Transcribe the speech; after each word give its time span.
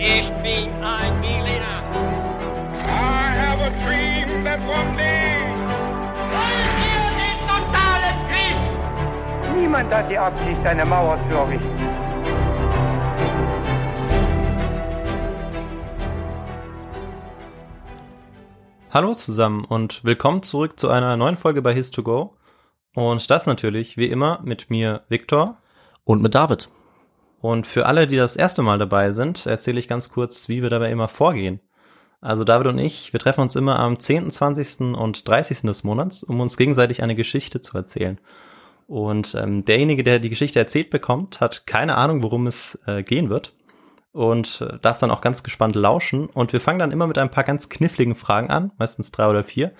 Ich 0.00 0.30
bin 0.44 0.70
ein 0.80 1.20
Berliner. 1.20 1.82
I 2.84 3.34
have 3.34 3.60
a 3.60 3.70
dream 3.82 4.44
that 4.44 4.60
one 4.60 4.96
day. 4.96 5.42
Wollen 6.30 6.70
wir 6.78 7.02
den 7.18 7.38
totalen 7.48 8.16
Krieg? 8.30 9.56
Niemand 9.56 9.92
hat 9.92 10.08
die 10.08 10.16
Absicht, 10.16 10.64
eine 10.64 10.84
Mauer 10.84 11.18
zu 11.28 11.34
errichten. 11.34 11.68
Hallo 18.90 19.14
zusammen 19.14 19.64
und 19.64 20.04
willkommen 20.04 20.44
zurück 20.44 20.78
zu 20.78 20.90
einer 20.90 21.16
neuen 21.16 21.36
Folge 21.36 21.60
bei 21.60 21.72
His2Go. 21.72 22.34
Und 22.94 23.28
das 23.32 23.46
natürlich, 23.46 23.96
wie 23.96 24.06
immer, 24.06 24.38
mit 24.44 24.70
mir, 24.70 25.02
Viktor. 25.08 25.56
Und 26.04 26.22
mit 26.22 26.36
David. 26.36 26.68
Und 27.40 27.66
für 27.66 27.86
alle, 27.86 28.06
die 28.06 28.16
das 28.16 28.36
erste 28.36 28.62
Mal 28.62 28.78
dabei 28.78 29.12
sind, 29.12 29.46
erzähle 29.46 29.78
ich 29.78 29.88
ganz 29.88 30.10
kurz, 30.10 30.48
wie 30.48 30.62
wir 30.62 30.70
dabei 30.70 30.90
immer 30.90 31.08
vorgehen. 31.08 31.60
Also 32.20 32.42
David 32.42 32.66
und 32.66 32.78
ich, 32.78 33.12
wir 33.12 33.20
treffen 33.20 33.42
uns 33.42 33.54
immer 33.54 33.78
am 33.78 33.98
10., 33.98 34.30
20. 34.30 34.96
und 34.96 35.28
30. 35.28 35.62
des 35.62 35.84
Monats, 35.84 36.24
um 36.24 36.40
uns 36.40 36.56
gegenseitig 36.56 37.02
eine 37.02 37.14
Geschichte 37.14 37.60
zu 37.60 37.76
erzählen. 37.76 38.18
Und 38.88 39.34
ähm, 39.34 39.64
derjenige, 39.64 40.02
der 40.02 40.18
die 40.18 40.30
Geschichte 40.30 40.58
erzählt 40.58 40.90
bekommt, 40.90 41.40
hat 41.40 41.66
keine 41.66 41.96
Ahnung, 41.96 42.22
worum 42.22 42.46
es 42.46 42.78
äh, 42.86 43.02
gehen 43.02 43.28
wird 43.28 43.54
und 44.12 44.62
äh, 44.62 44.78
darf 44.80 44.98
dann 44.98 45.10
auch 45.10 45.20
ganz 45.20 45.42
gespannt 45.42 45.76
lauschen. 45.76 46.26
Und 46.26 46.52
wir 46.52 46.60
fangen 46.60 46.78
dann 46.80 46.90
immer 46.90 47.06
mit 47.06 47.18
ein 47.18 47.30
paar 47.30 47.44
ganz 47.44 47.68
kniffligen 47.68 48.16
Fragen 48.16 48.50
an, 48.50 48.72
meistens 48.78 49.12
drei 49.12 49.28
oder 49.28 49.44
vier. 49.44 49.72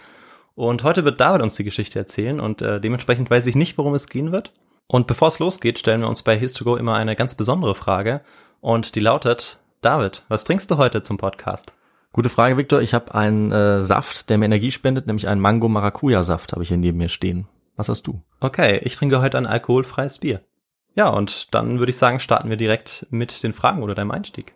Und 0.55 0.85
heute 0.85 1.05
wird 1.05 1.21
David 1.21 1.43
uns 1.43 1.57
die 1.57 1.65
Geschichte 1.65 1.99
erzählen 1.99 2.39
und 2.39 2.63
äh, 2.63 2.81
dementsprechend 2.81 3.31
weiß 3.31 3.47
ich 3.47 3.57
nicht, 3.57 3.79
worum 3.79 3.95
es 3.95 4.09
gehen 4.09 4.31
wird. 4.31 4.53
Und 4.91 5.07
bevor 5.07 5.29
es 5.29 5.39
losgeht, 5.39 5.79
stellen 5.79 6.01
wir 6.01 6.09
uns 6.09 6.23
bei 6.23 6.37
His2Go 6.39 6.79
immer 6.79 6.95
eine 6.95 7.15
ganz 7.15 7.35
besondere 7.35 7.75
Frage. 7.75 8.23
Und 8.63 8.95
die 8.95 9.01
lautet, 9.01 9.59
David, 9.83 10.23
was 10.29 10.45
trinkst 10.45 10.71
du 10.71 10.79
heute 10.79 11.03
zum 11.03 11.19
Podcast? 11.19 11.75
Gute 12.13 12.31
Frage, 12.31 12.57
Viktor. 12.57 12.81
Ich 12.81 12.95
habe 12.95 13.15
einen 13.15 13.53
äh, 13.53 13.83
Saft, 13.83 14.31
der 14.31 14.39
mir 14.39 14.47
Energie 14.47 14.71
spendet, 14.71 15.07
nämlich 15.07 15.29
einen 15.29 15.43
Mango-Maracuja-Saft 15.43 16.53
habe 16.53 16.63
ich 16.63 16.69
hier 16.69 16.79
neben 16.79 16.97
mir 16.97 17.11
stehen. 17.11 17.47
Was 17.77 17.91
hast 17.91 18.07
du? 18.07 18.23
Okay, 18.41 18.81
ich 18.83 18.97
trinke 18.97 19.21
heute 19.21 19.37
ein 19.37 19.47
alkoholfreies 19.47 20.21
Bier. 20.21 20.41
Ja, 20.95 21.11
und 21.11 21.55
dann 21.55 21.79
würde 21.79 21.91
ich 21.91 21.99
sagen, 21.99 22.19
starten 22.19 22.49
wir 22.49 22.57
direkt 22.57 23.07
mit 23.11 23.43
den 23.43 23.53
Fragen 23.53 23.83
oder 23.83 23.95
deinem 23.95 24.11
Einstieg. 24.11 24.55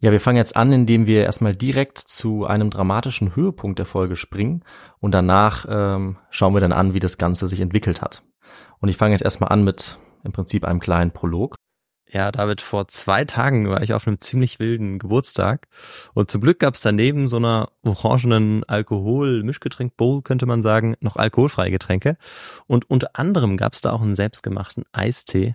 Ja, 0.00 0.12
wir 0.12 0.20
fangen 0.20 0.38
jetzt 0.38 0.56
an, 0.56 0.72
indem 0.72 1.06
wir 1.06 1.24
erstmal 1.24 1.54
direkt 1.54 1.98
zu 1.98 2.46
einem 2.46 2.70
dramatischen 2.70 3.36
Höhepunkt 3.36 3.78
der 3.78 3.86
Folge 3.86 4.16
springen 4.16 4.64
und 4.98 5.12
danach 5.12 5.66
ähm, 5.68 6.16
schauen 6.30 6.54
wir 6.54 6.62
dann 6.62 6.72
an, 6.72 6.94
wie 6.94 7.00
das 7.00 7.18
Ganze 7.18 7.46
sich 7.48 7.60
entwickelt 7.60 8.00
hat. 8.00 8.22
Und 8.80 8.88
ich 8.88 8.96
fange 8.96 9.12
jetzt 9.12 9.22
erstmal 9.22 9.50
an 9.50 9.64
mit 9.64 9.98
im 10.24 10.32
Prinzip 10.32 10.64
einem 10.64 10.80
kleinen 10.80 11.12
Prolog. 11.12 11.56
Ja, 12.12 12.32
David, 12.32 12.60
vor 12.60 12.88
zwei 12.88 13.24
Tagen 13.24 13.68
war 13.68 13.82
ich 13.82 13.94
auf 13.94 14.08
einem 14.08 14.20
ziemlich 14.20 14.58
wilden 14.58 14.98
Geburtstag 14.98 15.68
und 16.12 16.28
zum 16.28 16.40
Glück 16.40 16.58
gab 16.58 16.74
es 16.74 16.80
daneben 16.80 17.28
so 17.28 17.36
einer 17.36 17.68
orangenen 17.84 18.64
Alkohol-Mischgetränk-Bowl, 18.64 20.22
könnte 20.22 20.46
man 20.46 20.60
sagen, 20.60 20.96
noch 20.98 21.14
alkoholfreie 21.14 21.70
Getränke. 21.70 22.16
Und 22.66 22.90
unter 22.90 23.10
anderem 23.12 23.56
gab 23.56 23.74
es 23.74 23.80
da 23.80 23.92
auch 23.92 24.02
einen 24.02 24.16
selbstgemachten 24.16 24.84
Eistee 24.90 25.54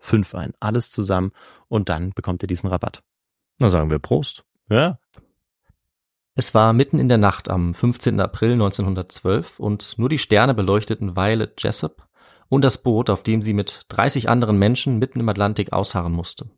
fünf 0.00 0.34
ein. 0.34 0.52
Alles 0.58 0.90
zusammen 0.90 1.32
und 1.68 1.88
dann 1.88 2.10
bekommt 2.10 2.42
ihr 2.42 2.48
diesen 2.48 2.68
Rabatt. 2.68 3.02
Na 3.58 3.70
sagen 3.70 3.90
wir 3.90 3.98
Prost. 3.98 4.44
Ja. 4.68 4.98
Es 6.34 6.54
war 6.54 6.72
mitten 6.72 6.98
in 6.98 7.08
der 7.08 7.18
Nacht 7.18 7.48
am 7.50 7.74
15. 7.74 8.20
April 8.20 8.52
1912 8.52 9.60
und 9.60 9.98
nur 9.98 10.08
die 10.08 10.18
Sterne 10.18 10.54
beleuchteten 10.54 11.16
Violet 11.16 11.62
Jessup 11.62 12.08
und 12.48 12.64
das 12.64 12.78
Boot, 12.78 13.10
auf 13.10 13.22
dem 13.22 13.42
sie 13.42 13.52
mit 13.52 13.82
30 13.88 14.28
anderen 14.28 14.58
Menschen 14.58 14.98
mitten 14.98 15.20
im 15.20 15.28
Atlantik 15.28 15.72
ausharren 15.72 16.12
musste. 16.12 16.50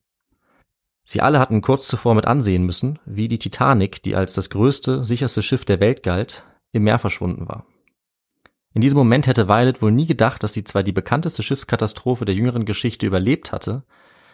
Sie 1.05 1.21
alle 1.21 1.41
hatten 1.41 1.63
kurz 1.63 1.89
zuvor 1.89 2.15
mit 2.15 2.27
ansehen 2.27 2.65
müssen, 2.65 2.99
wie 3.05 3.29
die 3.29 3.39
Titanic, 3.39 4.03
die 4.03 4.15
als 4.15 4.35
das 4.35 4.51
größte, 4.51 5.05
sicherste 5.05 5.43
Schiff 5.43 5.65
der 5.65 5.81
Welt 5.81 6.03
galt, 6.03 6.45
im 6.71 6.85
Meer 6.85 6.99
verschwunden 6.99 7.49
war. 7.49 7.67
In 8.75 8.81
diesem 8.81 8.99
Moment 8.99 9.27
hätte 9.27 9.49
Violet 9.49 9.83
wohl 9.83 9.93
nie 9.93 10.07
gedacht, 10.07 10.43
dass 10.43 10.55
sie 10.55 10.65
zwar 10.65 10.83
die 10.83 10.93
bekannteste 10.93 11.43
Schiffskatastrophe 11.43 12.25
der 12.25 12.35
jüngeren 12.35 12.65
Geschichte 12.65 13.07
überlebt 13.07 13.53
hatte, 13.53 13.85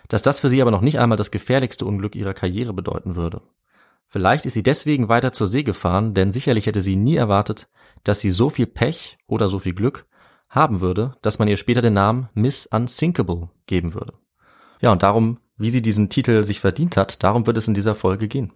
dass 0.08 0.22
das 0.22 0.40
für 0.40 0.48
sie 0.48 0.62
aber 0.62 0.70
noch 0.70 0.80
nicht 0.80 0.98
einmal 0.98 1.18
das 1.18 1.30
gefährlichste 1.30 1.84
Unglück 1.84 2.14
ihrer 2.14 2.34
Karriere 2.34 2.72
bedeuten 2.72 3.16
würde. 3.16 3.42
Vielleicht 4.06 4.46
ist 4.46 4.54
sie 4.54 4.62
deswegen 4.62 5.08
weiter 5.08 5.32
zur 5.32 5.46
See 5.46 5.64
gefahren, 5.64 6.14
denn 6.14 6.32
sicherlich 6.32 6.66
hätte 6.66 6.80
sie 6.80 6.96
nie 6.96 7.16
erwartet, 7.16 7.68
dass 8.04 8.20
sie 8.20 8.30
so 8.30 8.48
viel 8.48 8.66
Pech 8.66 9.18
oder 9.26 9.48
so 9.48 9.58
viel 9.58 9.74
Glück 9.74 10.06
haben 10.48 10.80
würde, 10.80 11.14
dass 11.20 11.38
man 11.38 11.48
ihr 11.48 11.58
später 11.58 11.82
den 11.82 11.92
Namen 11.92 12.30
Miss 12.32 12.66
Unsinkable 12.66 13.50
geben 13.66 13.92
würde. 13.92 14.14
Ja, 14.80 14.92
und 14.92 15.02
darum, 15.02 15.40
wie 15.58 15.68
sie 15.68 15.82
diesen 15.82 16.08
Titel 16.08 16.42
sich 16.44 16.60
verdient 16.60 16.96
hat, 16.96 17.22
darum 17.22 17.46
wird 17.46 17.58
es 17.58 17.68
in 17.68 17.74
dieser 17.74 17.94
Folge 17.94 18.28
gehen. 18.28 18.52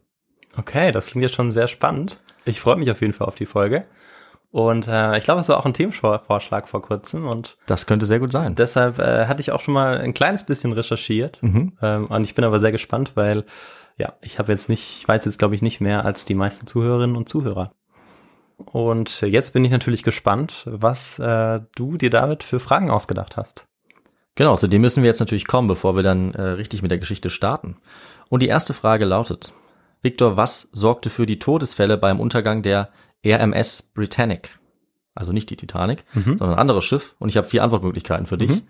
Okay, 0.56 0.92
das 0.92 1.08
klingt 1.08 1.24
ja 1.24 1.28
schon 1.28 1.52
sehr 1.52 1.68
spannend. 1.68 2.18
Ich 2.44 2.60
freue 2.60 2.76
mich 2.76 2.90
auf 2.90 3.00
jeden 3.00 3.12
Fall 3.12 3.26
auf 3.26 3.34
die 3.34 3.46
Folge. 3.46 3.84
Und 4.52 4.86
äh, 4.86 5.16
ich 5.16 5.24
glaube, 5.24 5.40
es 5.40 5.48
war 5.48 5.58
auch 5.58 5.64
ein 5.64 5.72
Themenvorschlag 5.72 6.68
vor 6.68 6.82
kurzem 6.82 7.26
und 7.26 7.56
Das 7.66 7.86
könnte 7.86 8.04
sehr 8.04 8.20
gut 8.20 8.30
sein. 8.30 8.54
deshalb 8.54 8.98
äh, 8.98 9.26
hatte 9.26 9.40
ich 9.40 9.50
auch 9.50 9.60
schon 9.60 9.72
mal 9.74 9.98
ein 9.98 10.12
kleines 10.12 10.44
bisschen 10.44 10.72
recherchiert. 10.72 11.42
Mhm. 11.42 11.72
Ähm, 11.80 12.06
und 12.06 12.22
ich 12.22 12.34
bin 12.34 12.44
aber 12.44 12.58
sehr 12.60 12.70
gespannt, 12.70 13.12
weil 13.14 13.44
ja, 13.96 14.12
ich 14.20 14.38
habe 14.38 14.52
jetzt 14.52 14.68
nicht, 14.68 14.98
ich 14.98 15.08
weiß 15.08 15.24
jetzt 15.24 15.38
glaube 15.38 15.54
ich 15.54 15.62
nicht 15.62 15.80
mehr 15.80 16.04
als 16.04 16.26
die 16.26 16.34
meisten 16.34 16.66
Zuhörerinnen 16.66 17.16
und 17.16 17.30
Zuhörer. 17.30 17.72
Und 18.58 19.22
jetzt 19.22 19.54
bin 19.54 19.64
ich 19.64 19.70
natürlich 19.70 20.02
gespannt, 20.02 20.64
was 20.66 21.18
äh, 21.18 21.60
du 21.74 21.96
dir 21.96 22.10
David 22.10 22.42
für 22.42 22.60
Fragen 22.60 22.90
ausgedacht 22.90 23.38
hast. 23.38 23.66
Genau, 24.34 24.56
zu 24.56 24.68
dem 24.68 24.82
müssen 24.82 25.02
wir 25.02 25.08
jetzt 25.08 25.20
natürlich 25.20 25.46
kommen, 25.46 25.68
bevor 25.68 25.96
wir 25.96 26.02
dann 26.02 26.32
äh, 26.34 26.42
richtig 26.42 26.82
mit 26.82 26.90
der 26.90 26.98
Geschichte 26.98 27.30
starten. 27.30 27.76
Und 28.28 28.40
die 28.42 28.48
erste 28.48 28.74
Frage 28.74 29.04
lautet, 29.06 29.52
Victor, 30.02 30.36
was 30.36 30.68
sorgte 30.72 31.10
für 31.10 31.26
die 31.26 31.38
Todesfälle 31.38 31.96
beim 31.96 32.20
Untergang 32.20 32.62
der 32.62 32.90
RMS 33.24 33.82
Britannic? 33.94 34.58
Also 35.14 35.32
nicht 35.32 35.50
die 35.50 35.56
Titanic, 35.56 36.04
sondern 36.14 36.52
ein 36.54 36.58
anderes 36.58 36.84
Schiff. 36.84 37.14
Und 37.18 37.28
ich 37.28 37.36
habe 37.36 37.46
vier 37.46 37.62
Antwortmöglichkeiten 37.62 38.26
für 38.26 38.38
dich. 38.38 38.62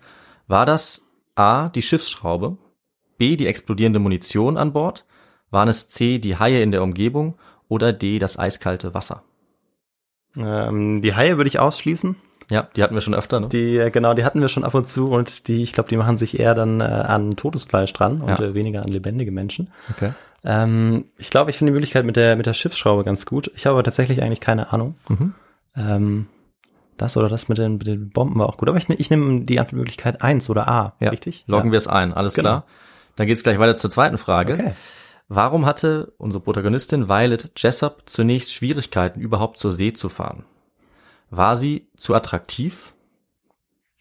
War 0.47 0.65
das 0.65 1.07
A, 1.35 1.69
die 1.69 1.81
Schiffsschraube, 1.81 2.57
B, 3.17 3.37
die 3.37 3.47
explodierende 3.47 3.99
Munition 3.99 4.57
an 4.57 4.73
Bord, 4.73 5.05
waren 5.51 5.69
es 5.69 5.87
C, 5.87 6.19
die 6.19 6.37
Haie 6.37 6.61
in 6.61 6.71
der 6.71 6.83
Umgebung 6.83 7.35
oder 7.69 7.93
D, 7.93 8.19
das 8.19 8.37
eiskalte 8.37 8.93
Wasser? 8.93 9.23
Ähm, 10.35 11.01
die 11.01 11.15
Haie 11.15 11.37
würde 11.37 11.47
ich 11.47 11.59
ausschließen. 11.59 12.15
Ja, 12.51 12.67
die 12.75 12.83
hatten 12.83 12.93
wir 12.93 13.01
schon 13.01 13.15
öfter, 13.15 13.39
ne? 13.39 13.47
Die, 13.47 13.77
äh, 13.77 13.89
genau, 13.89 14.13
die 14.13 14.25
hatten 14.25 14.41
wir 14.41 14.49
schon 14.49 14.65
ab 14.65 14.73
und 14.73 14.89
zu 14.89 15.09
und 15.09 15.47
die, 15.47 15.63
ich 15.63 15.71
glaube, 15.71 15.89
die 15.89 15.95
machen 15.97 16.17
sich 16.17 16.39
eher 16.39 16.55
dann 16.55 16.81
äh, 16.81 16.83
an 16.83 17.35
Todesfleisch 17.37 17.93
dran 17.93 18.21
und 18.21 18.37
Ja. 18.39 18.39
äh, 18.47 18.53
weniger 18.53 18.81
an 18.83 18.89
lebendige 18.89 19.31
Menschen. 19.31 19.71
Okay. 19.91 20.11
Ähm, 20.43 21.05
ich 21.17 21.29
glaube, 21.29 21.49
ich 21.49 21.57
finde 21.57 21.71
die 21.71 21.75
Möglichkeit 21.75 22.05
mit 22.05 22.15
der, 22.15 22.35
mit 22.35 22.45
der 22.45 22.53
Schiffsschraube 22.53 23.03
ganz 23.03 23.25
gut. 23.25 23.51
Ich 23.55 23.65
habe 23.65 23.75
aber 23.75 23.83
tatsächlich 23.83 24.21
eigentlich 24.21 24.41
keine 24.41 24.71
Ahnung. 24.73 24.95
Mhm. 25.07 25.33
Ähm, 25.75 26.27
das 26.97 27.17
oder 27.17 27.29
das 27.29 27.49
mit 27.49 27.57
den, 27.57 27.73
mit 27.77 27.87
den 27.87 28.09
Bomben 28.09 28.37
war 28.39 28.47
auch 28.47 28.57
gut. 28.57 28.69
Aber 28.69 28.77
ich, 28.77 28.87
ne- 28.89 28.95
ich 28.95 29.09
nehme 29.09 29.41
die 29.41 29.59
Antwortmöglichkeit 29.59 30.21
eins 30.21 30.49
oder 30.49 30.67
A. 30.67 30.93
Ja. 30.99 31.09
Richtig? 31.09 31.43
Loggen 31.47 31.67
ja. 31.67 31.71
wir 31.73 31.77
es 31.77 31.87
ein, 31.87 32.13
alles 32.13 32.33
Genau. 32.35 32.49
klar. 32.49 32.65
Dann 33.15 33.27
geht's 33.27 33.43
gleich 33.43 33.59
weiter 33.59 33.75
zur 33.75 33.89
zweiten 33.89 34.17
Frage. 34.17 34.53
Okay. 34.53 34.73
Warum 35.29 35.65
hatte 35.65 36.13
unsere 36.17 36.43
Protagonistin 36.43 37.07
Violet 37.07 37.51
Jessup 37.57 38.03
zunächst 38.05 38.53
Schwierigkeiten, 38.53 39.21
überhaupt 39.21 39.57
zur 39.57 39.71
See 39.71 39.93
zu 39.93 40.09
fahren? 40.09 40.43
War 41.29 41.55
sie 41.55 41.87
zu 41.95 42.13
attraktiv? 42.13 42.93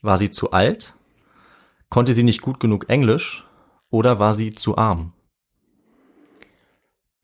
War 0.02 0.18
sie 0.18 0.30
zu 0.30 0.50
alt? 0.50 0.94
Konnte 1.88 2.12
sie 2.12 2.24
nicht 2.24 2.42
gut 2.42 2.58
genug 2.58 2.88
Englisch? 2.90 3.46
Oder 3.90 4.18
war 4.18 4.34
sie 4.34 4.54
zu 4.54 4.76
arm? 4.76 5.12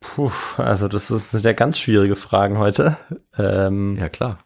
Puh, 0.01 0.31
also 0.57 0.87
das 0.87 1.11
ist- 1.11 1.31
sind 1.31 1.45
ja 1.45 1.53
ganz 1.53 1.77
schwierige 1.77 2.15
Fragen 2.15 2.57
heute. 2.57 2.97
Ähm, 3.37 3.97
Ja, 3.97 4.09
klar. 4.09 4.39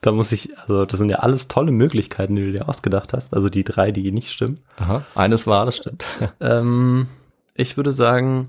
Da 0.00 0.12
muss 0.12 0.32
ich, 0.32 0.56
also 0.58 0.84
das 0.84 0.98
sind 0.98 1.08
ja 1.08 1.16
alles 1.20 1.48
tolle 1.48 1.72
Möglichkeiten, 1.72 2.36
die 2.36 2.44
du 2.44 2.52
dir 2.52 2.68
ausgedacht 2.68 3.12
hast. 3.14 3.32
Also 3.34 3.48
die 3.48 3.64
drei, 3.64 3.90
die 3.90 4.12
nicht 4.12 4.30
stimmen. 4.30 4.60
Aha. 4.76 5.02
Eines 5.14 5.46
war, 5.46 5.64
das 5.66 5.76
stimmt. 5.76 6.04
Ähm, 6.40 7.06
ich 7.54 7.76
würde 7.76 7.92
sagen, 7.92 8.48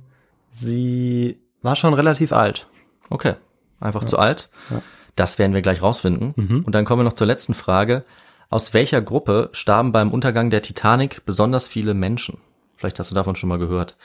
sie 0.52 1.40
war 1.62 1.76
schon 1.76 1.94
relativ 1.94 2.32
alt. 2.34 2.68
Okay. 3.10 3.36
Einfach 3.80 4.04
zu 4.04 4.18
alt? 4.20 4.50
Ja. 4.70 4.82
Das 5.16 5.40
werden 5.40 5.54
wir 5.54 5.62
gleich 5.62 5.82
rausfinden. 5.82 6.34
Mhm. 6.36 6.64
Und 6.66 6.76
dann 6.76 6.84
kommen 6.86 7.00
wir 7.00 7.04
noch 7.06 7.14
zur 7.14 7.28
letzten 7.28 7.54
Frage. 7.54 8.04
Aus 8.50 8.74
welcher 8.74 9.02
Gruppe 9.02 9.50
starben 9.54 9.92
beim 9.92 10.12
Untergang 10.12 10.50
der 10.50 10.62
Titanic 10.62 11.26
besonders 11.26 11.68
viele 11.68 11.94
Menschen? 11.94 12.38
Vielleicht 12.76 13.00
hast 13.00 13.12
du 13.12 13.16
davon 13.16 13.36
schon 13.36 13.50
mal 13.50 13.58
gehört. 13.60 13.96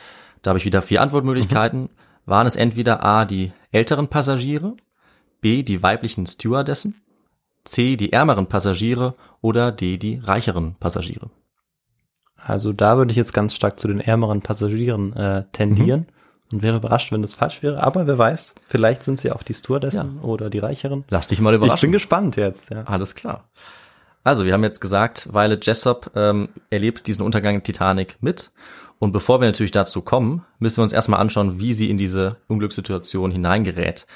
Da 0.42 0.50
habe 0.50 0.58
ich 0.58 0.64
wieder 0.64 0.82
vier 0.82 1.02
Antwortmöglichkeiten. 1.02 1.88
Waren 2.26 2.46
es 2.46 2.56
entweder 2.56 3.04
A, 3.04 3.24
die 3.24 3.52
älteren 3.72 4.08
Passagiere, 4.08 4.76
B, 5.40 5.62
die 5.62 5.82
weiblichen 5.82 6.26
Stewardessen, 6.26 7.00
C, 7.64 7.96
die 7.96 8.12
ärmeren 8.12 8.46
Passagiere 8.46 9.14
oder 9.40 9.72
D, 9.72 9.98
die 9.98 10.18
reicheren 10.22 10.76
Passagiere? 10.76 11.30
Also 12.36 12.72
da 12.72 12.96
würde 12.96 13.10
ich 13.10 13.16
jetzt 13.16 13.32
ganz 13.32 13.54
stark 13.54 13.78
zu 13.78 13.88
den 13.88 14.00
ärmeren 14.00 14.40
Passagieren 14.40 15.12
äh, 15.14 15.44
tendieren 15.52 16.06
und 16.52 16.62
wäre 16.62 16.76
überrascht, 16.76 17.12
wenn 17.12 17.22
das 17.22 17.34
falsch 17.34 17.62
wäre. 17.62 17.82
Aber 17.82 18.06
wer 18.06 18.18
weiß, 18.18 18.54
vielleicht 18.66 19.02
sind 19.02 19.18
sie 19.18 19.30
auch 19.30 19.42
die 19.42 19.54
Stewardessen 19.54 20.20
oder 20.20 20.50
die 20.50 20.58
Reicheren. 20.58 21.04
Lass 21.10 21.26
dich 21.26 21.40
mal 21.40 21.54
überraschen. 21.54 21.76
Ich 21.76 21.80
bin 21.82 21.92
gespannt 21.92 22.36
jetzt. 22.36 22.72
Ja. 22.72 22.84
Alles 22.84 23.14
klar. 23.14 23.44
Also, 24.22 24.44
wir 24.44 24.52
haben 24.52 24.64
jetzt 24.64 24.80
gesagt, 24.80 25.32
Violet 25.32 25.64
Jessop 25.64 26.10
ähm, 26.14 26.50
erlebt 26.68 27.06
diesen 27.06 27.22
Untergang 27.22 27.62
Titanic 27.62 28.18
mit. 28.20 28.52
Und 29.00 29.12
bevor 29.12 29.40
wir 29.40 29.48
natürlich 29.48 29.70
dazu 29.70 30.02
kommen, 30.02 30.44
müssen 30.58 30.76
wir 30.76 30.82
uns 30.84 30.92
erstmal 30.92 31.20
anschauen, 31.20 31.58
wie 31.58 31.72
sie 31.72 31.88
in 31.88 31.96
diese 31.96 32.36
Unglückssituation 32.48 33.30
hineingerät. 33.30 34.06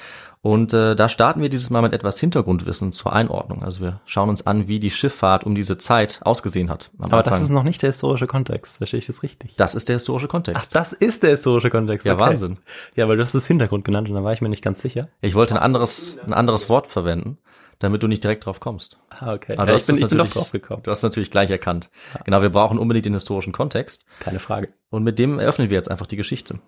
Und 0.43 0.73
äh, 0.73 0.95
da 0.95 1.09
starten 1.09 1.41
wir 1.41 1.49
dieses 1.49 1.71
Mal 1.71 1.81
mit 1.81 1.91
etwas 1.91 2.19
Hintergrundwissen 2.19 2.91
zur 2.91 3.11
Einordnung. 3.11 3.63
Also 3.63 3.81
wir 3.81 3.99
schauen 4.05 4.29
uns 4.29 4.45
an, 4.45 4.67
wie 4.67 4.79
die 4.79 4.91
Schifffahrt 4.91 5.43
um 5.43 5.55
diese 5.55 5.79
Zeit 5.79 6.19
ausgesehen 6.23 6.69
hat. 6.69 6.91
Aber 6.99 7.23
das 7.23 7.33
Anfang. 7.33 7.41
ist 7.41 7.49
noch 7.49 7.63
nicht 7.63 7.81
der 7.81 7.89
historische 7.89 8.27
Kontext. 8.27 8.77
Verstehe 8.77 8.99
ich 8.99 9.07
das 9.07 9.23
richtig? 9.23 9.55
das 9.55 9.73
ist 9.73 9.89
der 9.89 9.95
historische 9.95 10.27
Kontext. 10.27 10.61
Ach, 10.63 10.71
das 10.71 10.93
ist 10.93 11.23
der 11.23 11.31
historische 11.31 11.71
Kontext. 11.71 12.05
Ja, 12.05 12.13
okay. 12.13 12.21
Wahnsinn. 12.21 12.57
Ja, 12.95 13.07
weil 13.07 13.17
du 13.17 13.23
hast 13.23 13.33
das 13.33 13.47
Hintergrund 13.47 13.85
genannt 13.85 14.07
und 14.07 14.13
da 14.13 14.23
war 14.23 14.33
ich 14.33 14.41
mir 14.41 14.49
nicht 14.49 14.63
ganz 14.63 14.83
sicher. 14.83 15.09
Ich 15.19 15.33
wollte 15.33 15.55
ein 15.55 15.61
anderes, 15.63 16.19
ein 16.23 16.33
anderes 16.33 16.69
Wort 16.69 16.85
verwenden, 16.85 17.39
damit 17.79 18.03
du 18.03 18.07
nicht 18.07 18.23
direkt 18.23 18.45
drauf 18.45 18.59
kommst. 18.59 18.97
Ah, 19.09 19.33
okay. 19.33 19.57
Aber 19.57 19.71
ja, 19.71 19.75
ich 19.77 19.85
bin, 19.85 19.95
ich 19.95 20.01
bin 20.07 20.17
natürlich- 20.17 20.33
drauf 20.33 20.51
gekommen. 20.51 20.83
Du 20.83 20.91
hast 20.91 21.03
natürlich 21.03 21.31
gleich 21.31 21.49
erkannt. 21.49 21.89
Genau, 22.25 22.41
wir 22.41 22.49
brauchen 22.49 22.79
unbedingt 22.79 23.05
den 23.05 23.13
historischen 23.13 23.53
Kontext. 23.53 24.05
Keine 24.19 24.39
Frage. 24.39 24.69
Und 24.89 25.03
mit 25.03 25.19
dem 25.19 25.39
eröffnen 25.39 25.69
wir 25.69 25.75
jetzt 25.75 25.91
einfach 25.91 26.07
die 26.07 26.15
Geschichte. 26.17 26.59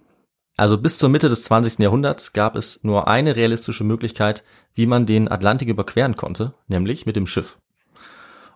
Also 0.58 0.78
bis 0.80 0.98
zur 0.98 1.10
Mitte 1.10 1.30
des 1.30 1.44
20. 1.44 1.80
Jahrhunderts 1.80 2.34
gab 2.34 2.56
es 2.56 2.84
nur 2.84 3.08
eine 3.08 3.36
realistische 3.36 3.84
Möglichkeit, 3.84 4.44
wie 4.74 4.88
man 4.88 5.06
den 5.06 5.30
Atlantik 5.32 5.70
überqueren 5.70 6.16
konnte, 6.18 6.56
nämlich 6.68 7.06
mit 7.06 7.16
dem 7.16 7.28
Schiff. 7.28 7.60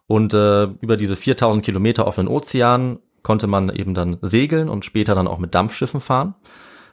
Und 0.08 0.34
äh, 0.34 0.64
über 0.82 0.98
diese 0.98 1.16
4000 1.16 1.64
Kilometer 1.64 2.08
offenen 2.08 2.28
Ozean 2.28 3.00
konnte 3.24 3.48
man 3.48 3.70
eben 3.70 3.94
dann 3.94 4.18
segeln 4.22 4.68
und 4.68 4.84
später 4.84 5.14
dann 5.16 5.28
auch 5.28 5.38
mit 5.38 5.54
Dampfschiffen 5.54 6.02
fahren. 6.02 6.36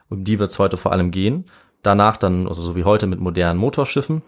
Um 0.09 0.23
die 0.23 0.39
wird 0.39 0.51
es 0.51 0.59
heute 0.59 0.77
vor 0.77 0.91
allem 0.91 1.11
gehen. 1.11 1.45
Danach 1.81 2.17
dann, 2.17 2.47
also 2.47 2.61
so 2.61 2.75
wie 2.75 2.83
heute 2.83 3.07
mit 3.07 3.19
modernen 3.19 3.59
Motorschiffen. 3.59 4.21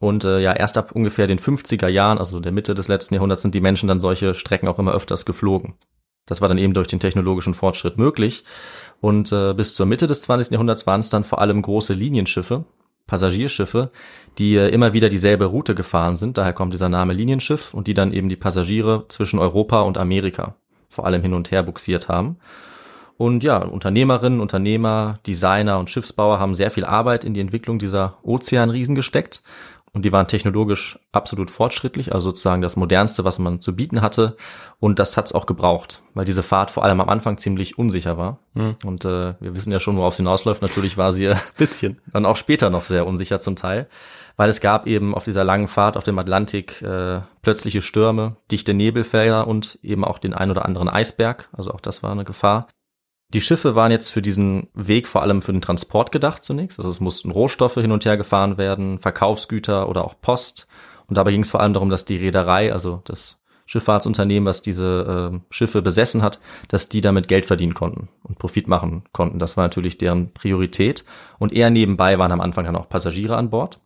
Und 0.00 0.24
äh, 0.24 0.40
ja, 0.40 0.52
erst 0.54 0.78
ab 0.78 0.92
ungefähr 0.92 1.26
den 1.26 1.38
50er 1.38 1.86
Jahren, 1.86 2.18
also 2.18 2.40
der 2.40 2.52
Mitte 2.52 2.74
des 2.74 2.88
letzten 2.88 3.14
Jahrhunderts, 3.14 3.42
sind 3.42 3.54
die 3.54 3.60
Menschen 3.60 3.86
dann 3.86 4.00
solche 4.00 4.34
Strecken 4.34 4.66
auch 4.66 4.78
immer 4.78 4.92
öfters 4.92 5.26
geflogen. 5.26 5.74
Das 6.26 6.40
war 6.40 6.48
dann 6.48 6.58
eben 6.58 6.74
durch 6.74 6.88
den 6.88 7.00
technologischen 7.00 7.54
Fortschritt 7.54 7.98
möglich. 7.98 8.44
Und 9.00 9.30
äh, 9.30 9.52
bis 9.52 9.74
zur 9.74 9.86
Mitte 9.86 10.06
des 10.06 10.22
20. 10.22 10.52
Jahrhunderts 10.52 10.86
waren 10.86 11.00
es 11.00 11.10
dann 11.10 11.22
vor 11.22 11.40
allem 11.40 11.60
große 11.60 11.92
Linienschiffe, 11.92 12.64
Passagierschiffe, 13.06 13.90
die 14.38 14.56
äh, 14.56 14.68
immer 14.68 14.94
wieder 14.94 15.10
dieselbe 15.10 15.44
Route 15.44 15.74
gefahren 15.74 16.16
sind. 16.16 16.38
Daher 16.38 16.54
kommt 16.54 16.72
dieser 16.72 16.88
Name 16.88 17.12
Linienschiff 17.12 17.74
und 17.74 17.86
die 17.86 17.94
dann 17.94 18.12
eben 18.12 18.30
die 18.30 18.36
Passagiere 18.36 19.04
zwischen 19.08 19.38
Europa 19.38 19.82
und 19.82 19.98
Amerika 19.98 20.54
vor 20.88 21.06
allem 21.06 21.22
hin 21.22 21.34
und 21.34 21.50
her 21.50 21.62
buxiert 21.62 22.08
haben. 22.08 22.38
Und 23.20 23.44
ja, 23.44 23.58
Unternehmerinnen, 23.58 24.40
Unternehmer, 24.40 25.18
Designer 25.26 25.78
und 25.78 25.90
Schiffsbauer 25.90 26.38
haben 26.38 26.54
sehr 26.54 26.70
viel 26.70 26.86
Arbeit 26.86 27.22
in 27.22 27.34
die 27.34 27.40
Entwicklung 27.40 27.78
dieser 27.78 28.16
Ozeanriesen 28.22 28.94
gesteckt. 28.94 29.42
Und 29.92 30.04
die 30.04 30.12
waren 30.12 30.28
technologisch 30.28 30.98
absolut 31.10 31.50
fortschrittlich, 31.50 32.14
also 32.14 32.30
sozusagen 32.30 32.62
das 32.62 32.76
modernste, 32.76 33.24
was 33.24 33.38
man 33.40 33.60
zu 33.60 33.74
bieten 33.74 34.02
hatte. 34.02 34.36
Und 34.78 34.98
das 34.98 35.16
hat's 35.16 35.32
auch 35.32 35.46
gebraucht, 35.46 36.02
weil 36.14 36.24
diese 36.24 36.44
Fahrt 36.44 36.70
vor 36.70 36.84
allem 36.84 37.00
am 37.00 37.08
Anfang 37.08 37.38
ziemlich 37.38 37.76
unsicher 37.76 38.16
war. 38.16 38.38
Und 38.84 39.04
äh, 39.04 39.34
wir 39.40 39.54
wissen 39.54 39.72
ja 39.72 39.80
schon, 39.80 39.96
worauf 39.96 40.14
sie 40.14 40.22
hinausläuft. 40.22 40.62
Natürlich 40.62 40.96
war 40.96 41.10
sie 41.10 41.24
äh, 41.24 41.36
Bisschen. 41.56 42.00
dann 42.12 42.24
auch 42.24 42.36
später 42.36 42.70
noch 42.70 42.84
sehr 42.84 43.06
unsicher 43.06 43.40
zum 43.40 43.56
Teil, 43.56 43.88
weil 44.36 44.48
es 44.48 44.60
gab 44.60 44.86
eben 44.86 45.14
auf 45.14 45.24
dieser 45.24 45.42
langen 45.42 45.66
Fahrt 45.66 45.96
auf 45.96 46.04
dem 46.04 46.18
Atlantik 46.18 46.80
äh, 46.82 47.20
plötzliche 47.42 47.82
Stürme, 47.82 48.36
dichte 48.50 48.74
Nebelfelder 48.74 49.48
und 49.48 49.78
eben 49.82 50.04
auch 50.04 50.18
den 50.18 50.34
ein 50.34 50.50
oder 50.50 50.64
anderen 50.64 50.88
Eisberg. 50.88 51.48
Also 51.52 51.72
auch 51.72 51.80
das 51.80 52.02
war 52.02 52.12
eine 52.12 52.24
Gefahr. 52.24 52.68
Die 53.32 53.40
Schiffe 53.40 53.76
waren 53.76 53.92
jetzt 53.92 54.08
für 54.08 54.22
diesen 54.22 54.68
Weg 54.74 55.06
vor 55.06 55.22
allem 55.22 55.40
für 55.40 55.52
den 55.52 55.62
Transport 55.62 56.10
gedacht 56.10 56.42
zunächst. 56.42 56.78
Also 56.78 56.90
es 56.90 57.00
mussten 57.00 57.30
Rohstoffe 57.30 57.74
hin 57.74 57.92
und 57.92 58.04
her 58.04 58.16
gefahren 58.16 58.58
werden, 58.58 58.98
Verkaufsgüter 58.98 59.88
oder 59.88 60.04
auch 60.04 60.14
Post. 60.20 60.66
Und 61.06 61.16
dabei 61.16 61.30
ging 61.30 61.42
es 61.42 61.50
vor 61.50 61.60
allem 61.60 61.72
darum, 61.72 61.90
dass 61.90 62.04
die 62.04 62.16
Reederei, 62.16 62.72
also 62.72 63.02
das 63.04 63.38
Schifffahrtsunternehmen, 63.66 64.48
was 64.48 64.62
diese 64.62 65.30
äh, 65.32 65.38
Schiffe 65.50 65.80
besessen 65.80 66.22
hat, 66.22 66.40
dass 66.66 66.88
die 66.88 67.00
damit 67.00 67.28
Geld 67.28 67.46
verdienen 67.46 67.74
konnten 67.74 68.08
und 68.24 68.38
Profit 68.38 68.66
machen 68.66 69.04
konnten. 69.12 69.38
Das 69.38 69.56
war 69.56 69.62
natürlich 69.62 69.96
deren 69.96 70.32
Priorität. 70.32 71.04
Und 71.38 71.52
eher 71.52 71.70
nebenbei 71.70 72.18
waren 72.18 72.32
am 72.32 72.40
Anfang 72.40 72.64
dann 72.64 72.74
auch 72.74 72.88
Passagiere 72.88 73.36
an 73.36 73.50
Bord. 73.50 73.78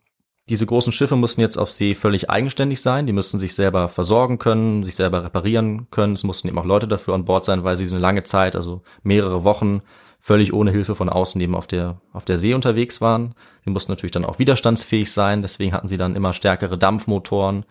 Diese 0.51 0.67
großen 0.67 0.93
Schiffe 0.93 1.17
mussten 1.17 1.41
jetzt 1.41 1.57
auf 1.57 1.73
See 1.73 1.95
völlig 1.95 2.29
eigenständig 2.29 2.83
sein. 2.83 3.07
Die 3.07 3.15
mussten 3.15 3.39
sich 3.39 3.55
selber 3.55 3.89
versorgen 3.89 4.39
können, 4.39 4.85
sich 4.85 4.95
selber 4.95 5.25
reparieren 5.25 5.87
können. 5.91 6.13
Es 6.13 6.23
mussten 6.23 6.49
eben 6.49 6.59
auch 6.59 6.67
Leute 6.67 6.87
dafür 6.87 7.15
an 7.15 7.25
Bord 7.25 7.47
sein, 7.47 7.65
weil 7.65 7.77
sie 7.77 7.87
so 7.87 7.95
eine 7.95 8.03
lange 8.03 8.25
Zeit, 8.25 8.55
also 8.55 8.83
mehrere 9.03 9.43
Wochen, 9.45 9.81
völlig 10.21 10.53
ohne 10.53 10.71
Hilfe 10.71 10.95
von 10.95 11.09
außen 11.09 11.41
eben 11.41 11.55
auf 11.55 11.67
der, 11.67 12.01
auf 12.13 12.27
der 12.27 12.37
See 12.37 12.53
unterwegs 12.53 13.01
waren. 13.01 13.35
Sie 13.65 13.71
mussten 13.71 13.93
natürlich 13.93 14.13
dann 14.13 14.27
auch 14.27 14.39
widerstandsfähig 14.39 15.11
sein. 15.11 15.41
Deswegen 15.41 15.73
hatten 15.73 15.89
sie 15.89 15.97
dann 15.97 16.15
immer 16.15 16.35
stärkere 16.35 16.77
Dampfmotoren, 16.77 17.65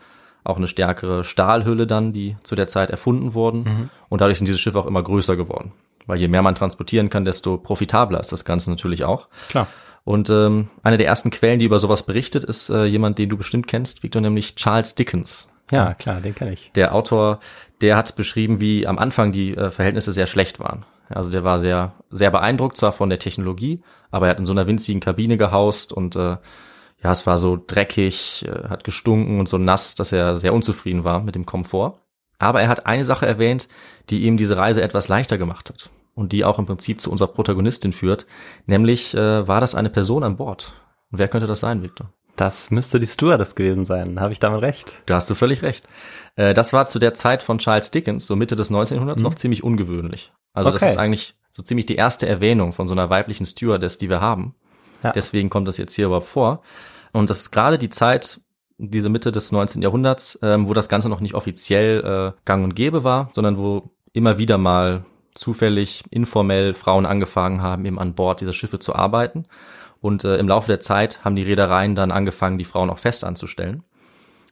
auch 0.43 0.57
eine 0.57 0.67
stärkere 0.67 1.23
Stahlhülle 1.23 1.85
dann, 1.85 2.11
die 2.11 2.37
zu 2.41 2.55
der 2.55 2.67
Zeit 2.67 2.89
erfunden 2.89 3.35
wurden. 3.35 3.63
Mhm. 3.63 3.89
Und 4.09 4.21
dadurch 4.21 4.39
sind 4.39 4.47
diese 4.47 4.57
Schiffe 4.57 4.79
auch 4.79 4.87
immer 4.87 5.03
größer 5.03 5.35
geworden. 5.35 5.73
Weil 6.07 6.19
je 6.19 6.27
mehr 6.27 6.41
man 6.41 6.55
transportieren 6.55 7.11
kann, 7.11 7.23
desto 7.23 7.57
profitabler 7.57 8.19
ist 8.19 8.31
das 8.31 8.45
Ganze 8.45 8.71
natürlich 8.71 9.03
auch. 9.03 9.29
Klar. 9.49 9.67
Und 10.05 10.29
ähm, 10.29 10.69
eine 10.81 10.97
der 10.97 11.07
ersten 11.07 11.29
Quellen, 11.29 11.59
die 11.59 11.65
über 11.65 11.79
sowas 11.79 12.03
berichtet, 12.03 12.43
ist 12.43 12.69
äh, 12.69 12.85
jemand, 12.85 13.19
den 13.19 13.29
du 13.29 13.37
bestimmt 13.37 13.67
kennst, 13.67 14.03
Victor, 14.03 14.21
nämlich 14.21 14.55
Charles 14.55 14.95
Dickens. 14.95 15.49
Ja, 15.71 15.93
klar, 15.93 16.19
den 16.19 16.35
kenne 16.35 16.53
ich. 16.53 16.71
Der 16.75 16.93
Autor, 16.93 17.39
der 17.81 17.95
hat 17.95 18.15
beschrieben, 18.15 18.59
wie 18.59 18.85
am 18.85 18.99
Anfang 18.99 19.31
die 19.31 19.55
äh, 19.55 19.71
Verhältnisse 19.71 20.11
sehr 20.11 20.27
schlecht 20.27 20.59
waren. 20.59 20.85
Also 21.09 21.31
der 21.31 21.43
war 21.43 21.57
sehr, 21.59 21.93
sehr 22.09 22.31
beeindruckt 22.31 22.77
zwar 22.77 22.91
von 22.91 23.09
der 23.09 23.19
Technologie, 23.19 23.81
aber 24.11 24.27
er 24.27 24.31
hat 24.31 24.39
in 24.39 24.45
so 24.45 24.51
einer 24.51 24.67
winzigen 24.67 24.99
Kabine 24.99 25.37
gehaust 25.37 25.93
und 25.93 26.15
äh, 26.15 26.37
ja, 27.01 27.11
es 27.11 27.25
war 27.27 27.37
so 27.37 27.61
dreckig, 27.65 28.45
äh, 28.47 28.67
hat 28.67 28.83
gestunken 28.83 29.39
und 29.39 29.47
so 29.47 29.57
nass, 29.57 29.95
dass 29.95 30.11
er 30.11 30.35
sehr 30.35 30.53
unzufrieden 30.53 31.03
war 31.03 31.21
mit 31.21 31.35
dem 31.35 31.45
Komfort. 31.45 31.99
Aber 32.39 32.61
er 32.61 32.67
hat 32.67 32.85
eine 32.85 33.05
Sache 33.05 33.25
erwähnt, 33.25 33.67
die 34.09 34.23
ihm 34.23 34.35
diese 34.35 34.57
Reise 34.57 34.81
etwas 34.81 35.07
leichter 35.07 35.37
gemacht 35.37 35.69
hat 35.69 35.89
und 36.15 36.31
die 36.31 36.45
auch 36.45 36.59
im 36.59 36.65
Prinzip 36.65 37.01
zu 37.01 37.11
unserer 37.11 37.29
Protagonistin 37.29 37.93
führt, 37.93 38.25
nämlich 38.65 39.15
äh, 39.15 39.47
war 39.47 39.61
das 39.61 39.75
eine 39.75 39.89
Person 39.89 40.23
an 40.23 40.37
Bord. 40.37 40.73
Und 41.11 41.19
wer 41.19 41.27
könnte 41.27 41.47
das 41.47 41.59
sein, 41.59 41.83
Victor? 41.83 42.11
Das 42.35 42.71
müsste 42.71 42.99
die 42.99 43.07
Stewardess 43.07 43.55
gewesen 43.55 43.85
sein. 43.85 44.19
Habe 44.19 44.33
ich 44.33 44.39
damit 44.39 44.61
recht? 44.61 45.03
Da 45.05 45.15
hast 45.15 45.29
du 45.29 45.35
völlig 45.35 45.61
recht. 45.61 45.85
Äh, 46.35 46.53
das 46.53 46.73
war 46.73 46.85
zu 46.85 46.97
der 46.97 47.13
Zeit 47.13 47.43
von 47.43 47.59
Charles 47.59 47.91
Dickens, 47.91 48.25
so 48.25 48.35
Mitte 48.35 48.55
des 48.55 48.71
1900s, 48.71 49.17
mhm. 49.17 49.23
noch 49.23 49.35
ziemlich 49.35 49.63
ungewöhnlich. 49.63 50.33
Also 50.53 50.69
okay. 50.69 50.79
das 50.79 50.89
ist 50.91 50.97
eigentlich 50.97 51.35
so 51.51 51.61
ziemlich 51.61 51.85
die 51.85 51.95
erste 51.95 52.27
Erwähnung 52.27 52.73
von 52.73 52.87
so 52.87 52.93
einer 52.93 53.09
weiblichen 53.09 53.45
Stewardess, 53.45 53.97
die 53.97 54.09
wir 54.09 54.21
haben. 54.21 54.55
Ja. 55.03 55.11
Deswegen 55.11 55.49
kommt 55.49 55.67
das 55.67 55.77
jetzt 55.77 55.93
hier 55.93 56.07
überhaupt 56.07 56.27
vor. 56.27 56.61
Und 57.11 57.29
das 57.29 57.39
ist 57.39 57.51
gerade 57.51 57.77
die 57.77 57.89
Zeit, 57.89 58.41
diese 58.77 59.09
Mitte 59.09 59.31
des 59.31 59.51
19. 59.51 59.81
Jahrhunderts, 59.81 60.39
ähm, 60.41 60.67
wo 60.67 60.73
das 60.73 60.89
Ganze 60.89 61.09
noch 61.09 61.19
nicht 61.19 61.35
offiziell 61.35 62.33
äh, 62.35 62.41
gang 62.45 62.63
und 62.63 62.75
gäbe 62.75 63.03
war, 63.03 63.29
sondern 63.33 63.57
wo 63.57 63.91
immer 64.13 64.37
wieder 64.37 64.57
mal 64.57 65.05
zufällig 65.35 66.03
informell 66.09 66.73
Frauen 66.73 67.05
angefangen 67.05 67.61
haben, 67.61 67.85
eben 67.85 67.99
an 67.99 68.13
Bord 68.13 68.41
dieser 68.41 68.53
Schiffe 68.53 68.79
zu 68.79 68.95
arbeiten. 68.95 69.45
Und 70.01 70.23
äh, 70.23 70.37
im 70.37 70.47
Laufe 70.47 70.67
der 70.67 70.81
Zeit 70.81 71.23
haben 71.23 71.35
die 71.35 71.43
Reedereien 71.43 71.95
dann 71.95 72.11
angefangen, 72.11 72.57
die 72.57 72.65
Frauen 72.65 72.89
auch 72.89 72.99
fest 72.99 73.23
anzustellen. 73.23 73.83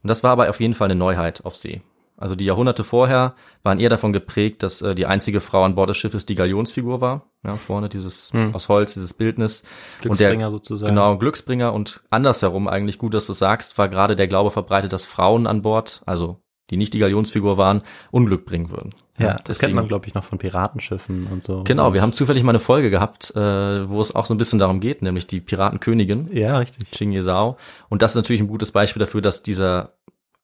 Und 0.04 0.08
das 0.08 0.24
war 0.24 0.32
aber 0.32 0.50
auf 0.50 0.60
jeden 0.60 0.74
Fall 0.74 0.86
eine 0.86 0.98
Neuheit 0.98 1.46
auf 1.46 1.58
See. 1.58 1.82
Also 2.22 2.36
die 2.36 2.46
Jahrhunderte 2.46 2.84
vorher 2.84 3.34
waren 3.64 3.80
eher 3.80 3.90
davon 3.90 4.14
geprägt, 4.14 4.62
dass 4.62 4.82
äh, 4.84 4.94
die 4.94 5.08
einzige 5.08 5.42
Frau 5.42 5.64
an 5.64 5.74
Bord 5.74 5.90
des 5.90 5.98
Schiffes 5.98 6.28
die 6.28 6.36
Galionsfigur 6.36 7.02
war. 7.02 7.32
Ja, 7.44 7.56
vorne 7.56 7.90
dieses 7.90 8.32
hm. 8.32 8.54
aus 8.54 8.70
Holz, 8.70 8.94
dieses 8.94 9.16
Bildnis. 9.16 9.64
Glücksbringer 10.02 10.34
und 10.34 10.40
der, 10.40 10.52
sozusagen. 10.52 10.90
Genau, 10.90 11.18
Glücksbringer. 11.18 11.74
Und 11.74 12.04
andersherum 12.12 12.68
eigentlich 12.68 13.00
gut, 13.00 13.16
dass 13.16 13.26
du 13.26 13.34
sagst, 13.34 13.80
war 13.80 13.90
gerade 13.90 14.16
der 14.16 14.28
Glaube 14.28 14.52
verbreitet, 14.52 14.94
dass 14.94 15.04
Frauen 15.04 15.48
an 15.48 15.64
Bord, 15.64 16.04
also 16.06 16.40
die 16.72 16.78
nicht 16.78 16.94
die 16.94 17.00
Galionsfigur 17.00 17.58
waren, 17.58 17.82
Unglück 18.10 18.46
bringen 18.46 18.72
würden. 18.72 18.92
Ja, 19.20 19.25
ja 19.25 19.34
das 19.34 19.44
deswegen, 19.44 19.60
kennt 19.60 19.75
man, 19.75 19.88
glaube 19.88 20.08
ich, 20.08 20.13
noch 20.13 20.24
von 20.24 20.40
Piratenschiffen 20.40 21.28
und 21.28 21.44
so. 21.44 21.63
Genau, 21.63 21.94
wir 21.94 22.01
haben 22.01 22.13
zufällig 22.13 22.44
mal 22.44 22.51
eine 22.51 22.60
Folge 22.60 22.90
gehabt, 22.90 23.36
äh, 23.36 23.90
wo 23.90 24.01
es 24.01 24.16
auch 24.16 24.25
so 24.25 24.34
ein 24.34 24.38
bisschen 24.38 24.58
darum 24.58 24.80
geht, 24.80 25.01
nämlich 25.01 25.28
die 25.28 25.42
Piratenkönigin. 25.42 26.30
Ja, 26.34 26.58
richtig. 26.58 26.90
Ching 26.92 27.22
Zhao. 27.22 27.58
Und 27.90 28.01
das 28.01 28.12
ist 28.12 28.16
natürlich 28.16 28.42
ein 28.42 28.48
gutes 28.48 28.72
Beispiel 28.72 29.01
dafür, 29.01 29.22
dass 29.22 29.44
dieser 29.44 29.94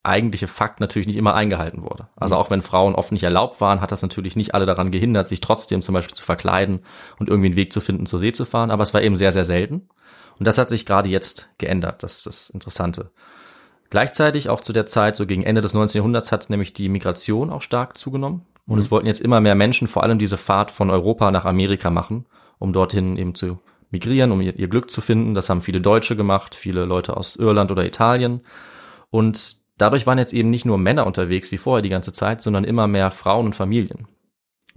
eigentliche 0.04 0.48
Fakt 0.48 0.80
natürlich 0.80 1.08
nicht 1.08 1.18
immer 1.18 1.34
eingehalten 1.34 1.82
wurde. 1.82 2.08
Also 2.16 2.36
mhm. 2.36 2.42
auch 2.42 2.50
wenn 2.50 2.62
Frauen 2.62 2.96
oft 2.96 3.12
nicht 3.12 3.24
erlaubt 3.24 3.60
waren, 3.60 3.82
hat 3.82 3.92
das 3.92 4.02
natürlich 4.02 4.36
nicht 4.36 4.54
alle 4.54 4.66
daran 4.66 4.92
gehindert, 4.92 5.28
sich 5.28 5.42
trotzdem 5.42 5.82
zum 5.82 5.94
Beispiel 5.94 6.16
zu 6.16 6.24
verkleiden 6.24 6.82
und 7.20 7.30
irgendwie 7.30 7.48
einen 7.48 7.58
Weg 7.58 7.74
zu 7.74 7.82
finden, 7.82 8.06
zur 8.06 8.20
See 8.20 8.32
zu 8.32 8.46
fahren. 8.46 8.72
Aber 8.72 8.84
es 8.84 8.94
war 8.94 9.02
eben 9.02 9.16
sehr, 9.16 9.32
sehr 9.32 9.46
selten. 9.46 9.90
Und 10.40 10.46
das 10.48 10.58
hat 10.58 10.70
sich 10.70 10.86
gerade 10.86 11.10
jetzt 11.10 11.50
geändert. 11.58 12.04
Das 12.04 12.18
ist 12.18 12.26
das 12.26 12.50
Interessante. 12.50 13.12
Gleichzeitig 13.90 14.50
auch 14.50 14.60
zu 14.60 14.74
der 14.74 14.86
Zeit, 14.86 15.16
so 15.16 15.26
gegen 15.26 15.44
Ende 15.44 15.62
des 15.62 15.74
19. 15.74 16.00
Jahrhunderts, 16.00 16.32
hat 16.32 16.50
nämlich 16.50 16.74
die 16.74 16.90
Migration 16.90 17.50
auch 17.50 17.62
stark 17.62 17.98
zugenommen. 17.98 18.46
Und 18.66 18.76
mhm. 18.76 18.80
es 18.80 18.92
wollten 18.92 19.08
jetzt 19.08 19.22
immer 19.22 19.40
mehr 19.40 19.56
Menschen 19.56 19.88
vor 19.88 20.04
allem 20.04 20.20
diese 20.20 20.38
Fahrt 20.38 20.72
von 20.72 20.90
Europa 20.90 21.32
nach 21.32 21.46
Amerika 21.46 21.90
machen, 21.90 22.26
um 22.60 22.74
dorthin 22.74 23.18
eben 23.18 23.34
zu 23.36 23.60
migrieren, 23.90 24.32
um 24.32 24.42
ihr, 24.42 24.58
ihr 24.58 24.68
Glück 24.68 24.92
zu 24.92 25.02
finden. 25.02 25.34
Das 25.34 25.50
haben 25.50 25.62
viele 25.62 25.82
Deutsche 25.82 26.16
gemacht, 26.16 26.56
viele 26.56 26.86
Leute 26.86 27.16
aus 27.16 27.36
Irland 27.38 27.72
oder 27.72 27.86
Italien. 27.86 28.42
Und 29.10 29.58
dadurch 29.78 30.06
waren 30.06 30.18
jetzt 30.18 30.34
eben 30.34 30.50
nicht 30.50 30.66
nur 30.66 30.78
Männer 30.78 31.08
unterwegs 31.08 31.52
wie 31.52 31.58
vorher 31.58 31.82
die 31.82 31.90
ganze 31.90 32.12
Zeit, 32.12 32.42
sondern 32.42 32.66
immer 32.66 32.88
mehr 32.88 33.12
Frauen 33.12 33.48
und 33.48 33.56
Familien. 33.56 34.08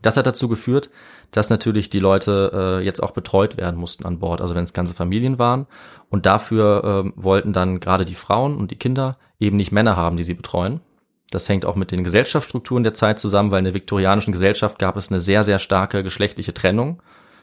Das 0.02 0.16
hat 0.16 0.26
dazu 0.26 0.48
geführt, 0.48 0.90
dass 1.30 1.50
natürlich 1.50 1.90
die 1.90 1.98
Leute 1.98 2.78
äh, 2.80 2.84
jetzt 2.84 3.02
auch 3.02 3.12
betreut 3.12 3.56
werden 3.56 3.78
mussten 3.78 4.04
an 4.04 4.18
Bord, 4.18 4.40
also 4.40 4.54
wenn 4.54 4.64
es 4.64 4.72
ganze 4.72 4.94
Familien 4.94 5.38
waren. 5.38 5.66
Und 6.08 6.26
dafür 6.26 7.04
äh, 7.06 7.12
wollten 7.16 7.52
dann 7.52 7.80
gerade 7.80 8.04
die 8.04 8.14
Frauen 8.14 8.56
und 8.56 8.70
die 8.70 8.76
Kinder 8.76 9.18
eben 9.38 9.56
nicht 9.56 9.72
Männer 9.72 9.96
haben, 9.96 10.16
die 10.16 10.24
sie 10.24 10.34
betreuen. 10.34 10.80
Das 11.30 11.48
hängt 11.48 11.64
auch 11.64 11.76
mit 11.76 11.92
den 11.92 12.02
Gesellschaftsstrukturen 12.02 12.82
der 12.82 12.94
Zeit 12.94 13.18
zusammen, 13.18 13.50
weil 13.50 13.60
in 13.60 13.66
der 13.66 13.74
viktorianischen 13.74 14.32
Gesellschaft 14.32 14.78
gab 14.78 14.96
es 14.96 15.10
eine 15.10 15.20
sehr, 15.20 15.44
sehr 15.44 15.60
starke 15.60 16.02
geschlechtliche 16.02 16.52
Trennung 16.52 17.02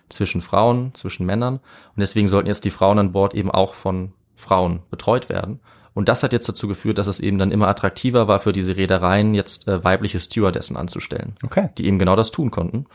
zwischen 0.10 0.42
Frauen, 0.42 0.94
zwischen 0.94 1.26
Männern. 1.26 1.56
Und 1.56 2.00
deswegen 2.00 2.28
sollten 2.28 2.48
jetzt 2.48 2.66
die 2.66 2.70
Frauen 2.70 3.00
an 3.00 3.14
Bord 3.14 3.34
eben 3.34 3.52
auch 3.52 3.76
von 3.76 4.14
Frauen 4.36 4.82
betreut 4.90 5.30
werden. 5.30 5.60
Und 5.98 6.10
das 6.10 6.22
hat 6.22 6.32
jetzt 6.32 6.48
dazu 6.48 6.68
geführt, 6.68 7.00
dass 7.00 7.08
es 7.08 7.20
eben 7.20 7.40
dann 7.40 7.50
immer 7.50 7.68
attraktiver 7.68 8.28
war 8.28 8.38
für 8.38 8.52
diese 8.52 8.78
Reedereien, 8.78 9.34
jetzt 9.34 9.68
äh, 9.68 9.84
weibliche 9.84 10.20
Stewardessen 10.20 10.78
anzustellen. 10.78 11.34
Okay. 11.44 11.70
Die 11.80 11.88
eben 11.88 11.98
genau 11.98 12.16
das 12.16 12.30
tun 12.30 12.52
konnten. 12.52 12.86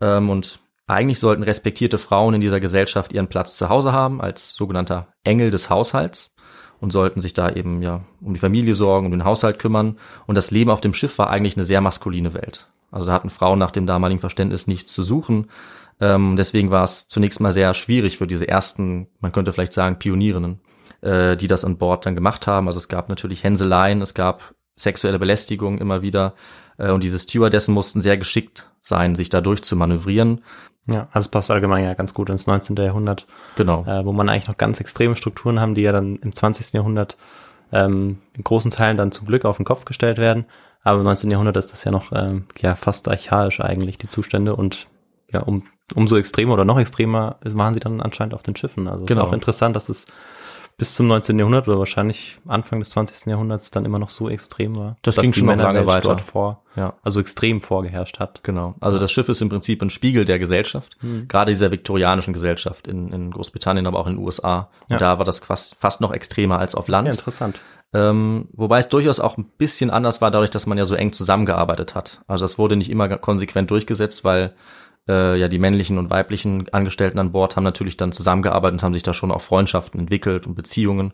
Ähm, 0.00 0.28
und 0.28 0.58
eigentlich 0.88 1.20
sollten 1.20 1.44
respektierte 1.44 1.98
Frauen 1.98 2.34
in 2.34 2.40
dieser 2.40 2.58
Gesellschaft 2.58 3.12
ihren 3.12 3.28
Platz 3.28 3.56
zu 3.56 3.68
Hause 3.68 3.92
haben, 3.92 4.20
als 4.20 4.56
sogenannter 4.56 5.06
Engel 5.22 5.50
des 5.50 5.70
Haushalts 5.70 6.34
und 6.80 6.90
sollten 6.90 7.20
sich 7.20 7.32
da 7.32 7.48
eben 7.48 7.80
ja 7.80 8.00
um 8.20 8.34
die 8.34 8.40
Familie 8.40 8.74
sorgen, 8.74 9.06
um 9.06 9.12
den 9.12 9.24
Haushalt 9.24 9.60
kümmern. 9.60 9.96
Und 10.26 10.36
das 10.36 10.50
Leben 10.50 10.72
auf 10.72 10.80
dem 10.80 10.94
Schiff 10.94 11.18
war 11.18 11.30
eigentlich 11.30 11.56
eine 11.56 11.64
sehr 11.64 11.80
maskuline 11.80 12.34
Welt. 12.34 12.66
Also 12.90 13.06
da 13.06 13.12
hatten 13.12 13.30
Frauen 13.30 13.60
nach 13.60 13.70
dem 13.70 13.86
damaligen 13.86 14.20
Verständnis 14.20 14.66
nichts 14.66 14.92
zu 14.92 15.04
suchen. 15.04 15.48
Ähm, 16.00 16.34
deswegen 16.34 16.72
war 16.72 16.82
es 16.82 17.06
zunächst 17.06 17.38
mal 17.38 17.52
sehr 17.52 17.72
schwierig 17.72 18.18
für 18.18 18.26
diese 18.26 18.48
ersten, 18.48 19.06
man 19.20 19.30
könnte 19.30 19.52
vielleicht 19.52 19.74
sagen, 19.74 20.00
Pionierinnen 20.00 20.58
äh, 21.00 21.36
die 21.36 21.46
das 21.46 21.64
an 21.64 21.78
Bord 21.78 22.06
dann 22.06 22.14
gemacht 22.14 22.46
haben. 22.46 22.66
Also 22.66 22.78
es 22.78 22.88
gab 22.88 23.08
natürlich 23.08 23.44
Hänseleien, 23.44 24.02
es 24.02 24.14
gab 24.14 24.54
sexuelle 24.76 25.18
Belästigung 25.18 25.78
immer 25.78 26.02
wieder 26.02 26.34
äh, 26.78 26.90
und 26.90 27.02
diese 27.02 27.18
Stewardessen 27.18 27.74
mussten 27.74 28.00
sehr 28.00 28.16
geschickt 28.16 28.70
sein, 28.80 29.14
sich 29.14 29.28
da 29.28 29.40
durchzumanövrieren. 29.40 30.42
Ja, 30.86 31.08
also 31.12 31.26
es 31.26 31.28
passt 31.28 31.50
allgemein 31.50 31.84
ja 31.84 31.94
ganz 31.94 32.12
gut 32.12 32.28
ins 32.28 32.46
19. 32.46 32.76
Jahrhundert. 32.76 33.26
Genau. 33.56 33.84
Äh, 33.84 34.04
wo 34.04 34.12
man 34.12 34.28
eigentlich 34.28 34.48
noch 34.48 34.56
ganz 34.56 34.80
extreme 34.80 35.14
Strukturen 35.14 35.60
haben, 35.60 35.74
die 35.74 35.82
ja 35.82 35.92
dann 35.92 36.16
im 36.16 36.32
20. 36.32 36.72
Jahrhundert 36.72 37.16
ähm, 37.70 38.18
in 38.34 38.42
großen 38.42 38.70
Teilen 38.70 38.96
dann 38.96 39.12
zum 39.12 39.26
Glück 39.26 39.44
auf 39.44 39.56
den 39.56 39.64
Kopf 39.64 39.84
gestellt 39.84 40.18
werden. 40.18 40.46
Aber 40.82 40.98
im 40.98 41.04
19. 41.04 41.30
Jahrhundert 41.30 41.56
ist 41.56 41.72
das 41.72 41.84
ja 41.84 41.92
noch 41.92 42.10
ähm, 42.12 42.46
ja 42.58 42.74
fast 42.74 43.08
archaisch 43.08 43.60
eigentlich, 43.60 43.98
die 43.98 44.08
Zustände. 44.08 44.56
Und 44.56 44.88
ja, 45.32 45.40
um, 45.40 45.64
umso 45.94 46.16
extremer 46.16 46.54
oder 46.54 46.64
noch 46.64 46.80
extremer 46.80 47.36
machen 47.54 47.74
sie 47.74 47.80
dann 47.80 48.00
anscheinend 48.00 48.34
auf 48.34 48.42
den 48.42 48.56
Schiffen. 48.56 48.88
Also 48.88 49.04
genau. 49.04 49.22
ist 49.22 49.28
auch 49.28 49.32
interessant, 49.32 49.76
dass 49.76 49.88
es 49.88 50.06
bis 50.76 50.94
zum 50.94 51.06
19. 51.06 51.38
Jahrhundert 51.38 51.68
oder 51.68 51.78
wahrscheinlich 51.78 52.38
Anfang 52.46 52.80
des 52.80 52.90
20. 52.90 53.26
Jahrhunderts 53.26 53.70
dann 53.70 53.84
immer 53.84 53.98
noch 53.98 54.10
so 54.10 54.28
extrem 54.28 54.76
war. 54.76 54.96
Das 55.02 55.16
ging 55.16 55.32
schon 55.32 55.46
noch 55.46 55.56
lange 55.56 55.86
weiter. 55.86 56.08
Dort 56.08 56.20
vor, 56.20 56.64
ja. 56.76 56.94
also 57.02 57.20
extrem 57.20 57.60
vorgeherrscht 57.60 58.18
hat. 58.18 58.42
Genau. 58.42 58.74
Also 58.80 58.98
das 58.98 59.12
Schiff 59.12 59.28
ist 59.28 59.40
im 59.42 59.48
Prinzip 59.48 59.82
ein 59.82 59.90
Spiegel 59.90 60.24
der 60.24 60.38
Gesellschaft, 60.38 60.96
mhm. 61.02 61.28
gerade 61.28 61.52
dieser 61.52 61.70
viktorianischen 61.70 62.32
Gesellschaft 62.32 62.88
in, 62.88 63.12
in 63.12 63.30
Großbritannien, 63.30 63.86
aber 63.86 63.98
auch 63.98 64.06
in 64.06 64.16
den 64.16 64.24
USA. 64.24 64.70
Und 64.88 64.92
ja. 64.92 64.98
da 64.98 65.18
war 65.18 65.24
das 65.24 65.40
fast, 65.40 65.76
fast 65.76 66.00
noch 66.00 66.12
extremer 66.12 66.58
als 66.58 66.74
auf 66.74 66.88
Land. 66.88 67.06
Ja, 67.06 67.12
interessant. 67.12 67.60
Ähm, 67.94 68.48
wobei 68.52 68.78
es 68.78 68.88
durchaus 68.88 69.20
auch 69.20 69.36
ein 69.36 69.44
bisschen 69.44 69.90
anders 69.90 70.20
war, 70.20 70.30
dadurch, 70.30 70.50
dass 70.50 70.66
man 70.66 70.78
ja 70.78 70.86
so 70.86 70.94
eng 70.94 71.12
zusammengearbeitet 71.12 71.94
hat. 71.94 72.22
Also 72.26 72.44
das 72.44 72.58
wurde 72.58 72.76
nicht 72.76 72.90
immer 72.90 73.08
konsequent 73.18 73.70
durchgesetzt, 73.70 74.24
weil 74.24 74.54
äh, 75.08 75.38
ja 75.38 75.48
die 75.48 75.58
männlichen 75.58 75.98
und 75.98 76.10
weiblichen 76.10 76.68
Angestellten 76.72 77.18
an 77.18 77.32
Bord 77.32 77.56
haben 77.56 77.64
natürlich 77.64 77.96
dann 77.96 78.12
zusammengearbeitet 78.12 78.74
und 78.74 78.82
haben 78.82 78.94
sich 78.94 79.02
da 79.02 79.12
schon 79.12 79.30
auch 79.30 79.42
Freundschaften 79.42 80.00
entwickelt 80.00 80.46
und 80.46 80.54
Beziehungen. 80.54 81.12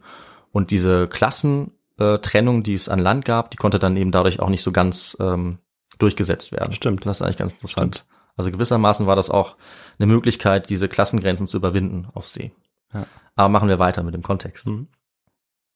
Und 0.52 0.71
diese 0.71 1.09
Klassentrennung, 1.09 2.62
die 2.62 2.75
es 2.75 2.88
an 2.88 2.99
Land 2.99 3.25
gab, 3.25 3.50
die 3.50 3.57
konnte 3.57 3.78
dann 3.78 3.97
eben 3.97 4.11
dadurch 4.11 4.40
auch 4.40 4.49
nicht 4.49 4.62
so 4.62 4.73
ganz 4.73 5.16
ähm, 5.21 5.59
durchgesetzt 5.99 6.52
werden. 6.52 6.73
Stimmt. 6.73 7.04
Das 7.07 7.18
ist 7.18 7.23
eigentlich 7.23 7.37
ganz 7.37 7.52
interessant. 7.52 7.97
Stimmt. 7.97 8.09
Also 8.37 8.52
gewissermaßen 8.52 9.07
war 9.07 9.16
das 9.16 9.30
auch 9.30 9.57
eine 9.99 10.07
Möglichkeit, 10.07 10.71
diese 10.71 10.88
Klassengrenzen 10.88 11.47
zu 11.47 11.57
überwinden 11.57 12.07
auf 12.14 12.28
See. 12.28 12.52
Ja. 12.95 13.07
Aber 13.35 13.49
machen 13.49 13.68
wir 13.68 13.78
weiter 13.78 14.02
mit 14.04 14.14
dem 14.14 14.23
Kontext. 14.23 14.68
Mhm. 14.68 14.88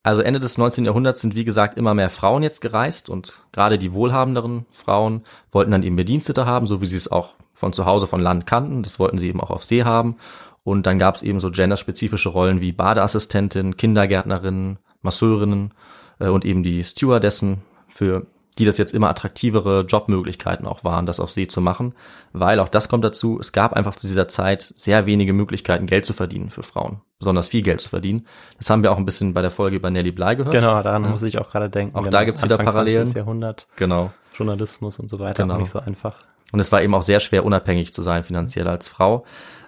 Also 0.03 0.21
Ende 0.21 0.41
des 0.41 0.59
19. 0.59 0.85
Jahrhunderts 0.85 1.21
sind 1.21 1.37
wie 1.37 1.45
gesagt 1.45 1.79
immer 1.79 1.95
mehr 1.95 2.11
Frauen 2.11 2.43
jetzt 2.43 2.61
gereist 2.61 3.09
und 3.09 3.43
gerade 3.53 3.79
die 3.79 3.93
wohlhabenderen 3.93 4.67
Frauen 4.71 5.25
wollten 5.53 5.71
dann 5.71 5.85
eben 5.85 5.95
Bedienstete 5.95 6.45
haben, 6.45 6.67
so 6.67 6.81
wie 6.81 6.87
sie 6.87 6.97
es 6.97 7.11
auch 7.11 7.35
von 7.55 7.73
zu 7.73 7.87
Hause 7.87 8.09
von 8.09 8.21
Land 8.21 8.47
kannten. 8.47 8.83
Das 8.83 8.99
wollten 8.99 9.19
sie 9.19 9.29
eben 9.29 9.41
auch 9.41 9.51
auf 9.51 9.65
See 9.65 9.85
haben. 9.85 10.17
Und 10.65 10.87
dann 10.87 10.99
gab 10.99 11.17
es 11.17 11.23
eben 11.23 11.41
so 11.41 11.51
genderspezifische 11.51 12.29
Rollen 12.29 12.61
wie 12.61 12.73
Badeassistentin, 12.73 13.77
Kindergärtnerin, 13.77 14.79
Masseurinnen 15.03 15.75
äh, 16.19 16.29
und 16.29 16.45
eben 16.45 16.63
die 16.63 16.85
Stewardessen, 16.85 17.63
für 17.89 18.27
die 18.59 18.65
das 18.65 18.79
jetzt 18.79 18.95
immer 18.95 19.09
attraktivere 19.09 19.83
Jobmöglichkeiten 19.83 20.67
auch 20.67 20.85
waren, 20.85 21.07
das 21.07 21.21
auf 21.21 21.33
See 21.33 21.47
zu 21.47 21.61
machen, 21.61 21.95
weil 22.33 22.61
auch 22.61 22.69
das 22.69 22.89
kommt 22.89 23.05
dazu, 23.05 23.39
es 23.41 23.53
gab 23.53 23.73
einfach 23.73 23.95
zu 23.95 24.07
dieser 24.07 24.29
Zeit 24.29 24.73
sehr 24.77 25.07
wenige 25.07 25.33
Möglichkeiten, 25.33 25.87
Geld 25.87 26.05
zu 26.05 26.13
verdienen 26.13 26.51
für 26.51 26.63
Frauen, 26.63 27.01
besonders 27.23 27.49
viel 27.49 27.63
Geld 27.63 27.81
zu 27.81 27.89
verdienen. 27.89 28.27
Das 28.59 28.69
haben 28.69 28.83
wir 28.83 28.93
auch 28.93 28.99
ein 28.99 29.05
bisschen 29.05 29.33
bei 29.33 29.43
der 29.43 29.51
Folge 29.51 29.77
über 29.77 29.91
Nelly 29.91 30.13
Bly 30.13 30.37
gehört. 30.37 30.53
Genau, 30.53 30.83
daran 30.83 31.03
muss 31.03 31.23
ich 31.23 31.39
auch 31.39 31.51
gerade 31.51 31.71
denken. 31.71 31.97
Auch 31.97 32.01
genau. 32.01 32.11
da 32.11 32.25
gibt's 32.25 32.43
wieder 32.43 32.59
Anfang 32.59 32.73
Parallelen. 32.73 33.05
20. 33.05 33.17
Jahrhundert, 33.17 33.67
Genau. 33.77 34.13
Journalismus 34.37 34.99
und 34.99 35.09
so 35.09 35.19
weiter, 35.19 35.43
Genau. 35.43 35.59
nicht 35.59 35.71
so 35.71 35.79
einfach. 35.79 36.17
Und 36.53 36.61
es 36.61 36.71
war 36.71 36.83
eben 36.83 36.95
auch 36.95 37.03
sehr 37.03 37.21
schwer, 37.21 37.45
unabhängig 37.45 37.95
zu 37.95 38.03
sein 38.03 38.25
finanziell 38.25 38.69
als 38.69 38.89
Frau. 38.89 39.25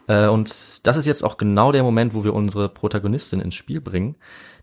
Äh, 0.06 0.26
Und 0.26 0.86
das 0.86 0.96
ist 0.96 1.06
jetzt 1.06 1.22
auch 1.24 1.38
genau 1.38 1.72
der 1.72 1.82
Moment, 1.82 2.14
wo 2.14 2.24
wir 2.24 2.34
unsere 2.34 2.68
Protagonistin 2.68 3.40
ins 3.40 3.54
Spiel 3.54 3.80
bringen. 3.80 4.16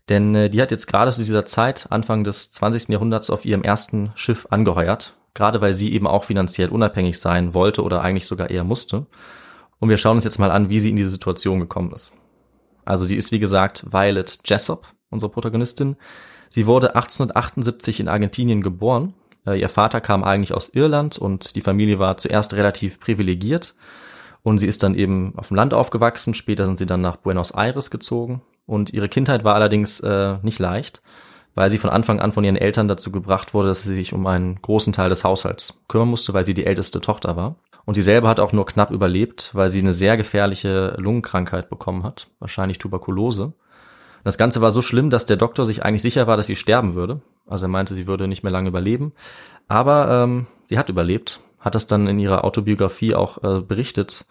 Denn 0.08 0.34
äh, 0.34 0.50
die 0.50 0.60
hat 0.60 0.70
jetzt 0.70 0.86
gerade 0.86 1.10
zu 1.12 1.20
dieser 1.20 1.46
Zeit, 1.46 1.86
Anfang 1.90 2.24
des 2.24 2.50
20. 2.52 2.88
Jahrhunderts, 2.88 3.30
auf 3.30 3.44
ihrem 3.44 3.62
ersten 3.62 4.12
Schiff 4.14 4.46
angeheuert. 4.50 5.14
Gerade 5.34 5.60
weil 5.60 5.72
sie 5.72 5.92
eben 5.94 6.06
auch 6.06 6.24
finanziell 6.24 6.68
unabhängig 6.68 7.18
sein 7.18 7.54
wollte 7.54 7.82
oder 7.82 8.02
eigentlich 8.02 8.26
sogar 8.26 8.50
eher 8.50 8.64
musste. 8.64 9.06
Und 9.80 9.88
wir 9.88 9.96
schauen 9.96 10.16
uns 10.16 10.24
jetzt 10.24 10.38
mal 10.38 10.50
an, 10.50 10.68
wie 10.68 10.78
sie 10.78 10.90
in 10.90 10.96
diese 10.96 11.08
Situation 11.08 11.58
gekommen 11.58 11.90
ist. 11.92 12.12
Also 12.84 13.04
sie 13.04 13.16
ist, 13.16 13.32
wie 13.32 13.38
gesagt, 13.38 13.84
Violet 13.90 14.38
Jessop, 14.44 14.86
unsere 15.10 15.30
Protagonistin. 15.30 15.96
Sie 16.48 16.66
wurde 16.66 16.94
1878 16.94 18.00
in 18.00 18.08
Argentinien 18.08 18.60
geboren. 18.60 19.14
Äh, 19.46 19.60
Ihr 19.60 19.68
Vater 19.68 20.00
kam 20.00 20.24
eigentlich 20.24 20.54
aus 20.54 20.68
Irland 20.70 21.18
und 21.18 21.56
die 21.56 21.60
Familie 21.60 21.98
war 21.98 22.16
zuerst 22.16 22.54
relativ 22.54 23.00
privilegiert. 23.00 23.74
Und 24.42 24.58
sie 24.58 24.66
ist 24.66 24.82
dann 24.82 24.94
eben 24.94 25.34
auf 25.36 25.48
dem 25.48 25.56
Land 25.56 25.72
aufgewachsen. 25.72 26.34
Später 26.34 26.66
sind 26.66 26.78
sie 26.78 26.86
dann 26.86 27.00
nach 27.00 27.16
Buenos 27.16 27.52
Aires 27.52 27.90
gezogen. 27.90 28.42
Und 28.66 28.92
ihre 28.92 29.08
Kindheit 29.08 29.44
war 29.44 29.54
allerdings 29.54 30.00
äh, 30.00 30.38
nicht 30.42 30.58
leicht, 30.58 31.02
weil 31.54 31.70
sie 31.70 31.78
von 31.78 31.90
Anfang 31.90 32.20
an 32.20 32.32
von 32.32 32.44
ihren 32.44 32.56
Eltern 32.56 32.88
dazu 32.88 33.12
gebracht 33.12 33.54
wurde, 33.54 33.68
dass 33.68 33.82
sie 33.82 33.94
sich 33.94 34.12
um 34.12 34.26
einen 34.26 34.60
großen 34.60 34.92
Teil 34.92 35.08
des 35.08 35.24
Haushalts 35.24 35.80
kümmern 35.88 36.08
musste, 36.08 36.34
weil 36.34 36.44
sie 36.44 36.54
die 36.54 36.66
älteste 36.66 37.00
Tochter 37.00 37.36
war. 37.36 37.56
Und 37.84 37.94
sie 37.94 38.02
selber 38.02 38.28
hat 38.28 38.40
auch 38.40 38.52
nur 38.52 38.66
knapp 38.66 38.90
überlebt, 38.90 39.50
weil 39.54 39.68
sie 39.68 39.80
eine 39.80 39.92
sehr 39.92 40.16
gefährliche 40.16 40.94
Lungenkrankheit 40.98 41.68
bekommen 41.68 42.04
hat, 42.04 42.28
wahrscheinlich 42.38 42.78
Tuberkulose. 42.78 43.52
Das 44.24 44.38
Ganze 44.38 44.60
war 44.60 44.70
so 44.70 44.82
schlimm, 44.82 45.10
dass 45.10 45.26
der 45.26 45.36
Doktor 45.36 45.66
sich 45.66 45.84
eigentlich 45.84 46.02
sicher 46.02 46.26
war, 46.28 46.36
dass 46.36 46.46
sie 46.46 46.54
sterben 46.56 46.94
würde. 46.94 47.20
Also 47.46 47.66
er 47.66 47.70
meinte, 47.70 47.94
sie 47.94 48.06
würde 48.06 48.28
nicht 48.28 48.44
mehr 48.44 48.52
lange 48.52 48.68
überleben. 48.68 49.12
Aber 49.66 50.22
ähm, 50.24 50.46
sie 50.66 50.78
hat 50.78 50.88
überlebt, 50.88 51.40
hat 51.58 51.74
das 51.74 51.88
dann 51.88 52.06
in 52.06 52.20
ihrer 52.20 52.44
Autobiografie 52.44 53.14
auch 53.16 53.42
äh, 53.42 53.60
berichtet 53.60 54.26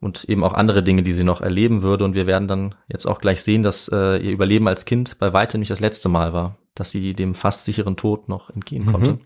und 0.00 0.24
eben 0.24 0.44
auch 0.44 0.52
andere 0.54 0.84
Dinge, 0.84 1.02
die 1.02 1.10
sie 1.10 1.24
noch 1.24 1.40
erleben 1.40 1.82
würde. 1.82 2.04
Und 2.04 2.14
wir 2.14 2.28
werden 2.28 2.46
dann 2.46 2.76
jetzt 2.86 3.06
auch 3.06 3.18
gleich 3.20 3.42
sehen, 3.42 3.64
dass 3.64 3.88
äh, 3.88 4.18
ihr 4.18 4.30
Überleben 4.30 4.68
als 4.68 4.84
Kind 4.84 5.18
bei 5.18 5.32
weitem 5.32 5.58
nicht 5.58 5.72
das 5.72 5.80
letzte 5.80 6.08
Mal 6.08 6.32
war, 6.32 6.56
dass 6.76 6.92
sie 6.92 7.14
dem 7.14 7.34
fast 7.34 7.64
sicheren 7.64 7.96
Tod 7.96 8.28
noch 8.28 8.50
entgehen 8.50 8.84
Mhm. 8.84 8.92
konnte. 8.92 9.18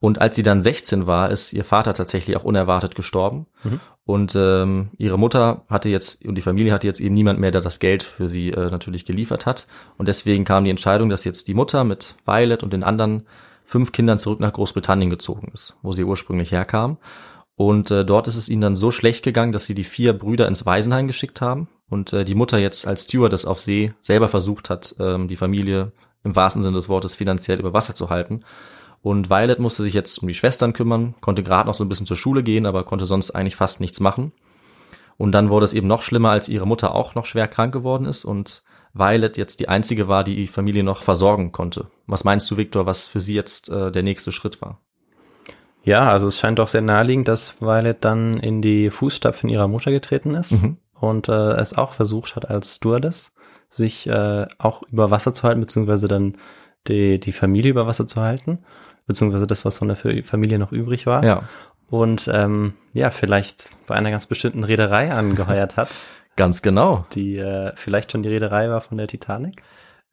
Und 0.00 0.20
als 0.20 0.36
sie 0.36 0.42
dann 0.42 0.60
16 0.60 1.06
war, 1.06 1.30
ist 1.30 1.52
ihr 1.52 1.64
Vater 1.64 1.92
tatsächlich 1.92 2.36
auch 2.36 2.44
unerwartet 2.44 2.94
gestorben. 2.94 3.46
Mhm. 3.64 3.80
Und 4.04 4.36
ähm, 4.36 4.90
ihre 4.96 5.18
Mutter 5.18 5.64
hatte 5.68 5.88
jetzt 5.88 6.24
und 6.24 6.36
die 6.36 6.40
Familie 6.40 6.72
hatte 6.72 6.86
jetzt 6.86 7.00
eben 7.00 7.14
niemand 7.14 7.40
mehr, 7.40 7.50
der 7.50 7.60
das 7.60 7.78
Geld 7.78 8.02
für 8.04 8.28
sie 8.28 8.50
äh, 8.50 8.70
natürlich 8.70 9.04
geliefert 9.04 9.44
hat. 9.44 9.66
Und 9.96 10.08
deswegen 10.08 10.44
kam 10.44 10.64
die 10.64 10.70
Entscheidung, 10.70 11.08
dass 11.08 11.24
jetzt 11.24 11.48
die 11.48 11.54
Mutter 11.54 11.84
mit 11.84 12.14
Violet 12.24 12.62
und 12.62 12.72
den 12.72 12.84
anderen 12.84 13.24
fünf 13.64 13.92
Kindern 13.92 14.18
zurück 14.18 14.40
nach 14.40 14.52
Großbritannien 14.52 15.10
gezogen 15.10 15.50
ist, 15.52 15.76
wo 15.82 15.92
sie 15.92 16.04
ursprünglich 16.04 16.52
herkam. 16.52 16.96
Und 17.54 17.90
äh, 17.90 18.04
dort 18.04 18.28
ist 18.28 18.36
es 18.36 18.48
ihnen 18.48 18.62
dann 18.62 18.76
so 18.76 18.92
schlecht 18.92 19.24
gegangen, 19.24 19.52
dass 19.52 19.66
sie 19.66 19.74
die 19.74 19.84
vier 19.84 20.12
Brüder 20.12 20.46
ins 20.46 20.64
Waisenheim 20.64 21.08
geschickt 21.08 21.40
haben 21.40 21.68
und 21.90 22.12
äh, 22.12 22.24
die 22.24 22.36
Mutter 22.36 22.58
jetzt 22.58 22.86
als 22.86 23.04
Stewardess 23.04 23.44
auf 23.44 23.58
See 23.58 23.92
selber 24.00 24.28
versucht 24.28 24.70
hat, 24.70 24.94
ähm, 25.00 25.26
die 25.26 25.36
Familie 25.36 25.92
im 26.22 26.36
wahrsten 26.36 26.62
Sinne 26.62 26.76
des 26.76 26.88
Wortes 26.88 27.16
finanziell 27.16 27.58
über 27.58 27.72
Wasser 27.72 27.94
zu 27.94 28.10
halten. 28.10 28.40
Und 29.00 29.30
Violet 29.30 29.58
musste 29.60 29.82
sich 29.82 29.94
jetzt 29.94 30.18
um 30.18 30.28
die 30.28 30.34
Schwestern 30.34 30.72
kümmern, 30.72 31.14
konnte 31.20 31.42
gerade 31.42 31.66
noch 31.68 31.74
so 31.74 31.84
ein 31.84 31.88
bisschen 31.88 32.06
zur 32.06 32.16
Schule 32.16 32.42
gehen, 32.42 32.66
aber 32.66 32.84
konnte 32.84 33.06
sonst 33.06 33.30
eigentlich 33.30 33.56
fast 33.56 33.80
nichts 33.80 34.00
machen. 34.00 34.32
Und 35.16 35.32
dann 35.32 35.50
wurde 35.50 35.64
es 35.64 35.72
eben 35.74 35.86
noch 35.88 36.02
schlimmer, 36.02 36.30
als 36.30 36.48
ihre 36.48 36.66
Mutter 36.66 36.94
auch 36.94 37.14
noch 37.14 37.24
schwer 37.26 37.48
krank 37.48 37.72
geworden 37.72 38.06
ist 38.06 38.24
und 38.24 38.62
Violet 38.94 39.36
jetzt 39.36 39.60
die 39.60 39.68
einzige 39.68 40.08
war, 40.08 40.24
die 40.24 40.34
die 40.36 40.46
Familie 40.46 40.82
noch 40.82 41.02
versorgen 41.02 41.52
konnte. 41.52 41.90
Was 42.06 42.24
meinst 42.24 42.50
du, 42.50 42.56
Viktor, 42.56 42.86
was 42.86 43.06
für 43.06 43.20
sie 43.20 43.34
jetzt 43.34 43.68
äh, 43.68 43.90
der 43.92 44.02
nächste 44.02 44.32
Schritt 44.32 44.60
war? 44.62 44.80
Ja, 45.82 46.10
also 46.10 46.26
es 46.26 46.38
scheint 46.38 46.58
doch 46.58 46.68
sehr 46.68 46.82
naheliegend, 46.82 47.28
dass 47.28 47.60
Violet 47.60 47.96
dann 48.00 48.34
in 48.34 48.62
die 48.62 48.90
Fußstapfen 48.90 49.48
ihrer 49.48 49.68
Mutter 49.68 49.90
getreten 49.90 50.34
ist 50.34 50.62
Mhm. 50.62 50.76
und 50.94 51.28
äh, 51.28 51.52
es 51.54 51.76
auch 51.76 51.92
versucht 51.92 52.36
hat 52.36 52.48
als 52.50 52.76
Stewardess, 52.76 53.32
sich 53.68 54.06
äh, 54.08 54.46
auch 54.58 54.82
über 54.90 55.10
Wasser 55.10 55.34
zu 55.34 55.44
halten, 55.44 55.60
beziehungsweise 55.60 56.08
dann 56.08 56.36
die, 56.86 57.20
die 57.20 57.32
Familie 57.32 57.70
über 57.70 57.86
Wasser 57.86 58.06
zu 58.06 58.20
halten, 58.20 58.58
beziehungsweise 59.08 59.48
das, 59.48 59.64
was 59.64 59.78
von 59.78 59.88
der 59.88 59.96
Fa- 59.96 60.22
Familie 60.22 60.60
noch 60.60 60.70
übrig 60.70 61.06
war. 61.06 61.24
Ja, 61.24 61.42
Und 61.90 62.30
ähm, 62.32 62.74
ja, 62.92 63.10
vielleicht 63.10 63.70
bei 63.88 63.96
einer 63.96 64.12
ganz 64.12 64.26
bestimmten 64.26 64.62
Reederei 64.62 65.10
angeheuert 65.10 65.76
hat, 65.76 65.88
ganz 66.36 66.62
genau. 66.62 67.04
die 67.14 67.36
äh, 67.38 67.72
vielleicht 67.74 68.12
schon 68.12 68.22
die 68.22 68.28
Reederei 68.28 68.68
war 68.70 68.80
von 68.80 68.96
der 68.98 69.08
Titanic. 69.08 69.62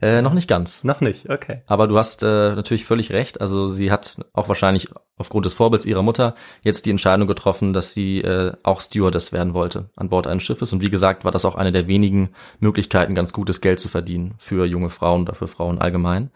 Äh, 0.02 0.22
noch 0.22 0.34
nicht 0.34 0.50
ganz. 0.50 0.84
Noch 0.84 1.00
nicht, 1.00 1.30
okay. 1.30 1.62
Aber 1.68 1.88
du 1.88 1.98
hast 1.98 2.22
äh, 2.22 2.26
natürlich 2.54 2.84
völlig 2.84 3.14
recht. 3.14 3.40
Also 3.40 3.68
sie 3.68 3.92
hat 3.92 4.18
auch 4.34 4.50
wahrscheinlich 4.50 4.90
aufgrund 5.18 5.46
des 5.46 5.54
Vorbilds 5.54 5.86
ihrer 5.86 6.02
Mutter 6.02 6.36
jetzt 6.64 6.86
die 6.86 6.90
Entscheidung 6.92 7.28
getroffen, 7.28 7.72
dass 7.72 7.94
sie 7.94 8.20
äh, 8.20 8.52
auch 8.64 8.82
Stewardess 8.82 9.32
werden 9.32 9.54
wollte 9.54 9.90
an 9.96 10.10
Bord 10.10 10.28
eines 10.28 10.44
Schiffes. 10.44 10.74
Und 10.74 10.82
wie 10.82 10.90
gesagt, 10.90 11.24
war 11.24 11.32
das 11.32 11.46
auch 11.46 11.56
eine 11.56 11.72
der 11.72 11.88
wenigen 11.88 12.32
Möglichkeiten, 12.60 13.16
ganz 13.16 13.32
gutes 13.32 13.62
Geld 13.62 13.80
zu 13.80 13.88
verdienen 13.88 14.34
für 14.38 14.66
junge 14.66 14.90
Frauen 14.90 15.22
oder 15.22 15.34
für 15.34 15.48
Frauen 15.48 15.80
allgemein. 15.80 16.30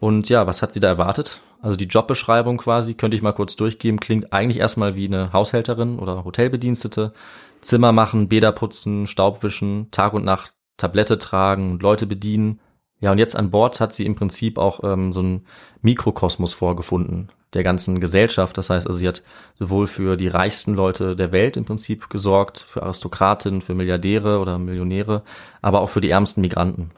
Und 0.00 0.28
ja, 0.28 0.46
was 0.46 0.62
hat 0.62 0.72
sie 0.72 0.80
da 0.80 0.88
erwartet? 0.88 1.40
Also 1.62 1.76
die 1.76 1.84
Jobbeschreibung 1.84 2.56
quasi, 2.56 2.94
könnte 2.94 3.16
ich 3.16 3.22
mal 3.22 3.32
kurz 3.32 3.54
durchgeben, 3.54 4.00
klingt 4.00 4.32
eigentlich 4.32 4.58
erstmal 4.58 4.96
wie 4.96 5.06
eine 5.06 5.32
Haushälterin 5.32 5.98
oder 5.98 6.24
Hotelbedienstete. 6.24 7.12
Zimmer 7.60 7.92
machen, 7.92 8.28
Bäder 8.28 8.52
putzen, 8.52 9.06
Staub 9.06 9.42
wischen, 9.42 9.90
Tag 9.90 10.14
und 10.14 10.24
Nacht 10.24 10.54
Tablette 10.78 11.18
tragen 11.18 11.78
Leute 11.78 12.06
bedienen. 12.06 12.60
Ja, 13.00 13.12
und 13.12 13.18
jetzt 13.18 13.36
an 13.36 13.50
Bord 13.50 13.80
hat 13.80 13.94
sie 13.94 14.06
im 14.06 14.14
Prinzip 14.14 14.58
auch 14.58 14.80
ähm, 14.82 15.12
so 15.12 15.20
einen 15.20 15.46
Mikrokosmos 15.82 16.52
vorgefunden 16.52 17.30
der 17.54 17.64
ganzen 17.64 18.00
Gesellschaft. 18.00 18.56
Das 18.58 18.70
heißt, 18.70 18.86
also 18.86 18.98
sie 18.98 19.08
hat 19.08 19.22
sowohl 19.58 19.86
für 19.86 20.16
die 20.16 20.28
reichsten 20.28 20.74
Leute 20.74 21.16
der 21.16 21.32
Welt 21.32 21.56
im 21.56 21.64
Prinzip 21.64 22.08
gesorgt, 22.08 22.58
für 22.58 22.82
Aristokratinnen, 22.82 23.60
für 23.60 23.74
Milliardäre 23.74 24.38
oder 24.38 24.58
Millionäre, 24.58 25.22
aber 25.60 25.80
auch 25.80 25.90
für 25.90 26.00
die 26.00 26.10
ärmsten 26.10 26.42
Migranten. 26.42 26.92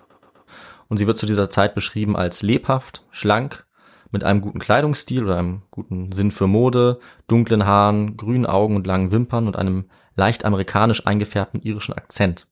Und 0.93 0.99
sie 0.99 1.07
wird 1.07 1.17
zu 1.17 1.25
dieser 1.25 1.49
Zeit 1.49 1.75
beschrieben 1.75 2.17
als 2.17 2.43
lebhaft, 2.43 3.03
schlank, 3.11 3.65
mit 4.11 4.25
einem 4.25 4.43
guten 4.43 4.59
Kleidungsstil 4.59 5.25
oder 5.25 5.39
einem 5.39 5.63
guten 5.71 6.13
Sinn 6.13 6.31
für 6.31 6.47
Mode, 6.47 6.99
dunklen 7.29 7.65
Haaren, 7.65 8.19
grünen 8.19 8.45
Augen 8.45 8.77
und 8.77 8.87
langen 8.87 9.11
Wimpern 9.11 9.47
und 9.47 9.57
einem 9.57 9.87
leicht 10.17 10.45
amerikanisch 10.45 11.07
eingefärbten 11.07 11.63
irischen 11.63 11.95
Akzent. 11.95 12.47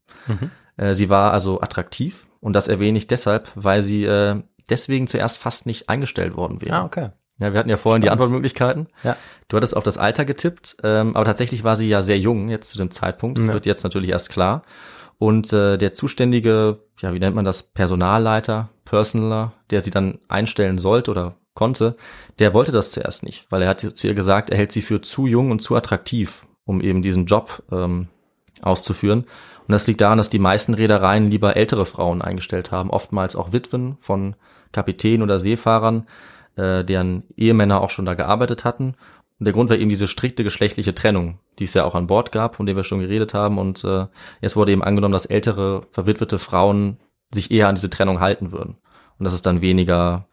Äh, 0.79 0.95
Sie 0.95 1.11
war 1.11 1.35
also 1.35 1.61
attraktiv 1.61 2.29
und 2.41 2.55
das 2.55 2.67
erwähne 2.67 2.97
ich 2.97 3.07
deshalb, 3.09 3.53
weil 3.57 3.83
sie 3.83 4.05
äh, 4.05 4.43
deswegen 4.71 5.07
zuerst 5.07 5.37
fast 5.37 5.67
nicht 5.67 5.91
eingestellt 5.91 6.35
worden 6.35 6.63
wäre. 6.63 6.77
Ah, 6.77 6.85
okay. 6.87 7.11
Ja, 7.41 7.53
wir 7.53 7.59
hatten 7.59 7.69
ja 7.69 7.77
vorhin 7.77 8.01
die 8.01 8.07
Spannend. 8.07 8.23
Antwortmöglichkeiten. 8.23 8.87
Ja. 9.03 9.19
Du 9.49 9.59
hattest 9.59 9.77
auf 9.77 9.85
das 9.85 9.99
Alter 9.99 10.25
getippt, 10.25 10.79
ähm, 10.83 11.15
aber 11.15 11.27
tatsächlich 11.27 11.63
war 11.63 11.77
sie 11.77 11.91
ja 11.91 12.01
sehr 12.01 12.19
jung 12.19 12.49
jetzt 12.49 12.71
zu 12.71 12.79
dem 12.79 12.91
Zeitpunkt. 12.91 13.37
Das 13.37 13.49
Ja. 13.49 13.53
wird 13.53 13.67
jetzt 13.67 13.85
natürlich 13.85 14.09
erst 14.09 14.31
klar. 14.31 14.63
Und 15.21 15.53
äh, 15.53 15.77
der 15.77 15.93
zuständige, 15.93 16.79
ja, 17.01 17.13
wie 17.13 17.19
nennt 17.19 17.37
man 17.37 17.45
das, 17.45 17.63
Personalleiter, 17.63 18.71
Personaler, 18.87 19.53
der 19.71 19.83
sie 19.83 19.91
dann 19.91 20.19
einstellen 20.29 20.79
sollte 20.79 21.11
oder 21.11 21.35
konnte, 21.53 21.97
der 22.39 22.55
wollte 22.55 22.73
das 22.73 22.93
zuerst 22.93 23.23
nicht, 23.23 23.45
weil 23.51 23.61
er 23.61 23.69
hat 23.69 23.81
zu 23.81 24.07
ihr 24.07 24.15
gesagt, 24.15 24.49
er 24.49 24.57
hält 24.57 24.73
sie 24.73 24.81
für 24.81 25.03
zu 25.03 25.27
jung 25.27 25.51
und 25.51 25.61
zu 25.61 25.77
attraktiv, 25.77 26.47
um 26.65 26.81
eben 26.81 27.03
diesen 27.03 27.27
Job 27.27 27.63
ähm, 27.71 28.09
auszuführen. 28.63 29.27
Und 29.69 29.73
das 29.73 29.87
liegt 29.87 30.01
daran, 30.01 30.17
dass 30.17 30.31
die 30.31 30.39
meisten 30.39 30.73
Reedereien 30.73 31.31
lieber 31.31 31.55
ältere 31.55 31.85
Frauen 31.85 32.23
eingestellt 32.23 32.73
haben, 32.73 32.89
oftmals 32.89 33.37
auch 33.37 33.53
Witwen 33.53 33.99
von 34.01 34.37
Kapitänen 34.73 35.23
oder 35.23 35.39
Seefahrern, 35.39 36.07
äh, 36.57 36.83
deren 36.83 37.25
Ehemänner 37.37 37.83
auch 37.83 37.91
schon 37.91 38.07
da 38.07 38.15
gearbeitet 38.15 38.65
hatten. 38.65 38.95
Und 39.41 39.47
der 39.47 39.55
Grund 39.55 39.71
war 39.71 39.79
eben 39.79 39.89
diese 39.89 40.07
strikte 40.07 40.45
geschlechtliche 40.45 40.95
Trennung, 40.95 41.39
die 41.59 41.65
es 41.65 41.73
ja 41.73 41.85
auch 41.85 41.95
an 41.95 42.07
Bord 42.07 42.31
gab, 42.31 42.57
von 42.57 42.67
der 42.67 42.77
wir 42.77 42.85
schon 42.85 43.01
geredet 43.01 43.33
haben. 43.33 43.57
Und 43.57 43.83
äh, 43.85 44.07
es 44.43 44.55
wurde 44.55 44.73
eben 44.73 44.85
angenommen, 44.85 45.15
dass 45.15 45.25
ältere, 45.25 45.81
verwitwete 45.93 46.39
Frauen 46.39 46.99
sich 47.33 47.51
eher 47.51 47.69
an 47.69 47.75
diese 47.75 47.89
Trennung 47.89 48.21
halten 48.21 48.53
würden. 48.53 48.77
Und 49.19 49.25
dass 49.25 49.33
es 49.33 49.41
dann 49.41 49.63
weniger, 49.63 50.27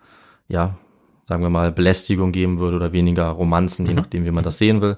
ja, 0.49 0.75
sagen 1.23 1.41
wir 1.41 1.49
mal, 1.49 1.71
Belästigung 1.71 2.33
geben 2.33 2.59
würde 2.59 2.75
oder 2.75 2.91
weniger 2.91 3.29
Romanzen, 3.29 3.85
je 3.85 3.93
nachdem, 3.93 4.25
wie 4.25 4.31
man 4.31 4.43
das 4.43 4.57
sehen 4.57 4.81
will. 4.81 4.97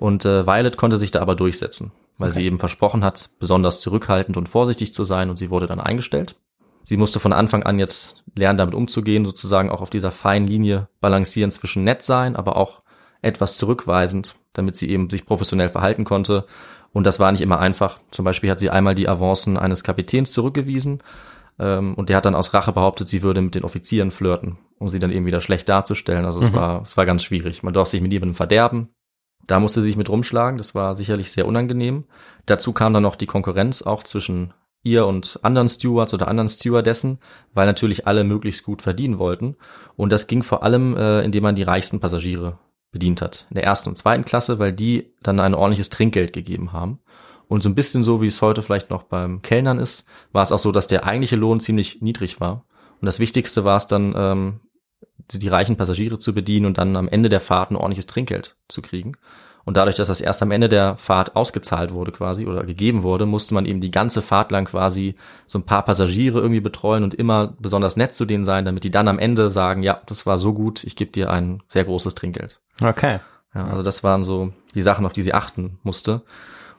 Und 0.00 0.24
äh, 0.24 0.46
Violet 0.46 0.76
konnte 0.76 0.96
sich 0.96 1.12
da 1.12 1.20
aber 1.20 1.36
durchsetzen, 1.36 1.92
weil 2.18 2.32
sie 2.32 2.44
eben 2.44 2.58
versprochen 2.58 3.04
hat, 3.04 3.30
besonders 3.38 3.78
zurückhaltend 3.78 4.36
und 4.36 4.48
vorsichtig 4.48 4.92
zu 4.92 5.04
sein 5.04 5.30
und 5.30 5.36
sie 5.36 5.50
wurde 5.50 5.68
dann 5.68 5.80
eingestellt. 5.80 6.34
Sie 6.82 6.96
musste 6.96 7.20
von 7.20 7.32
Anfang 7.32 7.62
an 7.62 7.78
jetzt 7.78 8.24
lernen, 8.34 8.58
damit 8.58 8.74
umzugehen, 8.74 9.24
sozusagen 9.24 9.70
auch 9.70 9.80
auf 9.80 9.90
dieser 9.90 10.10
feinen 10.10 10.48
Linie 10.48 10.88
balancieren 11.00 11.50
zwischen 11.50 11.84
nett 11.84 12.02
sein, 12.02 12.36
aber 12.36 12.56
auch 12.56 12.82
etwas 13.24 13.58
zurückweisend, 13.58 14.36
damit 14.52 14.76
sie 14.76 14.90
eben 14.90 15.10
sich 15.10 15.26
professionell 15.26 15.68
verhalten 15.68 16.04
konnte. 16.04 16.46
Und 16.92 17.04
das 17.06 17.18
war 17.18 17.32
nicht 17.32 17.40
immer 17.40 17.58
einfach. 17.58 17.98
Zum 18.10 18.24
Beispiel 18.24 18.50
hat 18.50 18.60
sie 18.60 18.70
einmal 18.70 18.94
die 18.94 19.08
Avancen 19.08 19.56
eines 19.56 19.82
Kapitäns 19.82 20.32
zurückgewiesen 20.32 21.02
ähm, 21.58 21.94
und 21.94 22.08
der 22.08 22.16
hat 22.16 22.24
dann 22.26 22.34
aus 22.34 22.54
Rache 22.54 22.72
behauptet, 22.72 23.08
sie 23.08 23.22
würde 23.22 23.40
mit 23.40 23.54
den 23.54 23.64
Offizieren 23.64 24.10
flirten, 24.10 24.58
um 24.78 24.88
sie 24.88 24.98
dann 24.98 25.10
eben 25.10 25.26
wieder 25.26 25.40
schlecht 25.40 25.68
darzustellen. 25.68 26.24
Also 26.24 26.40
es 26.40 26.50
Mhm. 26.50 26.54
war, 26.54 26.82
es 26.82 26.96
war 26.96 27.06
ganz 27.06 27.24
schwierig. 27.24 27.62
Man 27.62 27.74
darf 27.74 27.88
sich 27.88 28.00
mit 28.00 28.12
jemandem 28.12 28.34
verderben. 28.34 28.88
Da 29.46 29.60
musste 29.60 29.82
sie 29.82 29.88
sich 29.88 29.96
mit 29.96 30.08
rumschlagen. 30.08 30.56
Das 30.56 30.74
war 30.74 30.94
sicherlich 30.94 31.30
sehr 31.30 31.46
unangenehm. 31.46 32.04
Dazu 32.46 32.72
kam 32.72 32.94
dann 32.94 33.02
noch 33.02 33.16
die 33.16 33.26
Konkurrenz 33.26 33.82
auch 33.82 34.02
zwischen 34.02 34.54
ihr 34.84 35.06
und 35.06 35.38
anderen 35.42 35.68
Stewards 35.68 36.14
oder 36.14 36.28
anderen 36.28 36.48
Stewardessen, 36.48 37.18
weil 37.54 37.66
natürlich 37.66 38.06
alle 38.06 38.22
möglichst 38.24 38.64
gut 38.64 38.82
verdienen 38.82 39.18
wollten. 39.18 39.56
Und 39.96 40.12
das 40.12 40.26
ging 40.26 40.42
vor 40.42 40.62
allem, 40.62 40.96
äh, 40.96 41.22
indem 41.22 41.42
man 41.42 41.54
die 41.54 41.62
reichsten 41.62 42.00
Passagiere 42.00 42.58
bedient 42.94 43.20
hat. 43.20 43.46
In 43.50 43.56
der 43.56 43.64
ersten 43.64 43.90
und 43.90 43.96
zweiten 43.96 44.24
Klasse, 44.24 44.58
weil 44.58 44.72
die 44.72 45.12
dann 45.22 45.40
ein 45.40 45.54
ordentliches 45.54 45.90
Trinkgeld 45.90 46.32
gegeben 46.32 46.72
haben. 46.72 47.00
Und 47.48 47.62
so 47.62 47.68
ein 47.68 47.74
bisschen 47.74 48.02
so, 48.02 48.22
wie 48.22 48.28
es 48.28 48.40
heute 48.40 48.62
vielleicht 48.62 48.88
noch 48.88 49.02
beim 49.02 49.42
Kellnern 49.42 49.78
ist, 49.78 50.06
war 50.32 50.42
es 50.42 50.52
auch 50.52 50.58
so, 50.58 50.72
dass 50.72 50.86
der 50.86 51.04
eigentliche 51.04 51.36
Lohn 51.36 51.60
ziemlich 51.60 52.00
niedrig 52.00 52.40
war. 52.40 52.64
Und 53.00 53.06
das 53.06 53.20
Wichtigste 53.20 53.64
war 53.64 53.76
es 53.76 53.86
dann, 53.86 54.14
ähm, 54.16 54.60
die 55.30 55.38
die 55.38 55.48
reichen 55.48 55.76
Passagiere 55.76 56.18
zu 56.18 56.32
bedienen 56.32 56.66
und 56.66 56.78
dann 56.78 56.96
am 56.96 57.08
Ende 57.08 57.28
der 57.28 57.40
Fahrt 57.40 57.70
ein 57.70 57.76
ordentliches 57.76 58.06
Trinkgeld 58.06 58.56
zu 58.68 58.80
kriegen. 58.80 59.16
Und 59.64 59.76
dadurch, 59.76 59.96
dass 59.96 60.08
das 60.08 60.20
erst 60.20 60.42
am 60.42 60.50
Ende 60.50 60.68
der 60.68 60.96
Fahrt 60.96 61.36
ausgezahlt 61.36 61.92
wurde 61.92 62.12
quasi 62.12 62.46
oder 62.46 62.64
gegeben 62.64 63.02
wurde, 63.02 63.24
musste 63.24 63.54
man 63.54 63.64
eben 63.64 63.80
die 63.80 63.90
ganze 63.90 64.20
Fahrt 64.20 64.50
lang 64.50 64.66
quasi 64.66 65.14
so 65.46 65.58
ein 65.58 65.64
paar 65.64 65.84
Passagiere 65.84 66.40
irgendwie 66.40 66.60
betreuen 66.60 67.02
und 67.02 67.14
immer 67.14 67.54
besonders 67.58 67.96
nett 67.96 68.14
zu 68.14 68.26
denen 68.26 68.44
sein, 68.44 68.64
damit 68.64 68.84
die 68.84 68.90
dann 68.90 69.08
am 69.08 69.18
Ende 69.18 69.48
sagen, 69.48 69.82
ja, 69.82 70.00
das 70.06 70.26
war 70.26 70.36
so 70.36 70.52
gut, 70.52 70.84
ich 70.84 70.96
gebe 70.96 71.12
dir 71.12 71.30
ein 71.30 71.62
sehr 71.68 71.84
großes 71.84 72.14
Trinkgeld. 72.14 72.60
Okay. 72.82 73.20
Ja, 73.54 73.66
also 73.66 73.82
das 73.82 74.04
waren 74.04 74.22
so 74.22 74.52
die 74.74 74.82
Sachen, 74.82 75.06
auf 75.06 75.12
die 75.12 75.22
sie 75.22 75.32
achten 75.32 75.78
musste. 75.82 76.22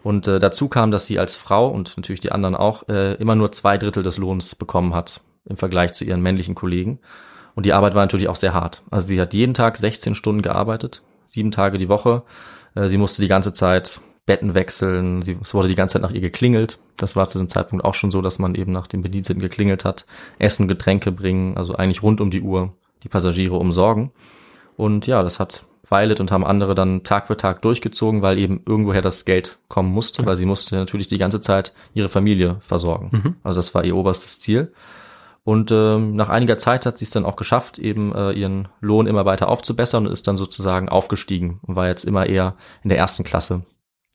Und 0.04 0.28
äh, 0.28 0.38
dazu 0.38 0.68
kam, 0.68 0.92
dass 0.92 1.08
sie 1.08 1.18
als 1.18 1.34
Frau 1.34 1.68
und 1.68 1.98
natürlich 1.98 2.20
die 2.20 2.32
anderen 2.32 2.56
auch 2.56 2.88
äh, 2.90 3.16
immer 3.16 3.34
nur 3.34 3.52
zwei 3.52 3.80
Drittel 3.80 4.04
des 4.04 4.20
Lohns 4.20 4.54
bekommen 4.54 4.94
hat 4.94 5.22
im 5.46 5.58
Vergleich 5.58 5.94
zu 5.94 6.06
ihren 6.06 6.22
männlichen 6.22 6.54
Kollegen. 6.54 7.00
Und 7.56 7.66
die 7.66 7.74
Arbeit 7.74 7.96
war 7.96 8.04
natürlich 8.04 8.28
auch 8.28 8.36
sehr 8.36 8.54
hart. 8.54 8.84
Also 8.92 9.08
sie 9.08 9.20
hat 9.20 9.34
jeden 9.34 9.54
Tag 9.54 9.78
16 9.78 10.14
Stunden 10.14 10.42
gearbeitet, 10.42 11.02
sieben 11.26 11.52
Tage 11.52 11.78
die 11.78 11.90
Woche. 11.90 12.24
Äh, 12.76 12.88
sie 12.88 12.98
musste 12.98 13.22
die 13.22 13.28
ganze 13.28 13.54
Zeit 13.54 14.00
Betten 14.26 14.54
wechseln. 14.54 15.22
Sie, 15.22 15.38
es 15.42 15.54
wurde 15.54 15.68
die 15.68 15.76
ganze 15.76 15.94
Zeit 15.94 16.02
nach 16.02 16.12
ihr 16.12 16.22
geklingelt. 16.22 16.80
Das 16.98 17.16
war 17.16 17.28
zu 17.28 17.38
dem 17.38 17.50
Zeitpunkt 17.50 17.86
auch 17.86 17.94
schon 17.94 18.12
so, 18.12 18.22
dass 18.22 18.40
man 18.40 18.56
eben 18.56 18.72
nach 18.72 18.88
dem 18.88 19.02
Bediensteten 19.02 19.42
geklingelt 19.42 19.86
hat. 19.86 20.06
Essen, 20.40 20.68
Getränke 20.68 21.12
bringen, 21.12 21.58
also 21.58 21.76
eigentlich 21.76 22.04
rund 22.04 22.22
um 22.22 22.32
die 22.32 22.42
Uhr 22.42 22.74
die 23.04 23.10
Passagiere 23.10 23.56
umsorgen. 23.56 24.12
Und 24.78 25.08
ja, 25.08 25.24
das 25.24 25.40
hat 25.40 25.64
Violet 25.88 26.20
und 26.20 26.32
haben 26.32 26.44
andere 26.44 26.74
dann 26.74 27.04
Tag 27.04 27.28
für 27.28 27.38
Tag 27.38 27.62
durchgezogen, 27.62 28.22
weil 28.24 28.40
eben 28.40 28.62
irgendwoher 28.66 29.02
das 29.02 29.26
Geld 29.26 29.60
kommen 29.68 29.94
musste, 29.94 30.26
weil 30.26 30.36
sie 30.36 30.46
musste 30.46 30.76
natürlich 30.76 31.08
die 31.08 31.20
ganze 31.20 31.42
Zeit 31.42 31.74
ihre 31.94 32.10
Familie 32.10 32.58
versorgen. 32.62 33.10
Mhm. 33.12 33.36
Also 33.44 33.58
das 33.58 33.76
war 33.76 33.86
ihr 33.86 33.96
oberstes 33.96 34.40
Ziel. 34.40 34.74
Und 35.46 35.72
ähm, 35.72 36.16
nach 36.16 36.30
einiger 36.30 36.58
Zeit 36.58 36.86
hat 36.88 36.98
sie 36.98 37.06
es 37.06 37.12
dann 37.12 37.24
auch 37.24 37.36
geschafft, 37.36 37.78
eben 37.80 38.14
äh, 38.14 38.32
ihren 38.32 38.68
Lohn 38.82 39.06
immer 39.06 39.26
weiter 39.26 39.48
aufzubessern 39.48 40.08
und 40.08 40.12
ist 40.12 40.28
dann 40.28 40.38
sozusagen 40.38 40.90
aufgestiegen 40.90 41.60
und 41.62 41.76
war 41.76 41.88
jetzt 41.88 42.04
immer 42.04 42.26
eher 42.26 42.56
in 42.84 42.90
der 42.90 42.98
ersten 42.98 43.24
Klasse 43.24 43.62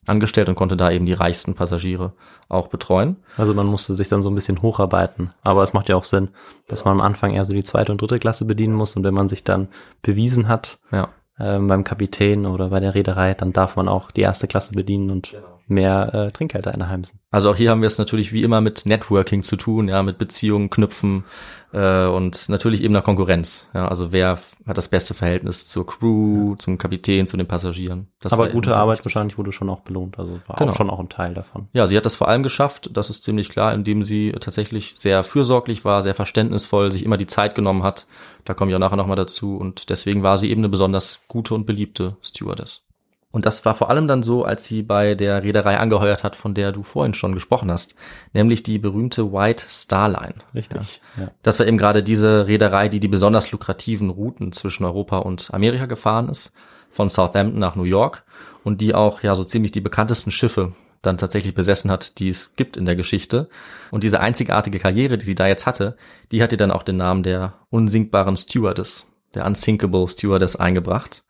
angestellt 0.06 0.48
und 0.48 0.56
konnte 0.56 0.76
da 0.76 0.90
eben 0.90 1.06
die 1.06 1.12
reichsten 1.12 1.54
Passagiere 1.54 2.14
auch 2.48 2.66
betreuen. 2.66 3.16
Also 3.36 3.54
man 3.54 3.66
musste 3.66 3.94
sich 3.94 4.08
dann 4.08 4.22
so 4.22 4.28
ein 4.30 4.34
bisschen 4.34 4.60
hocharbeiten. 4.60 5.30
Aber 5.42 5.62
es 5.62 5.72
macht 5.72 5.88
ja 5.88 5.94
auch 5.94 6.02
Sinn, 6.04 6.30
dass 6.66 6.84
man 6.84 6.94
am 6.94 7.00
Anfang 7.00 7.32
eher 7.32 7.44
so 7.44 7.54
die 7.54 7.62
zweite 7.62 7.92
und 7.92 8.02
dritte 8.02 8.18
Klasse 8.18 8.44
bedienen 8.44 8.74
muss. 8.74 8.96
Und 8.96 9.04
wenn 9.04 9.14
man 9.14 9.28
sich 9.28 9.44
dann 9.44 9.68
bewiesen 10.02 10.48
hat 10.48 10.80
Ja. 10.90 11.10
ähm, 11.38 11.68
beim 11.68 11.84
Kapitän 11.84 12.44
oder 12.44 12.70
bei 12.70 12.80
der 12.80 12.96
Reederei, 12.96 13.34
dann 13.34 13.52
darf 13.52 13.76
man 13.76 13.88
auch 13.88 14.10
die 14.10 14.22
erste 14.22 14.48
Klasse 14.48 14.72
bedienen 14.74 15.10
und 15.10 15.36
mehr 15.70 16.12
äh, 16.14 16.30
Trinkgeld 16.33 16.66
einheimsen. 16.66 17.18
Also 17.30 17.50
auch 17.50 17.56
hier 17.56 17.70
haben 17.70 17.80
wir 17.83 17.87
es 17.87 17.98
natürlich 17.98 18.33
wie 18.33 18.42
immer 18.42 18.61
mit 18.61 18.87
Networking 18.87 19.42
zu 19.42 19.56
tun, 19.56 19.88
ja, 19.88 20.02
mit 20.02 20.18
Beziehungen 20.18 20.68
knüpfen 20.70 21.24
äh, 21.72 22.06
und 22.06 22.48
natürlich 22.48 22.83
eben 22.83 22.92
nach 22.92 23.04
Konkurrenz. 23.04 23.68
Ja, 23.72 23.87
also 23.88 24.11
wer 24.12 24.38
hat 24.66 24.76
das 24.76 24.88
beste 24.88 25.14
Verhältnis 25.14 25.68
zur 25.68 25.87
Crew, 25.87 26.56
zum 26.56 26.76
Kapitän, 26.78 27.26
zu 27.26 27.37
den 27.37 27.46
Passagieren. 27.46 28.09
Das 28.20 28.33
Aber 28.33 28.48
gute 28.48 28.76
Arbeit 28.76 28.98
wichtig. 28.98 29.06
wahrscheinlich 29.06 29.38
wurde 29.38 29.52
schon 29.52 29.70
auch 29.70 29.80
belohnt. 29.80 30.18
Also 30.18 30.40
war 30.46 30.56
Genau. 30.56 30.72
auch 30.72 30.76
schon 30.76 30.90
auch 30.90 30.98
ein 31.00 31.09
Teil 31.09 31.35
davon. 31.35 31.68
Ja, 31.72 31.87
sie 31.87 31.96
hat 31.96 32.04
das 32.06 32.16
vor 32.16 32.28
allem 32.28 32.42
geschafft, 32.42 32.90
das 32.92 33.09
ist 33.11 33.22
ziemlich 33.22 33.48
klar, 33.48 33.72
indem 33.72 34.02
sie 34.02 34.33
tatsächlich 34.33 34.94
sehr 34.96 35.22
fürsorglich 35.24 35.85
war, 35.85 36.02
sehr 36.02 36.14
verständnisvoll, 36.14 36.90
sich 36.90 37.04
immer 37.04 37.16
die 37.16 37.26
Zeit 37.26 37.54
genommen 37.54 37.83
hat. 37.85 38.06
Da 38.44 38.54
komme 38.54 38.70
ich 38.70 38.74
auch 38.74 38.80
nachher 38.80 38.96
nochmal 38.96 39.16
dazu. 39.16 39.56
Und 39.56 39.90
deswegen 39.90 40.22
war 40.22 40.38
sie 40.38 40.50
eben 40.50 40.61
eine 40.62 40.68
besonders 40.70 41.20
gute 41.28 41.54
und 41.54 41.66
beliebte 41.66 42.16
Stewardess. 42.22 42.83
Und 43.32 43.46
das 43.46 43.64
war 43.64 43.74
vor 43.74 43.90
allem 43.90 44.08
dann 44.08 44.24
so, 44.24 44.44
als 44.44 44.66
sie 44.66 44.82
bei 44.82 45.14
der 45.14 45.44
Reederei 45.44 45.78
angeheuert 45.78 46.24
hat, 46.24 46.34
von 46.34 46.52
der 46.52 46.72
du 46.72 46.82
vorhin 46.82 47.14
schon 47.14 47.32
gesprochen 47.32 47.70
hast, 47.70 47.94
nämlich 48.32 48.64
die 48.64 48.78
berühmte 48.78 49.32
White 49.32 49.64
Star 49.68 50.08
Line. 50.08 50.34
Richtig. 50.52 51.00
Ja. 51.16 51.30
Das 51.42 51.58
war 51.60 51.66
eben 51.66 51.78
gerade 51.78 52.02
diese 52.02 52.48
Reederei, 52.48 52.88
die 52.88 52.98
die 52.98 53.08
besonders 53.08 53.52
lukrativen 53.52 54.10
Routen 54.10 54.52
zwischen 54.52 54.84
Europa 54.84 55.18
und 55.18 55.54
Amerika 55.54 55.86
gefahren 55.86 56.28
ist, 56.28 56.52
von 56.90 57.08
Southampton 57.08 57.60
nach 57.60 57.76
New 57.76 57.84
York 57.84 58.24
und 58.64 58.80
die 58.80 58.94
auch 58.94 59.22
ja 59.22 59.36
so 59.36 59.44
ziemlich 59.44 59.70
die 59.70 59.80
bekanntesten 59.80 60.32
Schiffe 60.32 60.72
dann 61.02 61.16
tatsächlich 61.16 61.54
besessen 61.54 61.90
hat, 61.90 62.18
die 62.18 62.28
es 62.28 62.54
gibt 62.56 62.76
in 62.76 62.84
der 62.84 62.96
Geschichte. 62.96 63.48
Und 63.90 64.04
diese 64.04 64.20
einzigartige 64.20 64.78
Karriere, 64.78 65.18
die 65.18 65.24
sie 65.24 65.34
da 65.34 65.46
jetzt 65.46 65.66
hatte, 65.66 65.96
die 66.30 66.42
hat 66.42 66.52
ihr 66.52 66.58
dann 66.58 66.70
auch 66.70 66.82
den 66.82 66.96
Namen 66.96 67.22
der 67.22 67.54
unsinkbaren 67.70 68.36
Stewardess, 68.36 69.06
der 69.34 69.46
Unsinkable 69.46 70.08
Stewardess 70.08 70.56
eingebracht. 70.56 71.24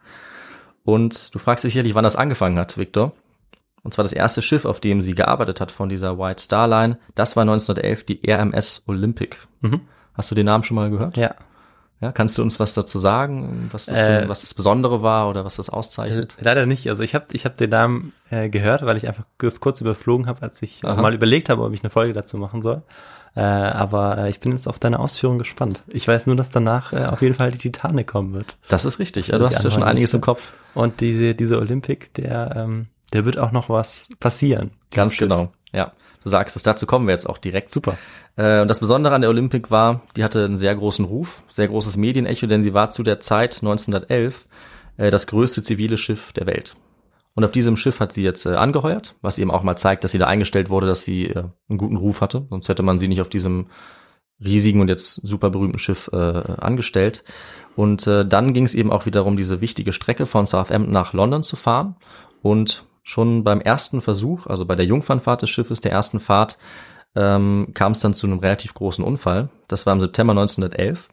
Und 0.85 1.35
du 1.35 1.39
fragst 1.39 1.65
dich 1.65 1.73
sicherlich, 1.73 1.95
wann 1.95 2.05
das 2.05 2.17
angefangen 2.17 2.59
hat, 2.59 2.79
Victor. 2.79 3.13
Und 3.83 3.95
zwar 3.95 4.03
das 4.03 4.13
erste 4.13 4.43
Schiff, 4.43 4.65
auf 4.65 4.81
dem 4.81 5.01
sie 5.01 5.15
gearbeitet 5.15 5.61
hat 5.61 5.73
von 5.73 5.89
dieser 5.89 6.19
White 6.19 6.43
Star 6.43 6.69
Line, 6.69 6.99
das 7.15 7.37
war 7.37 7.43
1911 7.43 8.05
die 8.05 8.21
RMS 8.31 8.83
Olympic. 8.87 9.37
Mhm. 9.61 9.83
Hast 10.15 10.31
du 10.31 10.35
den 10.35 10.47
Namen 10.47 10.65
schon 10.65 10.75
mal 10.75 10.91
gehört? 10.91 11.17
ja. 11.17 11.35
Ja, 12.03 12.13
kannst 12.13 12.39
du 12.39 12.43
uns 12.43 12.59
was 12.59 12.73
dazu 12.73 12.99
sagen, 12.99 13.69
was 13.73 13.85
das, 13.85 13.99
Äh, 13.99 14.23
für, 14.23 14.29
was 14.31 14.41
das 14.41 14.55
Besondere 14.55 15.03
war 15.03 15.29
oder 15.29 15.45
was 15.45 15.57
das 15.57 15.69
auszeichnet? 15.69 16.35
Leider 16.41 16.65
nicht. 16.65 16.89
Also 16.89 17.03
ich 17.03 17.15
habe 17.15 17.27
ich 17.33 17.45
hab 17.45 17.59
den 17.59 17.69
Namen 17.69 18.15
äh, 18.31 18.49
gehört, 18.49 18.87
weil 18.87 18.97
ich 18.97 19.07
einfach 19.07 19.25
das 19.37 19.61
kurz 19.61 19.83
überflogen 19.83 20.27
habe, 20.27 20.41
als 20.41 20.63
ich 20.63 20.83
mal 20.83 21.13
überlegt 21.13 21.51
habe, 21.51 21.63
ob 21.63 21.75
ich 21.75 21.83
eine 21.83 21.91
Folge 21.91 22.15
dazu 22.15 22.39
machen 22.39 22.63
soll. 22.63 22.81
Äh, 23.37 23.41
aber 23.41 24.19
äh, 24.19 24.31
ich 24.31 24.41
bin 24.41 24.53
jetzt 24.53 24.67
auf 24.67 24.79
deine 24.79 24.99
Ausführungen 24.99 25.39
gespannt. 25.39 25.83
Ich 25.87 26.07
weiß 26.07 26.27
nur, 26.27 26.37
dass 26.37 26.51
danach 26.51 26.93
äh, 26.93 27.05
auf 27.07 27.23
jeden 27.23 27.35
Fall 27.35 27.53
die 27.53 27.59
Titanic 27.59 28.07
kommen 28.09 28.33
wird. 28.35 28.57
Das 28.69 28.85
ist 28.85 28.99
richtig. 28.99 29.29
Ja, 29.29 29.39
Das 29.39 29.51
du 29.51 29.57
hast 29.57 29.65
ja 29.65 29.71
schon 29.71 29.83
einiges 29.85 30.15
im 30.15 30.21
Kopf. 30.21 30.53
Und 30.75 31.01
diese, 31.01 31.35
diese 31.35 31.59
Olympic, 31.59 32.09
der, 32.17 32.55
ähm, 32.57 32.89
der 33.13 33.25
wird 33.25 33.39
auch 33.39 33.53
noch 33.53 33.69
was 33.69 34.09
passieren. 34.19 34.73
Ganz 34.93 35.13
Schiff. 35.13 35.29
genau. 35.29 35.53
Ja, 35.73 35.93
du 36.25 36.29
sagst 36.29 36.57
es. 36.57 36.65
Dazu 36.65 36.87
kommen 36.87 37.07
wir 37.07 37.13
jetzt 37.13 37.29
auch 37.29 37.39
direkt. 37.39 37.71
Super. 37.71 37.97
Äh, 38.37 38.63
und 38.63 38.69
das 38.69 38.81
Besondere 38.81 39.15
an 39.15 39.21
der 39.21 39.31
Olympic 39.31 39.71
war, 39.71 40.03
die 40.17 40.25
hatte 40.25 40.45
einen 40.45 40.57
sehr 40.57 40.75
großen 40.75 41.05
Ruf, 41.05 41.43
sehr 41.49 41.69
großes 41.69 41.97
Medienecho, 41.97 42.47
denn 42.47 42.63
sie 42.63 42.75
war 42.75 42.91
zu 42.91 43.03
der 43.05 43.21
Zeit 43.21 43.55
1911 43.63 44.47
äh, 44.97 45.11
das 45.11 45.27
größte 45.29 45.63
zivile 45.63 45.97
Schiff 45.97 46.33
der 46.33 46.47
Welt. 46.47 46.75
Und 47.35 47.45
auf 47.45 47.53
diesem 47.53 47.77
Schiff 47.77 48.01
hat 48.01 48.13
sie 48.13 48.23
jetzt 48.23 48.47
äh, 48.47 48.55
angeheuert, 48.55 49.17
was 49.23 49.39
eben 49.39 49.51
auch 49.51 49.63
mal 49.63 49.77
zeigt, 49.77 50.05
dass 50.05 50.13
sie 50.13 50.19
da 50.19 50.27
eingestellt 50.27 50.69
wurde, 50.69 50.87
dass 50.87 51.05
sie 51.05 51.27
äh, 51.27 51.45
einen 51.69 51.79
guten 51.79 51.97
Ruf 51.97 52.21
hatte. 52.21 52.47
Sonst 52.51 52.69
hätte 52.69 52.83
man 52.83 52.99
sie 52.99 53.09
nicht 53.09 53.21
auf 53.21 53.29
diesem 53.29 53.67
riesigen 54.43 54.81
und 54.81 54.89
jetzt 54.89 55.15
super 55.27 55.51
berühmten 55.51 55.79
Schiff 55.79 56.11
äh, 56.13 56.17
angestellt. 56.17 57.25
Und 57.77 58.07
äh, 58.07 58.27
dann 58.27 58.53
ging 58.53 58.65
es 58.65 58.75
eben 58.75 58.91
auch 58.91 59.07
wiederum, 59.07 59.37
diese 59.37 59.61
wichtige 59.61 59.93
Strecke 59.93 60.27
von 60.27 60.47
Southampton 60.47 60.93
nach 60.93 61.13
London 61.13 61.43
zu 61.43 61.57
fahren. 61.57 61.97
Und 62.43 62.85
schon 63.03 63.45
beim 63.45 63.61
ersten 63.61 64.01
Versuch, 64.01 64.47
also 64.47 64.65
bei 64.65 64.77
der 64.77 64.87
Jungfernfahrt 64.87 65.43
des 65.43 65.51
Schiffes, 65.51 65.81
der 65.81 65.93
ersten 65.93 66.21
Fahrt, 66.21 66.59
ähm, 67.15 67.69
kam 67.75 67.93
es 67.93 68.01
dann 68.01 68.15
zu 68.15 68.27
einem 68.27 68.39
relativ 68.39 68.75
großen 68.75 69.05
Unfall. 69.05 69.51
Das 69.69 69.87
war 69.87 69.93
im 69.93 70.01
September 70.01 70.33
1911. 70.33 71.09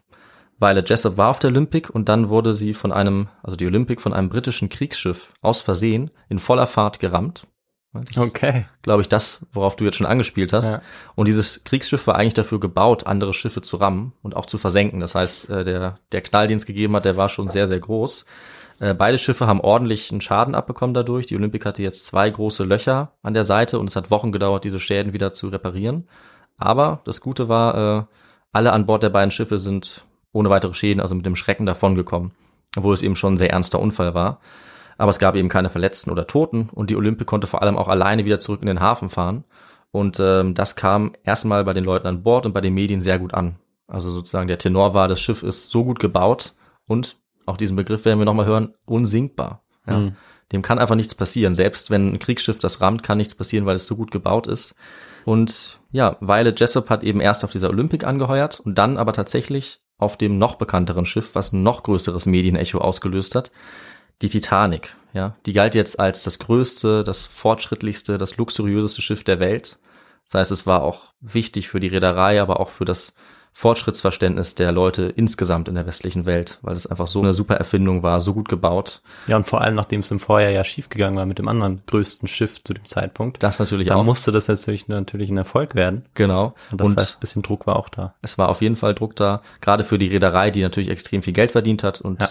Violet 0.58 0.88
Jessup 0.88 1.16
war 1.16 1.30
auf 1.30 1.38
der 1.38 1.50
Olympic 1.50 1.90
und 1.90 2.08
dann 2.08 2.28
wurde 2.28 2.54
sie 2.54 2.74
von 2.74 2.92
einem, 2.92 3.28
also 3.42 3.56
die 3.56 3.66
Olympic 3.66 4.00
von 4.02 4.12
einem 4.12 4.28
britischen 4.28 4.68
Kriegsschiff 4.68 5.32
aus 5.40 5.60
Versehen 5.60 6.10
in 6.28 6.38
voller 6.38 6.66
Fahrt 6.66 6.98
gerammt. 6.98 7.46
Das 7.92 8.18
Okay. 8.18 8.66
glaube 8.82 9.00
ich, 9.02 9.08
das, 9.08 9.40
worauf 9.52 9.76
du 9.76 9.84
jetzt 9.84 9.96
schon 9.96 10.06
angespielt 10.06 10.52
hast. 10.52 10.72
Ja. 10.74 10.82
Und 11.14 11.26
dieses 11.26 11.64
Kriegsschiff 11.64 12.06
war 12.06 12.16
eigentlich 12.16 12.34
dafür 12.34 12.60
gebaut, 12.60 13.06
andere 13.06 13.32
Schiffe 13.32 13.62
zu 13.62 13.76
rammen 13.76 14.12
und 14.22 14.36
auch 14.36 14.46
zu 14.46 14.58
versenken. 14.58 15.00
Das 15.00 15.14
heißt, 15.14 15.48
äh, 15.50 15.64
der, 15.64 15.98
der 16.12 16.20
Knall, 16.20 16.48
den 16.48 16.58
es 16.58 16.66
gegeben 16.66 16.94
hat, 16.96 17.04
der 17.04 17.16
war 17.16 17.28
schon 17.28 17.48
sehr, 17.48 17.66
sehr 17.66 17.80
groß. 17.80 18.26
Äh, 18.80 18.94
Beide 18.94 19.16
Schiffe 19.18 19.46
haben 19.46 19.60
ordentlichen 19.60 20.20
Schaden 20.20 20.54
abbekommen 20.54 20.92
dadurch. 20.92 21.26
Die 21.26 21.36
Olympic 21.36 21.64
hatte 21.64 21.82
jetzt 21.82 22.04
zwei 22.06 22.28
große 22.28 22.64
Löcher 22.64 23.12
an 23.22 23.34
der 23.34 23.44
Seite 23.44 23.78
und 23.78 23.88
es 23.88 23.96
hat 23.96 24.10
Wochen 24.10 24.32
gedauert, 24.32 24.64
diese 24.64 24.80
Schäden 24.80 25.12
wieder 25.12 25.32
zu 25.32 25.48
reparieren. 25.48 26.08
Aber 26.58 27.00
das 27.04 27.20
Gute 27.20 27.48
war, 27.48 28.00
äh, 28.00 28.04
alle 28.52 28.72
an 28.72 28.86
Bord 28.86 29.02
der 29.02 29.10
beiden 29.10 29.30
Schiffe 29.30 29.58
sind 29.58 30.04
ohne 30.32 30.50
weitere 30.50 30.74
Schäden, 30.74 31.00
also 31.00 31.14
mit 31.14 31.26
dem 31.26 31.36
Schrecken 31.36 31.66
davongekommen, 31.66 32.32
obwohl 32.76 32.94
es 32.94 33.02
eben 33.02 33.16
schon 33.16 33.34
ein 33.34 33.38
sehr 33.38 33.50
ernster 33.50 33.80
Unfall 33.80 34.14
war. 34.14 34.40
Aber 34.96 35.10
es 35.10 35.18
gab 35.18 35.36
eben 35.36 35.48
keine 35.48 35.70
Verletzten 35.70 36.10
oder 36.10 36.26
Toten 36.26 36.68
und 36.72 36.90
die 36.90 36.96
Olympic 36.96 37.24
konnte 37.24 37.46
vor 37.46 37.62
allem 37.62 37.76
auch 37.76 37.88
alleine 37.88 38.24
wieder 38.24 38.40
zurück 38.40 38.60
in 38.60 38.66
den 38.66 38.80
Hafen 38.80 39.08
fahren. 39.08 39.44
Und 39.90 40.18
ähm, 40.20 40.54
das 40.54 40.76
kam 40.76 41.12
erstmal 41.24 41.64
bei 41.64 41.72
den 41.72 41.84
Leuten 41.84 42.06
an 42.06 42.22
Bord 42.22 42.46
und 42.46 42.52
bei 42.52 42.60
den 42.60 42.74
Medien 42.74 43.00
sehr 43.00 43.18
gut 43.18 43.32
an. 43.32 43.56
Also 43.86 44.10
sozusagen 44.10 44.48
der 44.48 44.58
Tenor 44.58 44.94
war, 44.94 45.08
das 45.08 45.20
Schiff 45.20 45.42
ist 45.42 45.70
so 45.70 45.84
gut 45.84 45.98
gebaut 45.98 46.54
und 46.86 47.16
auch 47.46 47.56
diesen 47.56 47.76
Begriff 47.76 48.04
werden 48.04 48.18
wir 48.18 48.26
nochmal 48.26 48.46
hören, 48.46 48.74
unsinkbar. 48.84 49.62
Ja. 49.86 49.98
Mhm. 49.98 50.16
Dem 50.52 50.62
kann 50.62 50.78
einfach 50.78 50.94
nichts 50.94 51.14
passieren. 51.14 51.54
Selbst 51.54 51.90
wenn 51.90 52.12
ein 52.14 52.18
Kriegsschiff 52.18 52.58
das 52.58 52.80
rammt, 52.80 53.02
kann 53.02 53.18
nichts 53.18 53.34
passieren, 53.34 53.66
weil 53.66 53.76
es 53.76 53.86
so 53.86 53.96
gut 53.96 54.10
gebaut 54.10 54.46
ist. 54.46 54.74
Und 55.24 55.78
ja, 55.90 56.16
Violet 56.20 56.58
Jessup 56.58 56.90
hat 56.90 57.02
eben 57.02 57.20
erst 57.20 57.44
auf 57.44 57.50
dieser 57.50 57.68
Olympic 57.68 58.04
angeheuert 58.06 58.60
und 58.60 58.76
dann 58.76 58.96
aber 58.96 59.12
tatsächlich 59.12 59.78
auf 59.98 60.16
dem 60.16 60.38
noch 60.38 60.54
bekannteren 60.54 61.04
Schiff, 61.04 61.34
was 61.34 61.52
ein 61.52 61.62
noch 61.62 61.82
größeres 61.82 62.26
Medienecho 62.26 62.78
ausgelöst 62.78 63.34
hat, 63.34 63.50
die 64.22 64.28
Titanic. 64.28 64.96
Ja, 65.12 65.36
die 65.46 65.52
galt 65.52 65.74
jetzt 65.74 65.98
als 65.98 66.22
das 66.22 66.38
größte, 66.38 67.02
das 67.02 67.26
fortschrittlichste, 67.26 68.18
das 68.18 68.36
luxuriöseste 68.36 69.02
Schiff 69.02 69.24
der 69.24 69.40
Welt. 69.40 69.78
Das 70.26 70.40
heißt, 70.40 70.50
es 70.50 70.66
war 70.66 70.82
auch 70.82 71.14
wichtig 71.20 71.68
für 71.68 71.80
die 71.80 71.88
Reederei, 71.88 72.40
aber 72.40 72.60
auch 72.60 72.68
für 72.68 72.84
das 72.84 73.14
Fortschrittsverständnis 73.58 74.54
der 74.54 74.70
Leute 74.70 75.12
insgesamt 75.16 75.68
in 75.68 75.74
der 75.74 75.84
westlichen 75.84 76.26
Welt, 76.26 76.58
weil 76.62 76.76
es 76.76 76.86
einfach 76.86 77.08
so 77.08 77.20
eine 77.20 77.34
super 77.34 77.56
Erfindung 77.56 78.04
war, 78.04 78.20
so 78.20 78.32
gut 78.32 78.48
gebaut. 78.48 79.02
Ja, 79.26 79.36
und 79.36 79.46
vor 79.48 79.60
allem, 79.60 79.74
nachdem 79.74 80.00
es 80.00 80.10
im 80.12 80.20
Vorjahr 80.20 80.52
ja 80.52 80.64
schiefgegangen 80.64 81.16
war 81.18 81.26
mit 81.26 81.38
dem 81.40 81.48
anderen 81.48 81.82
größten 81.86 82.28
Schiff 82.28 82.62
zu 82.62 82.72
dem 82.72 82.84
Zeitpunkt. 82.84 83.42
Das 83.42 83.58
natürlich 83.58 83.88
Da 83.88 83.96
auch. 83.96 84.04
musste 84.04 84.30
das 84.30 84.46
natürlich 84.46 84.86
natürlich 84.86 85.30
ein 85.30 85.36
Erfolg 85.38 85.74
werden. 85.74 86.04
genau. 86.14 86.54
Und 86.70 86.80
das 86.80 86.96
heißt, 86.96 87.16
ein 87.16 87.20
bisschen 87.20 87.42
Druck 87.42 87.66
war 87.66 87.76
auch 87.76 87.88
da. 87.88 88.14
es 88.22 88.38
war 88.38 88.48
auf 88.48 88.62
jeden 88.62 88.76
Fall 88.76 88.94
Druck 88.94 89.16
da, 89.16 89.42
gerade 89.60 89.82
für 89.84 89.98
die 89.98 90.06
Reederei, 90.06 90.50
die 90.52 90.62
natürlich 90.62 90.88
extrem 90.88 91.22
viel 91.22 91.32
Geld 91.34 91.50
verdient 91.52 91.82
hat 91.82 92.00
und 92.00 92.22
Ja. 92.22 92.28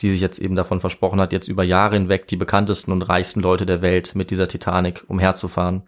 die 0.00 0.10
sich 0.10 0.20
jetzt 0.20 0.38
eben 0.38 0.54
davon 0.54 0.78
versprochen 0.78 1.20
hat, 1.20 1.32
jetzt 1.32 1.48
über 1.48 1.64
Jahre 1.64 1.94
hinweg 1.96 2.28
die 2.28 2.36
bekanntesten 2.36 2.92
und 2.92 3.02
reichsten 3.02 3.40
Leute 3.40 3.66
der 3.66 3.82
Welt 3.82 4.14
mit 4.14 4.30
dieser 4.30 4.46
Titanic 4.46 5.02
umherzufahren. 5.08 5.82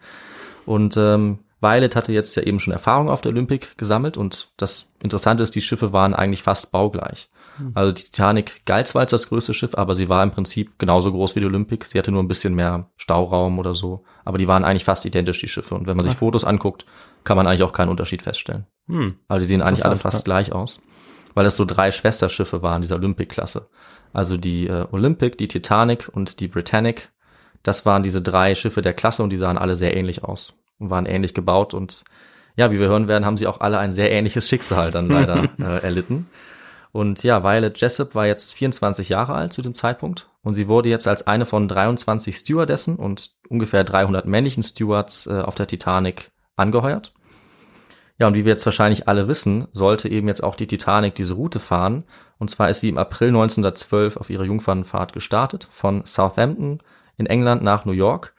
Und 0.67 0.97
ähm, 0.97 1.39
Violet 1.61 1.95
hatte 1.95 2.13
jetzt 2.13 2.35
ja 2.37 2.43
eben 2.43 2.59
schon 2.59 2.73
Erfahrung 2.73 3.11
auf 3.11 3.21
der 3.21 3.33
Olympic 3.33 3.69
gesammelt 3.77 4.17
und 4.17 4.51
das 4.57 4.89
Interessante 5.03 5.43
ist, 5.43 5.55
die 5.55 5.63
Schiffe 5.63 5.93
waren 5.93 6.15
eigentlich 6.15 6.43
fast 6.43 6.73
baugleich. 6.73 7.31
Also 7.75 7.93
die 7.93 8.05
Titanic 8.05 8.65
galt 8.65 8.89
zwar 8.89 9.03
als 9.03 9.11
das 9.11 9.29
größte 9.29 9.53
Schiff, 9.55 9.75
aber 9.75 9.95
sie 9.95 10.09
war 10.09 10.23
im 10.23 10.31
Prinzip 10.31 10.79
genauso 10.79 11.13
groß 11.13 11.37
wie 11.37 11.41
die 11.41 11.47
Olympic. 11.47 11.87
Sie 11.87 11.99
hatte 11.99 12.13
nur 12.13 12.23
ein 12.23 12.29
bisschen 12.29 12.55
mehr 12.55 12.91
Stauraum 12.97 13.59
oder 13.59 13.75
so, 13.75 14.05
aber 14.25 14.39
die 14.39 14.49
waren 14.49 14.65
eigentlich 14.65 14.85
fast 14.85 15.05
identisch, 15.05 15.41
die 15.41 15.49
Schiffe. 15.49 15.75
Und 15.75 15.87
wenn 15.87 15.97
man 15.97 16.07
sich 16.07 16.17
Fotos 16.17 16.45
anguckt, 16.45 16.87
kann 17.25 17.37
man 17.37 17.47
eigentlich 17.47 17.63
auch 17.63 17.73
keinen 17.73 17.91
Unterschied 17.91 18.23
feststellen. 18.23 18.67
Hm. 18.89 19.17
Also 19.29 19.41
die 19.41 19.47
sehen 19.47 19.63
eigentlich 19.63 19.85
alle 19.85 19.97
fast 19.97 20.25
gleich 20.25 20.53
aus, 20.53 20.81
weil 21.35 21.47
es 21.47 21.57
so 21.57 21.65
drei 21.65 21.91
Schwesterschiffe 21.91 22.63
waren 22.63 22.83
dieser 22.83 22.97
Olympic-Klasse. 22.97 23.69
Also 24.13 24.37
die 24.37 24.67
äh, 24.67 24.87
Olympic, 24.91 25.37
die 25.37 25.49
Titanic 25.49 26.09
und 26.11 26.41
die 26.41 26.49
Britannic. 26.49 27.11
Das 27.63 27.85
waren 27.85 28.03
diese 28.03 28.23
drei 28.23 28.55
Schiffe 28.55 28.81
der 28.81 28.95
Klasse 28.95 29.23
und 29.23 29.31
die 29.31 29.37
sahen 29.37 29.59
alle 29.59 29.77
sehr 29.77 29.95
ähnlich 29.95 30.25
aus 30.25 30.55
und 30.81 30.91
waren 30.91 31.07
ähnlich 31.07 31.35
gebaut 31.35 31.73
und 31.73 32.03
ja, 32.57 32.73
wie 32.73 32.81
wir 32.81 32.89
hören 32.89 33.07
werden, 33.07 33.25
haben 33.25 33.37
sie 33.37 33.47
auch 33.47 33.61
alle 33.61 33.79
ein 33.79 33.93
sehr 33.93 34.11
ähnliches 34.11 34.49
Schicksal 34.49 34.91
dann 34.91 35.09
leider 35.09 35.45
äh, 35.59 35.83
erlitten. 35.83 36.29
Und 36.93 37.23
ja, 37.23 37.45
Violet 37.45 37.81
Jessup 37.81 38.17
war 38.17 38.27
jetzt 38.27 38.53
24 38.53 39.09
Jahre 39.09 39.35
alt 39.35 39.53
zu 39.53 39.63
dem 39.63 39.77
Zeitpunkt 39.77 40.29
und 40.43 40.55
sie 40.55 40.67
wurde 40.67 40.89
jetzt 40.89 41.07
als 41.07 41.27
eine 41.27 41.47
von 41.47 41.69
23 41.69 42.37
Stewardessen 42.37 42.97
und 42.97 43.31
ungefähr 43.49 43.85
300 43.85 44.27
männlichen 44.27 44.65
Stewards 44.65 45.27
äh, 45.27 45.41
auf 45.41 45.55
der 45.55 45.69
Titanic 45.69 46.33
angeheuert. 46.57 47.13
Ja, 48.19 48.27
und 48.27 48.35
wie 48.35 48.45
wir 48.45 48.53
jetzt 48.53 48.67
wahrscheinlich 48.67 49.09
alle 49.09 49.29
wissen, 49.29 49.69
sollte 49.73 50.09
eben 50.09 50.29
jetzt 50.29 50.43
auch 50.43 50.55
die 50.55 50.67
Titanic 50.67 51.15
diese 51.15 51.33
Route 51.35 51.59
fahren. 51.59 52.05
Und 52.39 52.51
zwar 52.51 52.69
ist 52.69 52.81
sie 52.81 52.91
im 52.91 52.99
April 52.99 53.29
1912 53.29 54.19
auf 54.19 54.29
ihre 54.29 54.45
Jungfernfahrt 54.45 55.15
gestartet, 55.15 55.69
von 55.71 56.05
Southampton 56.05 56.81
in 57.17 57.25
England 57.25 57.63
nach 57.63 57.87
New 57.87 57.93
York. 57.93 58.35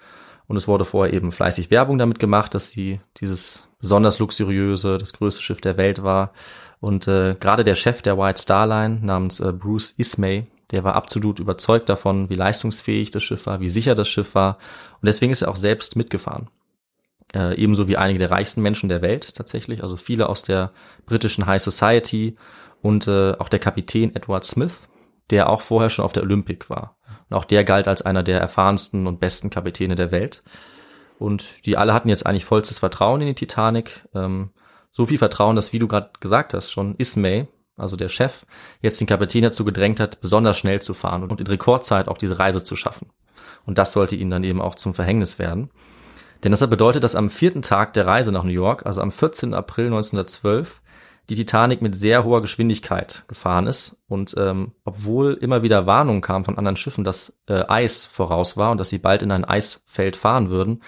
Und 0.51 0.57
es 0.57 0.67
wurde 0.67 0.83
vorher 0.83 1.13
eben 1.13 1.31
fleißig 1.31 1.71
Werbung 1.71 1.97
damit 1.97 2.19
gemacht, 2.19 2.53
dass 2.53 2.69
sie 2.69 2.99
dieses 3.21 3.69
besonders 3.79 4.19
luxuriöse, 4.19 4.97
das 4.97 5.13
größte 5.13 5.41
Schiff 5.41 5.61
der 5.61 5.77
Welt 5.77 6.03
war. 6.03 6.33
Und 6.81 7.07
äh, 7.07 7.37
gerade 7.39 7.63
der 7.63 7.75
Chef 7.75 8.01
der 8.01 8.17
White 8.17 8.41
Star 8.41 8.67
Line 8.67 8.99
namens 9.01 9.39
äh, 9.39 9.53
Bruce 9.53 9.91
Ismay, 9.91 10.47
der 10.71 10.83
war 10.83 10.95
absolut 10.95 11.39
überzeugt 11.39 11.87
davon, 11.87 12.29
wie 12.29 12.35
leistungsfähig 12.35 13.11
das 13.11 13.23
Schiff 13.23 13.45
war, 13.45 13.61
wie 13.61 13.69
sicher 13.69 13.95
das 13.95 14.09
Schiff 14.09 14.35
war. 14.35 14.57
Und 14.99 15.07
deswegen 15.07 15.31
ist 15.31 15.41
er 15.41 15.49
auch 15.49 15.55
selbst 15.55 15.95
mitgefahren 15.95 16.49
äh, 17.33 17.55
ebenso 17.55 17.87
wie 17.87 17.95
einige 17.95 18.19
der 18.19 18.31
reichsten 18.31 18.61
Menschen 18.61 18.89
der 18.89 19.01
Welt 19.01 19.35
tatsächlich, 19.35 19.83
also 19.83 19.95
viele 19.95 20.27
aus 20.27 20.43
der 20.43 20.71
britischen 21.05 21.45
High 21.45 21.61
Society 21.61 22.35
und 22.81 23.07
äh, 23.07 23.33
auch 23.37 23.47
der 23.47 23.59
Kapitän 23.59 24.13
Edward 24.15 24.43
Smith, 24.43 24.89
der 25.29 25.49
auch 25.49 25.61
vorher 25.61 25.89
schon 25.89 26.03
auf 26.03 26.11
der 26.13 26.23
Olympic 26.23 26.69
war. 26.69 26.97
Und 27.31 27.37
auch 27.37 27.45
der 27.45 27.63
galt 27.63 27.87
als 27.87 28.01
einer 28.01 28.23
der 28.23 28.41
erfahrensten 28.41 29.07
und 29.07 29.21
besten 29.21 29.49
Kapitäne 29.49 29.95
der 29.95 30.11
Welt. 30.11 30.43
Und 31.17 31.65
die 31.65 31.77
alle 31.77 31.93
hatten 31.93 32.09
jetzt 32.09 32.25
eigentlich 32.25 32.43
vollstes 32.43 32.79
Vertrauen 32.79 33.21
in 33.21 33.27
die 33.27 33.35
Titanic. 33.35 34.05
Ähm, 34.13 34.49
so 34.91 35.05
viel 35.05 35.17
Vertrauen, 35.17 35.55
dass, 35.55 35.71
wie 35.71 35.79
du 35.79 35.87
gerade 35.87 36.09
gesagt 36.19 36.53
hast, 36.53 36.71
schon 36.71 36.95
Ismay, 36.97 37.47
also 37.77 37.95
der 37.95 38.09
Chef, 38.09 38.45
jetzt 38.81 38.99
den 38.99 39.07
Kapitän 39.07 39.43
dazu 39.43 39.63
gedrängt 39.63 40.01
hat, 40.01 40.19
besonders 40.19 40.57
schnell 40.57 40.81
zu 40.81 40.93
fahren 40.93 41.23
und 41.23 41.39
in 41.39 41.47
Rekordzeit 41.47 42.09
auch 42.09 42.17
diese 42.17 42.37
Reise 42.37 42.63
zu 42.63 42.75
schaffen. 42.75 43.09
Und 43.65 43.77
das 43.77 43.93
sollte 43.93 44.17
ihnen 44.17 44.31
dann 44.31 44.43
eben 44.43 44.61
auch 44.61 44.75
zum 44.75 44.93
Verhängnis 44.93 45.39
werden. 45.39 45.69
Denn 46.43 46.51
das 46.51 46.61
hat 46.61 46.69
bedeutet, 46.69 47.03
dass 47.05 47.15
am 47.15 47.29
vierten 47.29 47.61
Tag 47.61 47.93
der 47.93 48.07
Reise 48.07 48.33
nach 48.33 48.43
New 48.43 48.51
York, 48.51 48.85
also 48.85 48.99
am 48.99 49.11
14. 49.11 49.53
April 49.53 49.85
1912, 49.85 50.80
die 51.31 51.45
Titanic 51.45 51.81
mit 51.81 51.95
sehr 51.95 52.25
hoher 52.25 52.41
Geschwindigkeit 52.41 53.23
gefahren 53.29 53.65
ist. 53.65 54.03
Und 54.09 54.35
ähm, 54.37 54.73
obwohl 54.83 55.33
immer 55.33 55.63
wieder 55.63 55.85
Warnungen 55.85 56.19
kamen 56.19 56.43
von 56.43 56.57
anderen 56.57 56.75
Schiffen, 56.75 57.05
dass 57.05 57.39
äh, 57.47 57.63
Eis 57.69 58.05
voraus 58.05 58.57
war 58.57 58.71
und 58.71 58.79
dass 58.79 58.89
sie 58.89 58.97
bald 58.97 59.21
in 59.21 59.31
ein 59.31 59.45
Eisfeld 59.45 60.17
fahren 60.17 60.49
würden, 60.49 60.81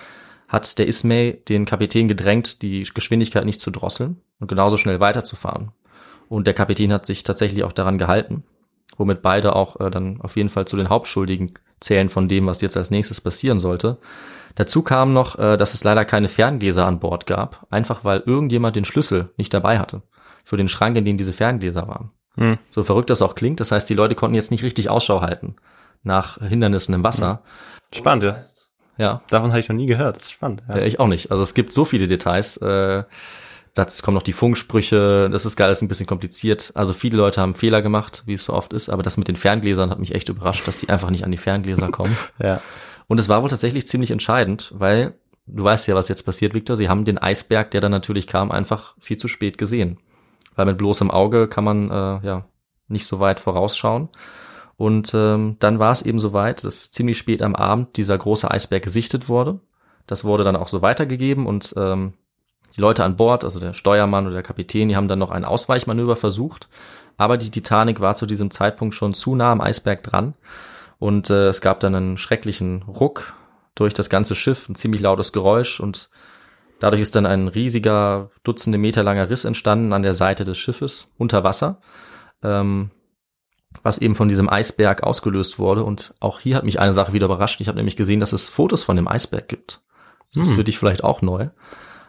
hat 0.49 0.77
der 0.79 0.87
Ismay 0.87 1.41
den 1.47 1.63
Kapitän 1.65 2.09
gedrängt, 2.09 2.61
die 2.61 2.83
Geschwindigkeit 2.93 3.45
nicht 3.45 3.61
zu 3.61 3.71
drosseln 3.71 4.21
und 4.41 4.49
genauso 4.49 4.75
schnell 4.75 4.99
weiterzufahren. 4.99 5.71
Und 6.27 6.45
der 6.45 6.53
Kapitän 6.53 6.91
hat 6.91 7.05
sich 7.05 7.23
tatsächlich 7.23 7.63
auch 7.63 7.71
daran 7.71 7.97
gehalten, 7.97 8.43
womit 8.97 9.21
beide 9.21 9.55
auch 9.55 9.79
äh, 9.79 9.89
dann 9.89 10.19
auf 10.19 10.35
jeden 10.35 10.49
Fall 10.49 10.65
zu 10.65 10.75
den 10.75 10.89
Hauptschuldigen 10.89 11.53
zählen 11.79 12.09
von 12.09 12.27
dem, 12.27 12.47
was 12.47 12.59
jetzt 12.59 12.75
als 12.75 12.91
nächstes 12.91 13.21
passieren 13.21 13.61
sollte. 13.61 13.97
Dazu 14.55 14.81
kam 14.81 15.13
noch, 15.13 15.39
äh, 15.39 15.55
dass 15.55 15.73
es 15.73 15.85
leider 15.85 16.03
keine 16.03 16.27
Ferngläser 16.27 16.85
an 16.85 16.99
Bord 16.99 17.27
gab, 17.27 17.65
einfach 17.69 18.03
weil 18.03 18.23
irgendjemand 18.25 18.75
den 18.75 18.85
Schlüssel 18.85 19.29
nicht 19.37 19.53
dabei 19.53 19.79
hatte 19.79 20.01
für 20.43 20.57
den 20.57 20.67
Schrank, 20.67 20.97
in 20.97 21.05
dem 21.05 21.17
diese 21.17 21.33
Ferngläser 21.33 21.87
waren. 21.87 22.11
Hm. 22.35 22.57
So 22.69 22.83
verrückt 22.83 23.09
das 23.09 23.21
auch 23.21 23.35
klingt, 23.35 23.59
das 23.59 23.71
heißt, 23.71 23.89
die 23.89 23.93
Leute 23.93 24.15
konnten 24.15 24.35
jetzt 24.35 24.51
nicht 24.51 24.63
richtig 24.63 24.89
Ausschau 24.89 25.21
halten 25.21 25.55
nach 26.03 26.37
Hindernissen 26.39 26.93
im 26.93 27.03
Wasser. 27.03 27.41
Spannend, 27.93 28.23
ja. 28.23 28.39
Ja, 28.97 29.21
Davon 29.29 29.51
hatte 29.51 29.59
ich 29.59 29.69
noch 29.69 29.75
nie 29.75 29.87
gehört. 29.87 30.17
Das 30.17 30.23
ist 30.23 30.31
spannend. 30.31 30.63
Ja. 30.67 30.77
ich 30.77 30.99
auch 30.99 31.07
nicht. 31.07 31.31
Also 31.31 31.41
es 31.41 31.53
gibt 31.53 31.73
so 31.73 31.83
viele 31.83 32.05
Details. 32.05 32.57
Äh, 32.57 33.03
dazu 33.73 34.03
kommen 34.03 34.15
noch 34.15 34.23
die 34.23 34.33
Funksprüche. 34.33 35.29
Das 35.31 35.45
ist 35.45 35.59
alles 35.59 35.81
ein 35.81 35.87
bisschen 35.87 36.05
kompliziert. 36.05 36.71
Also 36.75 36.93
viele 36.93 37.17
Leute 37.17 37.41
haben 37.41 37.55
Fehler 37.55 37.81
gemacht, 37.81 38.23
wie 38.27 38.33
es 38.33 38.45
so 38.45 38.53
oft 38.53 38.71
ist. 38.71 38.89
Aber 38.89 39.01
das 39.01 39.17
mit 39.17 39.27
den 39.27 39.35
Ferngläsern 39.35 39.89
hat 39.89 39.99
mich 39.99 40.13
echt 40.13 40.29
überrascht, 40.29 40.67
dass 40.67 40.79
sie 40.79 40.89
einfach 40.89 41.09
nicht 41.09 41.23
an 41.23 41.31
die 41.31 41.37
Ferngläser 41.37 41.89
kommen. 41.89 42.15
ja. 42.39 42.61
Und 43.07 43.19
es 43.19 43.29
war 43.29 43.41
wohl 43.41 43.49
tatsächlich 43.49 43.87
ziemlich 43.87 44.11
entscheidend, 44.11 44.71
weil 44.75 45.15
du 45.47 45.63
weißt 45.63 45.87
ja, 45.87 45.95
was 45.95 46.07
jetzt 46.07 46.23
passiert, 46.23 46.53
Victor. 46.53 46.75
Sie 46.75 46.87
haben 46.87 47.03
den 47.03 47.17
Eisberg, 47.17 47.71
der 47.71 47.81
dann 47.81 47.91
natürlich 47.91 48.27
kam, 48.27 48.51
einfach 48.51 48.95
viel 48.99 49.17
zu 49.17 49.27
spät 49.27 49.57
gesehen. 49.57 49.97
Weil 50.55 50.65
mit 50.65 50.77
bloßem 50.77 51.11
Auge 51.11 51.47
kann 51.47 51.63
man 51.63 51.89
äh, 51.89 52.25
ja 52.25 52.45
nicht 52.87 53.05
so 53.05 53.19
weit 53.19 53.39
vorausschauen. 53.39 54.09
Und 54.77 55.13
ähm, 55.13 55.57
dann 55.59 55.79
war 55.79 55.91
es 55.91 56.01
eben 56.01 56.19
so 56.19 56.33
weit, 56.33 56.63
dass 56.63 56.91
ziemlich 56.91 57.17
spät 57.17 57.41
am 57.41 57.55
Abend 57.55 57.97
dieser 57.97 58.17
große 58.17 58.49
Eisberg 58.49 58.83
gesichtet 58.83 59.29
wurde. 59.29 59.59
Das 60.07 60.23
wurde 60.23 60.43
dann 60.43 60.55
auch 60.55 60.67
so 60.67 60.81
weitergegeben 60.81 61.45
und 61.45 61.73
ähm, 61.77 62.13
die 62.75 62.81
Leute 62.81 63.03
an 63.03 63.15
Bord, 63.15 63.43
also 63.43 63.59
der 63.59 63.73
Steuermann 63.73 64.25
oder 64.25 64.33
der 64.33 64.43
Kapitän, 64.43 64.89
die 64.89 64.95
haben 64.95 65.07
dann 65.07 65.19
noch 65.19 65.31
ein 65.31 65.45
Ausweichmanöver 65.45 66.15
versucht. 66.15 66.69
Aber 67.17 67.37
die 67.37 67.51
Titanic 67.51 67.99
war 67.99 68.15
zu 68.15 68.25
diesem 68.25 68.49
Zeitpunkt 68.49 68.95
schon 68.95 69.13
zu 69.13 69.35
nah 69.35 69.51
am 69.51 69.61
Eisberg 69.61 70.01
dran. 70.01 70.33
Und 70.97 71.29
äh, 71.29 71.49
es 71.49 71.61
gab 71.61 71.79
dann 71.79 71.93
einen 71.93 72.17
schrecklichen 72.17 72.81
Ruck 72.83 73.33
durch 73.75 73.93
das 73.93 74.09
ganze 74.09 74.35
Schiff, 74.35 74.67
ein 74.69 74.75
ziemlich 74.75 75.01
lautes 75.01 75.31
Geräusch 75.31 75.79
und 75.79 76.09
dadurch 76.83 77.01
ist 77.01 77.15
dann 77.15 77.25
ein 77.25 77.47
riesiger, 77.47 78.29
dutzende 78.43 78.77
Meter 78.77 79.03
langer 79.03 79.29
Riss 79.29 79.45
entstanden 79.45 79.93
an 79.93 80.03
der 80.03 80.13
Seite 80.13 80.43
des 80.43 80.57
Schiffes 80.57 81.07
unter 81.17 81.41
Wasser, 81.45 81.79
ähm, 82.43 82.91
was 83.83 83.99
eben 83.99 84.15
von 84.15 84.27
diesem 84.27 84.49
Eisberg 84.49 85.01
ausgelöst 85.01 85.59
wurde. 85.59 85.85
Und 85.85 86.13
auch 86.19 86.41
hier 86.41 86.57
hat 86.57 86.65
mich 86.65 86.81
eine 86.81 86.91
Sache 86.91 87.13
wieder 87.13 87.27
überrascht. 87.27 87.61
Ich 87.61 87.69
habe 87.69 87.77
nämlich 87.77 87.95
gesehen, 87.95 88.19
dass 88.19 88.33
es 88.33 88.49
Fotos 88.49 88.83
von 88.83 88.97
dem 88.97 89.07
Eisberg 89.07 89.47
gibt. 89.47 89.79
Das 90.33 90.43
ist 90.43 90.49
Hm. 90.49 90.57
für 90.57 90.63
dich 90.65 90.77
vielleicht 90.77 91.05
auch 91.05 91.21
neu. 91.21 91.47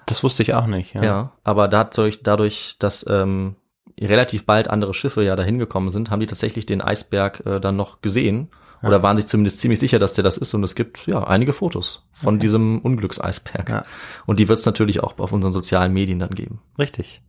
Das 0.07 0.25
wusste 0.25 0.43
ich 0.43 0.55
auch 0.55 0.67
nicht. 0.67 0.93
Ja. 0.95 1.05
Ja, 1.05 1.33
aber 1.45 1.69
dadurch, 1.69 2.25
dadurch, 2.25 2.75
dass 2.81 3.07
ähm, 3.09 3.55
relativ 4.01 4.45
bald 4.45 4.69
andere 4.69 4.93
Schiffe 4.93 5.23
ja 5.23 5.37
dahin 5.37 5.61
gekommen 5.61 5.91
sind, 5.91 6.11
haben 6.11 6.19
die 6.19 6.27
tatsächlich 6.27 6.67
den 6.67 6.83
Eisberg 6.83 7.47
äh, 7.47 7.61
dann 7.61 7.77
noch 7.77 8.01
gesehen 8.01 8.49
oder 8.87 9.03
waren 9.03 9.17
sich 9.17 9.27
zumindest 9.27 9.59
ziemlich 9.59 9.81
sicher, 9.81 9.99
dass 9.99 10.15
der 10.15 10.25
das 10.25 10.37
ist. 10.37 10.55
Und 10.55 10.65
es 10.65 10.75
gibt 10.75 11.07
ja 11.07 11.25
einige 11.25 11.53
Fotos 11.53 12.07
von 12.13 12.39
diesem 12.39 12.81
Unglückseisberg. 12.81 13.69
Ja. 13.69 13.83
Und 14.27 14.41
die 14.41 14.49
wird 14.49 14.59
es 14.59 14.67
natürlich 14.67 15.03
auch 15.03 15.19
auf 15.19 15.33
unseren 15.33 15.53
sozialen 15.53 15.93
Medien 15.93 16.19
dann 16.19 16.31
geben. 16.31 16.61
Richtig. 16.79 17.23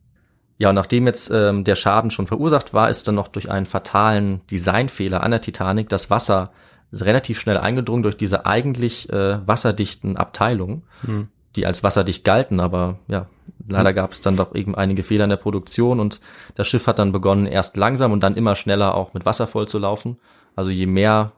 Ja, 0.58 0.70
und 0.70 0.76
nachdem 0.76 1.06
jetzt 1.06 1.32
ähm, 1.34 1.64
der 1.64 1.76
Schaden 1.76 2.12
schon 2.12 2.28
verursacht 2.28 2.74
war, 2.74 2.90
ist 2.90 3.08
dann 3.08 3.16
noch 3.16 3.28
durch 3.28 3.52
einen 3.52 3.66
fatalen 3.66 4.42
Designfehler 4.50 5.22
an 5.22 5.32
der 5.32 5.42
Titanic 5.42 5.90
das 5.90 6.10
Wasser 6.10 6.52
relativ 6.94 7.40
schnell 7.40 7.58
eingedrungen 7.58 8.04
durch 8.04 8.16
diese 8.16 8.46
eigentlich 8.46 9.12
äh, 9.12 9.46
wasserdichten 9.46 10.16
Abteilungen, 10.16 10.84
Hm. 11.02 11.28
die 11.56 11.66
als 11.66 11.84
wasserdicht 11.84 12.24
galten, 12.24 12.62
aber 12.62 13.00
ja, 13.08 13.28
leider 13.68 13.92
gab 13.92 14.14
es 14.14 14.22
dann 14.22 14.38
doch 14.38 14.56
eben 14.56 14.76
einige 14.76 15.04
Fehler 15.04 15.26
in 15.26 15.30
der 15.30 15.38
Produktion 15.38 16.00
und 16.00 16.22
das 16.56 16.68
Schiff 16.68 16.88
hat 16.88 17.00
dann 17.00 17.12
begonnen, 17.12 17.48
erst 17.48 17.76
langsam 17.76 18.14
und 18.14 18.22
dann 18.22 18.36
immer 18.36 18.56
schneller 18.56 18.96
auch 18.96 19.14
mit 19.14 19.26
Wasser 19.26 19.48
voll 19.48 19.68
zu 19.68 19.78
laufen. 19.78 20.18
Also 20.56 20.72
je 20.72 20.86
mehr 20.86 21.34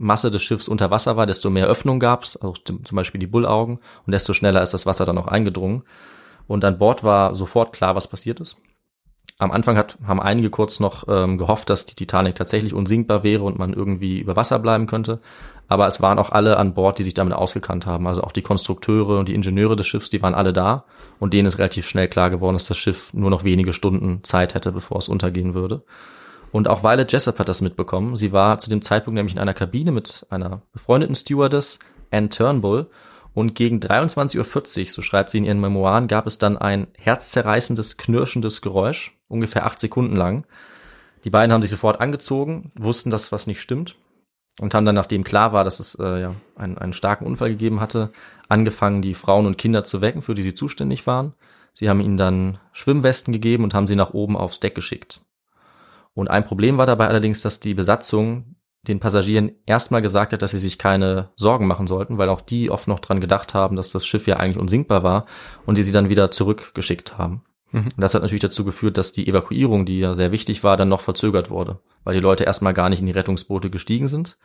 Masse 0.00 0.30
des 0.30 0.42
Schiffs 0.42 0.66
unter 0.66 0.90
Wasser 0.90 1.16
war, 1.16 1.26
desto 1.26 1.50
mehr 1.50 1.66
Öffnung 1.66 2.00
gab 2.00 2.24
es, 2.24 2.36
also 2.36 2.54
zum 2.54 2.96
Beispiel 2.96 3.18
die 3.18 3.26
Bullaugen, 3.26 3.80
und 4.06 4.12
desto 4.12 4.32
schneller 4.32 4.62
ist 4.62 4.72
das 4.72 4.86
Wasser 4.86 5.04
dann 5.04 5.18
auch 5.18 5.28
eingedrungen. 5.28 5.82
Und 6.48 6.64
an 6.64 6.78
Bord 6.78 7.04
war 7.04 7.34
sofort 7.34 7.72
klar, 7.74 7.94
was 7.94 8.08
passiert 8.08 8.40
ist. 8.40 8.56
Am 9.38 9.50
Anfang 9.50 9.76
hat, 9.76 9.98
haben 10.06 10.20
einige 10.20 10.50
kurz 10.50 10.80
noch 10.80 11.04
ähm, 11.08 11.38
gehofft, 11.38 11.70
dass 11.70 11.86
die 11.86 11.94
Titanic 11.94 12.34
tatsächlich 12.34 12.74
unsinkbar 12.74 13.22
wäre 13.22 13.44
und 13.44 13.58
man 13.58 13.72
irgendwie 13.72 14.20
über 14.20 14.36
Wasser 14.36 14.58
bleiben 14.58 14.86
könnte. 14.86 15.20
Aber 15.68 15.86
es 15.86 16.02
waren 16.02 16.18
auch 16.18 16.30
alle 16.30 16.56
an 16.56 16.74
Bord, 16.74 16.98
die 16.98 17.04
sich 17.04 17.14
damit 17.14 17.32
ausgekannt 17.32 17.86
haben. 17.86 18.06
Also 18.06 18.22
auch 18.22 18.32
die 18.32 18.42
Konstrukteure 18.42 19.18
und 19.18 19.28
die 19.28 19.34
Ingenieure 19.34 19.76
des 19.76 19.86
Schiffs, 19.86 20.10
die 20.10 20.20
waren 20.20 20.34
alle 20.34 20.52
da. 20.52 20.84
Und 21.18 21.32
denen 21.32 21.46
ist 21.46 21.58
relativ 21.58 21.88
schnell 21.88 22.08
klar 22.08 22.28
geworden, 22.30 22.54
dass 22.54 22.66
das 22.66 22.76
Schiff 22.76 23.14
nur 23.14 23.30
noch 23.30 23.44
wenige 23.44 23.72
Stunden 23.72 24.24
Zeit 24.24 24.54
hätte, 24.54 24.72
bevor 24.72 24.98
es 24.98 25.08
untergehen 25.08 25.54
würde. 25.54 25.84
Und 26.52 26.68
auch 26.68 26.82
Violet 26.82 27.10
Jessup 27.10 27.38
hat 27.38 27.48
das 27.48 27.60
mitbekommen. 27.60 28.16
Sie 28.16 28.32
war 28.32 28.58
zu 28.58 28.70
dem 28.70 28.82
Zeitpunkt 28.82 29.14
nämlich 29.14 29.34
in 29.34 29.40
einer 29.40 29.54
Kabine 29.54 29.92
mit 29.92 30.26
einer 30.30 30.62
befreundeten 30.72 31.14
Stewardess, 31.14 31.78
Anne 32.10 32.28
Turnbull. 32.28 32.90
Und 33.32 33.54
gegen 33.54 33.78
23.40 33.78 34.38
Uhr, 34.80 34.86
so 34.86 35.02
schreibt 35.02 35.30
sie 35.30 35.38
in 35.38 35.44
ihren 35.44 35.60
Memoiren, 35.60 36.08
gab 36.08 36.26
es 36.26 36.38
dann 36.38 36.58
ein 36.58 36.88
herzzerreißendes, 36.98 37.96
knirschendes 37.96 38.60
Geräusch, 38.60 39.16
ungefähr 39.28 39.66
acht 39.66 39.78
Sekunden 39.78 40.16
lang. 40.16 40.46
Die 41.22 41.30
beiden 41.30 41.52
haben 41.52 41.62
sich 41.62 41.70
sofort 41.70 42.00
angezogen, 42.00 42.72
wussten, 42.74 43.10
dass 43.10 43.30
was 43.30 43.46
nicht 43.46 43.60
stimmt 43.60 43.96
und 44.60 44.74
haben 44.74 44.84
dann, 44.84 44.94
nachdem 44.94 45.24
klar 45.24 45.52
war, 45.52 45.64
dass 45.64 45.80
es 45.80 45.94
äh, 45.94 46.20
ja, 46.20 46.34
einen, 46.56 46.76
einen 46.76 46.92
starken 46.92 47.26
Unfall 47.26 47.50
gegeben 47.50 47.80
hatte, 47.80 48.10
angefangen, 48.48 49.00
die 49.00 49.14
Frauen 49.14 49.46
und 49.46 49.58
Kinder 49.58 49.84
zu 49.84 50.00
wecken, 50.00 50.22
für 50.22 50.34
die 50.34 50.42
sie 50.42 50.54
zuständig 50.54 51.06
waren. 51.06 51.34
Sie 51.72 51.88
haben 51.88 52.00
ihnen 52.00 52.16
dann 52.16 52.58
Schwimmwesten 52.72 53.32
gegeben 53.32 53.64
und 53.64 53.74
haben 53.74 53.86
sie 53.86 53.96
nach 53.96 54.12
oben 54.12 54.36
aufs 54.36 54.60
Deck 54.60 54.74
geschickt. 54.74 55.22
Und 56.20 56.28
ein 56.28 56.44
Problem 56.44 56.76
war 56.76 56.84
dabei 56.84 57.08
allerdings, 57.08 57.40
dass 57.40 57.60
die 57.60 57.72
Besatzung 57.72 58.56
den 58.86 59.00
Passagieren 59.00 59.52
erstmal 59.64 60.02
gesagt 60.02 60.34
hat, 60.34 60.42
dass 60.42 60.50
sie 60.50 60.58
sich 60.58 60.76
keine 60.76 61.30
Sorgen 61.34 61.66
machen 61.66 61.86
sollten, 61.86 62.18
weil 62.18 62.28
auch 62.28 62.42
die 62.42 62.70
oft 62.70 62.88
noch 62.88 62.98
dran 62.98 63.22
gedacht 63.22 63.54
haben, 63.54 63.74
dass 63.74 63.90
das 63.90 64.04
Schiff 64.04 64.26
ja 64.26 64.36
eigentlich 64.36 64.58
unsinkbar 64.58 65.02
war 65.02 65.24
und 65.64 65.78
die 65.78 65.82
sie 65.82 65.92
dann 65.92 66.10
wieder 66.10 66.30
zurückgeschickt 66.30 67.16
haben. 67.16 67.42
Mhm. 67.72 67.84
Und 67.84 68.00
das 68.00 68.12
hat 68.12 68.20
natürlich 68.20 68.42
dazu 68.42 68.66
geführt, 68.66 68.98
dass 68.98 69.12
die 69.12 69.28
Evakuierung, 69.28 69.86
die 69.86 70.00
ja 70.00 70.12
sehr 70.12 70.30
wichtig 70.30 70.62
war, 70.62 70.76
dann 70.76 70.90
noch 70.90 71.00
verzögert 71.00 71.48
wurde, 71.48 71.78
weil 72.04 72.16
die 72.16 72.20
Leute 72.20 72.44
erstmal 72.44 72.74
gar 72.74 72.90
nicht 72.90 73.00
in 73.00 73.06
die 73.06 73.12
Rettungsboote 73.12 73.70
gestiegen 73.70 74.06
sind. 74.06 74.36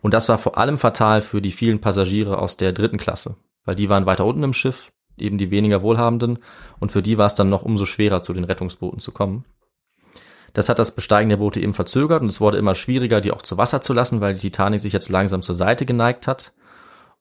Und 0.00 0.14
das 0.14 0.26
war 0.30 0.38
vor 0.38 0.56
allem 0.56 0.78
fatal 0.78 1.20
für 1.20 1.42
die 1.42 1.52
vielen 1.52 1.82
Passagiere 1.82 2.38
aus 2.38 2.56
der 2.56 2.72
dritten 2.72 2.96
Klasse, 2.96 3.36
weil 3.66 3.76
die 3.76 3.90
waren 3.90 4.06
weiter 4.06 4.24
unten 4.24 4.42
im 4.42 4.54
Schiff, 4.54 4.90
eben 5.18 5.36
die 5.36 5.50
weniger 5.50 5.82
Wohlhabenden, 5.82 6.38
und 6.78 6.92
für 6.92 7.02
die 7.02 7.18
war 7.18 7.26
es 7.26 7.34
dann 7.34 7.50
noch 7.50 7.62
umso 7.62 7.84
schwerer, 7.84 8.22
zu 8.22 8.32
den 8.32 8.44
Rettungsbooten 8.44 9.00
zu 9.00 9.12
kommen. 9.12 9.44
Das 10.52 10.68
hat 10.68 10.78
das 10.78 10.94
Besteigen 10.94 11.30
der 11.30 11.36
Boote 11.36 11.60
eben 11.60 11.74
verzögert 11.74 12.22
und 12.22 12.28
es 12.28 12.40
wurde 12.40 12.58
immer 12.58 12.74
schwieriger, 12.74 13.20
die 13.20 13.32
auch 13.32 13.42
zu 13.42 13.56
Wasser 13.56 13.80
zu 13.80 13.92
lassen, 13.92 14.20
weil 14.20 14.34
die 14.34 14.40
Titanic 14.40 14.80
sich 14.80 14.92
jetzt 14.92 15.08
langsam 15.08 15.42
zur 15.42 15.54
Seite 15.54 15.86
geneigt 15.86 16.26
hat. 16.26 16.52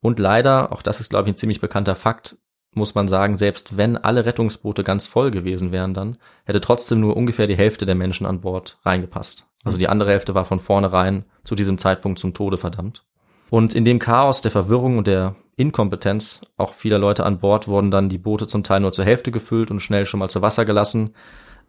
Und 0.02 0.20
leider, 0.20 0.72
auch 0.72 0.82
das 0.82 1.00
ist, 1.00 1.10
glaube 1.10 1.28
ich, 1.28 1.34
ein 1.34 1.38
ziemlich 1.38 1.62
bekannter 1.62 1.96
Fakt, 1.96 2.38
muss 2.74 2.96
man 2.96 3.08
sagen, 3.08 3.36
selbst 3.36 3.78
wenn 3.78 3.98
alle 3.98 4.26
Rettungsboote 4.26 4.84
ganz 4.84 5.08
voll 5.08 5.32
gewesen 5.32 5.72
wären 5.72 5.94
dann, 5.94 6.18
hätte 6.46 6.62
trotzdem 6.62 7.00
nur 7.00 7.18
ungefähr 7.18 7.48
die 7.48 7.58
Hälfte 7.58 7.86
der 7.86 7.96
Menschen 7.96 8.26
an 8.26 8.42
Bord 8.42 8.78
reingepasst. 8.84 9.48
Also 9.64 9.78
die 9.78 9.90
andere 9.90 10.12
Hälfte 10.12 10.36
war 10.36 10.46
von 10.46 10.60
vornherein 10.60 11.26
zu 11.44 11.56
diesem 11.56 11.78
Zeitpunkt 11.78 12.20
zum 12.20 12.34
Tode 12.34 12.58
verdammt. 12.58 13.06
Und 13.50 13.74
in 13.74 13.86
dem 13.86 14.00
Chaos 14.00 14.42
der 14.42 14.52
Verwirrung 14.52 15.00
und 15.00 15.08
der 15.08 15.36
Inkompetenz 15.56 16.42
auch 16.56 16.74
vieler 16.74 17.00
Leute 17.00 17.26
an 17.26 17.40
Bord 17.40 17.68
wurden 17.68 17.92
dann 17.92 18.08
die 18.08 18.20
Boote 18.20 18.48
zum 18.48 18.64
Teil 18.64 18.80
nur 18.80 18.94
zur 18.94 19.06
Hälfte 19.06 19.32
gefüllt 19.32 19.72
und 19.72 19.82
schnell 19.82 20.06
schon 20.06 20.20
mal 20.20 20.30
zu 20.30 20.42
Wasser 20.42 20.64
gelassen. 20.66 21.16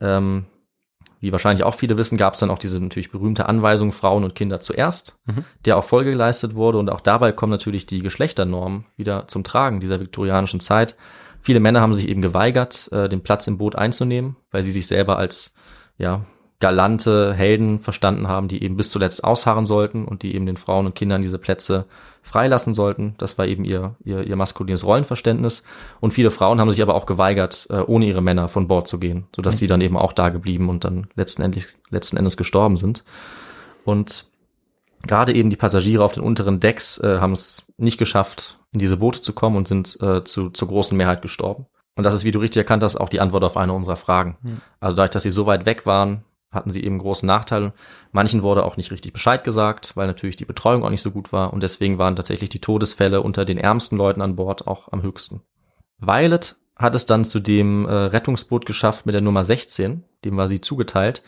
Ähm, 0.01 0.44
wie 1.20 1.33
wahrscheinlich 1.33 1.64
auch 1.64 1.74
viele 1.74 1.96
wissen, 1.98 2.16
gab 2.16 2.35
es 2.35 2.40
dann 2.40 2.50
auch 2.50 2.59
diese 2.59 2.80
natürlich 2.80 3.12
berühmte 3.12 3.46
Anweisung 3.46 3.92
Frauen 3.92 4.24
und 4.24 4.35
Kinder 4.35 4.61
zuerst, 4.61 5.18
mhm. 5.26 5.44
der 5.66 5.76
auch 5.76 5.85
Folge 5.85 6.11
geleistet 6.11 6.54
wurde. 6.54 6.78
Und 6.78 6.90
auch 6.90 7.00
dabei 7.00 7.33
kommen 7.33 7.50
natürlich 7.50 7.87
die 7.87 8.00
Geschlechternormen 8.00 8.87
wieder 8.96 9.28
zum 9.28 9.44
Tragen 9.44 9.80
dieser 9.80 10.00
viktorianischen 10.00 10.61
Zeit. 10.61 10.96
Viele 11.40 11.61
Männer 11.61 11.80
haben 11.80 11.94
sich 11.94 12.09
eben 12.09 12.22
geweigert, 12.22 12.90
äh, 12.92 13.09
den 13.09 13.22
Platz 13.22 13.46
im 13.46 13.59
Boot 13.59 13.76
einzunehmen, 13.76 14.37
weil 14.50 14.62
sie 14.62 14.72
sich 14.72 14.87
selber 14.87 15.18
als 15.18 15.54
ja 15.98 16.24
galante 16.61 17.33
Helden 17.33 17.79
verstanden 17.79 18.29
haben, 18.29 18.46
die 18.46 18.62
eben 18.62 18.77
bis 18.77 18.90
zuletzt 18.90 19.25
ausharren 19.25 19.64
sollten 19.64 20.05
und 20.05 20.23
die 20.23 20.35
eben 20.35 20.44
den 20.44 20.59
Frauen 20.59 20.87
und 20.87 20.94
Kindern 20.94 21.23
diese 21.23 21.38
Plätze 21.38 21.87
freilassen 22.23 22.75
sollten. 22.75 23.14
Das 23.16 23.38
war 23.38 23.46
eben 23.46 23.64
ihr, 23.64 23.96
ihr, 24.05 24.23
ihr 24.25 24.37
maskulines 24.37 24.85
Rollenverständnis. 24.85 25.62
Und 26.01 26.12
viele 26.12 26.31
Frauen 26.31 26.61
haben 26.61 26.70
sich 26.70 26.83
aber 26.83 26.94
auch 26.94 27.07
geweigert, 27.07 27.66
äh, 27.70 27.81
ohne 27.81 28.05
ihre 28.07 28.20
Männer 28.20 28.49
von 28.49 28.68
Bord 28.68 28.88
zu 28.88 28.99
gehen, 28.99 29.27
sodass 29.35 29.55
mhm. 29.55 29.59
sie 29.59 29.66
dann 29.68 29.81
eben 29.81 29.96
auch 29.96 30.12
da 30.12 30.29
geblieben 30.29 30.68
und 30.68 30.85
dann 30.85 31.09
letzten, 31.14 31.42
Endes, 31.42 31.66
letzten 31.88 32.18
Endes 32.18 32.37
gestorben 32.37 32.77
sind. 32.77 33.05
Und 33.87 34.27
gerade 35.07 35.35
eben 35.35 35.49
die 35.49 35.57
Passagiere 35.57 36.05
auf 36.05 36.12
den 36.12 36.23
unteren 36.23 36.61
Decks 36.61 36.99
äh, 36.99 37.18
haben 37.20 37.33
es 37.33 37.64
nicht 37.79 37.96
geschafft, 37.96 38.59
in 38.70 38.79
diese 38.79 38.99
Boote 38.99 39.23
zu 39.23 39.33
kommen 39.33 39.57
und 39.57 39.66
sind 39.66 39.99
äh, 40.03 40.25
zu, 40.25 40.51
zur 40.51 40.68
großen 40.68 40.96
Mehrheit 40.96 41.23
gestorben. 41.23 41.66
Und 41.96 42.05
das 42.05 42.14
ist, 42.14 42.25
wie 42.25 42.31
du 42.31 42.38
richtig 42.38 42.61
erkannt 42.61 42.83
hast, 42.83 42.96
auch 42.96 43.09
die 43.09 43.20
Antwort 43.20 43.44
auf 43.44 43.57
eine 43.57 43.73
unserer 43.73 43.96
Fragen. 43.96 44.37
Mhm. 44.42 44.61
Also 44.79 44.96
dadurch, 44.96 45.11
dass 45.11 45.23
sie 45.23 45.31
so 45.31 45.46
weit 45.46 45.64
weg 45.64 45.87
waren, 45.87 46.25
hatten 46.50 46.70
sie 46.70 46.82
eben 46.82 46.98
großen 46.98 47.26
Nachteil. 47.26 47.72
Manchen 48.12 48.42
wurde 48.42 48.64
auch 48.64 48.76
nicht 48.76 48.90
richtig 48.90 49.12
Bescheid 49.12 49.44
gesagt, 49.44 49.96
weil 49.96 50.06
natürlich 50.06 50.36
die 50.36 50.44
Betreuung 50.44 50.84
auch 50.84 50.90
nicht 50.90 51.02
so 51.02 51.10
gut 51.10 51.32
war 51.32 51.52
und 51.52 51.62
deswegen 51.62 51.98
waren 51.98 52.16
tatsächlich 52.16 52.50
die 52.50 52.60
Todesfälle 52.60 53.22
unter 53.22 53.44
den 53.44 53.58
ärmsten 53.58 53.96
Leuten 53.96 54.20
an 54.20 54.36
Bord 54.36 54.66
auch 54.66 54.90
am 54.92 55.02
höchsten. 55.02 55.42
Violet 55.98 56.56
hat 56.76 56.94
es 56.94 57.06
dann 57.06 57.24
zu 57.24 57.40
dem 57.40 57.86
äh, 57.86 57.92
Rettungsboot 57.92 58.66
geschafft 58.66 59.06
mit 59.06 59.14
der 59.14 59.22
Nummer 59.22 59.44
16, 59.44 60.04
dem 60.24 60.36
war 60.36 60.48
sie 60.48 60.60
zugeteilt 60.60 61.22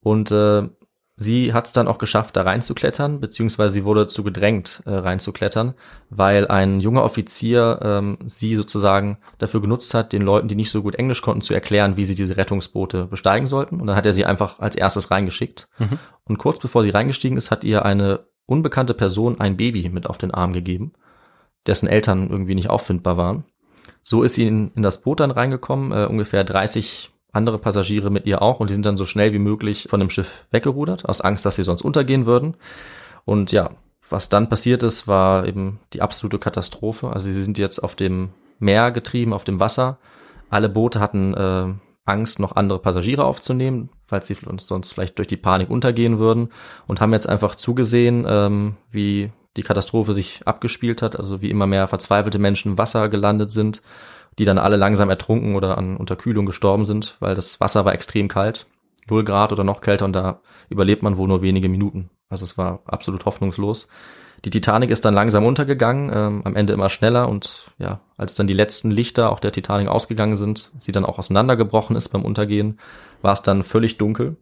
und 0.00 0.30
äh, 0.30 0.68
Sie 1.16 1.52
hat 1.52 1.66
es 1.66 1.72
dann 1.72 1.86
auch 1.86 1.98
geschafft, 1.98 2.36
da 2.36 2.42
reinzuklettern, 2.42 3.20
beziehungsweise 3.20 3.72
sie 3.72 3.84
wurde 3.84 4.08
zu 4.08 4.24
gedrängt, 4.24 4.82
äh, 4.84 4.90
reinzuklettern, 4.90 5.74
weil 6.10 6.48
ein 6.48 6.80
junger 6.80 7.04
Offizier 7.04 7.78
ähm, 7.82 8.18
sie 8.24 8.56
sozusagen 8.56 9.18
dafür 9.38 9.60
genutzt 9.60 9.94
hat, 9.94 10.12
den 10.12 10.22
Leuten, 10.22 10.48
die 10.48 10.56
nicht 10.56 10.72
so 10.72 10.82
gut 10.82 10.96
Englisch 10.96 11.22
konnten, 11.22 11.40
zu 11.40 11.54
erklären, 11.54 11.96
wie 11.96 12.04
sie 12.04 12.16
diese 12.16 12.36
Rettungsboote 12.36 13.06
besteigen 13.06 13.46
sollten. 13.46 13.80
Und 13.80 13.86
dann 13.86 13.96
hat 13.96 14.06
er 14.06 14.12
sie 14.12 14.24
einfach 14.24 14.58
als 14.58 14.74
erstes 14.74 15.12
reingeschickt. 15.12 15.68
Mhm. 15.78 16.00
Und 16.24 16.38
kurz 16.38 16.58
bevor 16.58 16.82
sie 16.82 16.90
reingestiegen 16.90 17.38
ist, 17.38 17.52
hat 17.52 17.62
ihr 17.62 17.84
eine 17.84 18.26
unbekannte 18.46 18.94
Person 18.94 19.40
ein 19.40 19.56
Baby 19.56 19.88
mit 19.90 20.08
auf 20.08 20.18
den 20.18 20.32
Arm 20.32 20.52
gegeben, 20.52 20.94
dessen 21.68 21.88
Eltern 21.88 22.28
irgendwie 22.28 22.56
nicht 22.56 22.70
auffindbar 22.70 23.16
waren. 23.16 23.44
So 24.02 24.24
ist 24.24 24.34
sie 24.34 24.48
in, 24.48 24.72
in 24.74 24.82
das 24.82 25.02
Boot 25.02 25.20
dann 25.20 25.30
reingekommen, 25.30 25.92
äh, 25.92 26.06
ungefähr 26.06 26.42
30 26.42 27.13
andere 27.34 27.58
Passagiere 27.58 28.10
mit 28.10 28.26
ihr 28.26 28.42
auch 28.42 28.60
und 28.60 28.70
die 28.70 28.74
sind 28.74 28.86
dann 28.86 28.96
so 28.96 29.04
schnell 29.04 29.32
wie 29.32 29.38
möglich 29.38 29.86
von 29.88 30.00
dem 30.00 30.10
Schiff 30.10 30.46
weggerudert, 30.50 31.08
aus 31.08 31.20
Angst, 31.20 31.44
dass 31.44 31.56
sie 31.56 31.64
sonst 31.64 31.82
untergehen 31.82 32.26
würden. 32.26 32.56
Und 33.24 33.52
ja, 33.52 33.70
was 34.08 34.28
dann 34.28 34.48
passiert 34.48 34.82
ist, 34.82 35.08
war 35.08 35.46
eben 35.46 35.80
die 35.92 36.02
absolute 36.02 36.38
Katastrophe. 36.38 37.10
Also 37.10 37.30
sie 37.30 37.42
sind 37.42 37.58
jetzt 37.58 37.80
auf 37.80 37.94
dem 37.94 38.30
Meer 38.58 38.92
getrieben, 38.92 39.32
auf 39.32 39.44
dem 39.44 39.60
Wasser. 39.60 39.98
Alle 40.50 40.68
Boote 40.68 41.00
hatten 41.00 41.34
äh, 41.34 41.74
Angst, 42.04 42.38
noch 42.38 42.54
andere 42.54 42.78
Passagiere 42.78 43.24
aufzunehmen, 43.24 43.88
falls 44.06 44.26
sie 44.26 44.36
sonst 44.58 44.92
vielleicht 44.92 45.18
durch 45.18 45.28
die 45.28 45.36
Panik 45.36 45.70
untergehen 45.70 46.18
würden 46.18 46.50
und 46.86 47.00
haben 47.00 47.12
jetzt 47.12 47.28
einfach 47.28 47.54
zugesehen, 47.54 48.24
ähm, 48.28 48.76
wie 48.90 49.32
die 49.56 49.62
Katastrophe 49.62 50.12
sich 50.12 50.46
abgespielt 50.46 51.00
hat, 51.00 51.16
also 51.18 51.40
wie 51.40 51.50
immer 51.50 51.66
mehr 51.66 51.88
verzweifelte 51.88 52.38
Menschen 52.38 52.72
im 52.72 52.78
Wasser 52.78 53.08
gelandet 53.08 53.52
sind 53.52 53.82
die 54.38 54.44
dann 54.44 54.58
alle 54.58 54.76
langsam 54.76 55.10
ertrunken 55.10 55.54
oder 55.54 55.78
an 55.78 55.96
Unterkühlung 55.96 56.46
gestorben 56.46 56.84
sind, 56.84 57.16
weil 57.20 57.34
das 57.34 57.60
Wasser 57.60 57.84
war 57.84 57.94
extrem 57.94 58.28
kalt, 58.28 58.66
null 59.08 59.24
Grad 59.24 59.52
oder 59.52 59.64
noch 59.64 59.80
kälter 59.80 60.04
und 60.04 60.12
da 60.12 60.40
überlebt 60.68 61.02
man 61.02 61.16
wohl 61.16 61.28
nur 61.28 61.42
wenige 61.42 61.68
Minuten. 61.68 62.10
Also 62.28 62.44
es 62.44 62.58
war 62.58 62.80
absolut 62.86 63.24
hoffnungslos. 63.26 63.88
Die 64.44 64.50
Titanic 64.50 64.90
ist 64.90 65.04
dann 65.04 65.14
langsam 65.14 65.46
untergegangen, 65.46 66.10
ähm, 66.12 66.42
am 66.44 66.56
Ende 66.56 66.74
immer 66.74 66.90
schneller 66.90 67.28
und 67.28 67.70
ja, 67.78 68.00
als 68.16 68.34
dann 68.34 68.46
die 68.46 68.54
letzten 68.54 68.90
Lichter 68.90 69.30
auch 69.30 69.40
der 69.40 69.52
Titanic 69.52 69.88
ausgegangen 69.88 70.36
sind, 70.36 70.72
sie 70.78 70.92
dann 70.92 71.06
auch 71.06 71.18
auseinandergebrochen 71.18 71.96
ist 71.96 72.08
beim 72.08 72.24
Untergehen, 72.24 72.78
war 73.22 73.32
es 73.32 73.42
dann 73.42 73.62
völlig 73.62 73.96
dunkel, 73.96 74.36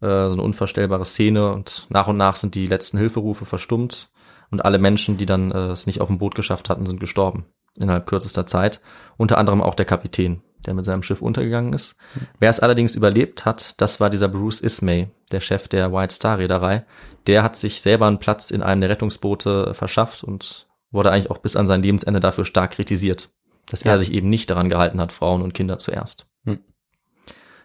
äh, 0.00 0.06
so 0.06 0.32
eine 0.32 0.42
unvorstellbare 0.42 1.04
Szene 1.04 1.52
und 1.52 1.86
nach 1.90 2.06
und 2.06 2.16
nach 2.16 2.36
sind 2.36 2.54
die 2.54 2.66
letzten 2.66 2.96
Hilferufe 2.96 3.44
verstummt 3.44 4.10
und 4.50 4.64
alle 4.64 4.78
Menschen, 4.78 5.18
die 5.18 5.26
dann 5.26 5.50
äh, 5.50 5.72
es 5.72 5.86
nicht 5.86 6.00
auf 6.00 6.08
dem 6.08 6.18
Boot 6.18 6.34
geschafft 6.34 6.70
hatten, 6.70 6.86
sind 6.86 7.00
gestorben 7.00 7.44
innerhalb 7.78 8.06
kürzester 8.06 8.46
Zeit. 8.46 8.80
Unter 9.16 9.38
anderem 9.38 9.62
auch 9.62 9.74
der 9.74 9.86
Kapitän, 9.86 10.42
der 10.66 10.74
mit 10.74 10.84
seinem 10.84 11.02
Schiff 11.02 11.22
untergegangen 11.22 11.72
ist. 11.72 11.96
Wer 12.38 12.50
es 12.50 12.60
allerdings 12.60 12.94
überlebt 12.94 13.44
hat, 13.44 13.80
das 13.80 14.00
war 14.00 14.10
dieser 14.10 14.28
Bruce 14.28 14.60
Ismay, 14.60 15.08
der 15.32 15.40
Chef 15.40 15.68
der 15.68 15.92
White 15.92 16.14
Star 16.14 16.38
Reederei. 16.38 16.84
Der 17.26 17.42
hat 17.42 17.56
sich 17.56 17.80
selber 17.80 18.06
einen 18.06 18.18
Platz 18.18 18.50
in 18.50 18.62
einem 18.62 18.80
der 18.80 18.90
Rettungsboote 18.90 19.74
verschafft 19.74 20.24
und 20.24 20.66
wurde 20.90 21.10
eigentlich 21.10 21.30
auch 21.30 21.38
bis 21.38 21.56
an 21.56 21.66
sein 21.66 21.82
Lebensende 21.82 22.20
dafür 22.20 22.44
stark 22.44 22.72
kritisiert, 22.72 23.30
dass 23.66 23.84
ja. 23.84 23.92
er 23.92 23.98
sich 23.98 24.12
eben 24.12 24.28
nicht 24.28 24.50
daran 24.50 24.68
gehalten 24.68 25.00
hat, 25.00 25.12
Frauen 25.12 25.42
und 25.42 25.54
Kinder 25.54 25.78
zuerst. 25.78 26.26
Mhm. 26.44 26.60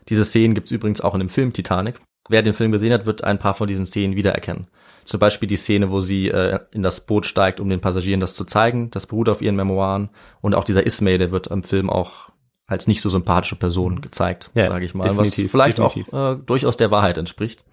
Diese 0.09 0.25
Szenen 0.25 0.55
gibt's 0.55 0.71
übrigens 0.71 1.01
auch 1.01 1.13
in 1.13 1.19
dem 1.19 1.29
Film 1.29 1.53
Titanic. 1.53 1.99
Wer 2.29 2.41
den 2.41 2.53
Film 2.53 2.71
gesehen 2.71 2.93
hat, 2.93 3.05
wird 3.05 3.23
ein 3.23 3.39
paar 3.39 3.53
von 3.53 3.67
diesen 3.67 3.85
Szenen 3.85 4.15
wiedererkennen. 4.15 4.67
Zum 5.05 5.19
Beispiel 5.19 5.47
die 5.47 5.55
Szene, 5.57 5.91
wo 5.91 6.01
sie 6.01 6.29
äh, 6.29 6.59
in 6.71 6.83
das 6.83 7.05
Boot 7.05 7.25
steigt, 7.25 7.59
um 7.59 7.69
den 7.69 7.81
Passagieren 7.81 8.19
das 8.19 8.35
zu 8.35 8.45
zeigen. 8.45 8.91
Das 8.91 9.07
beruht 9.07 9.29
auf 9.29 9.41
ihren 9.41 9.55
Memoiren. 9.55 10.09
Und 10.41 10.53
auch 10.55 10.63
dieser 10.63 10.85
Ismay, 10.85 11.17
der 11.17 11.31
wird 11.31 11.47
im 11.47 11.63
Film 11.63 11.89
auch 11.89 12.29
als 12.67 12.87
nicht 12.87 13.01
so 13.01 13.09
sympathische 13.09 13.55
Person 13.55 14.01
gezeigt, 14.01 14.51
Ja, 14.53 14.67
sage 14.67 14.85
ich 14.85 14.93
mal. 14.93 15.17
was 15.17 15.33
vielleicht 15.33 15.79
definitiv. 15.79 16.13
auch 16.13 16.33
äh, 16.33 16.37
durchaus 16.45 16.77
der 16.77 16.91
Wahrheit 16.91 17.17
entspricht. 17.17 17.65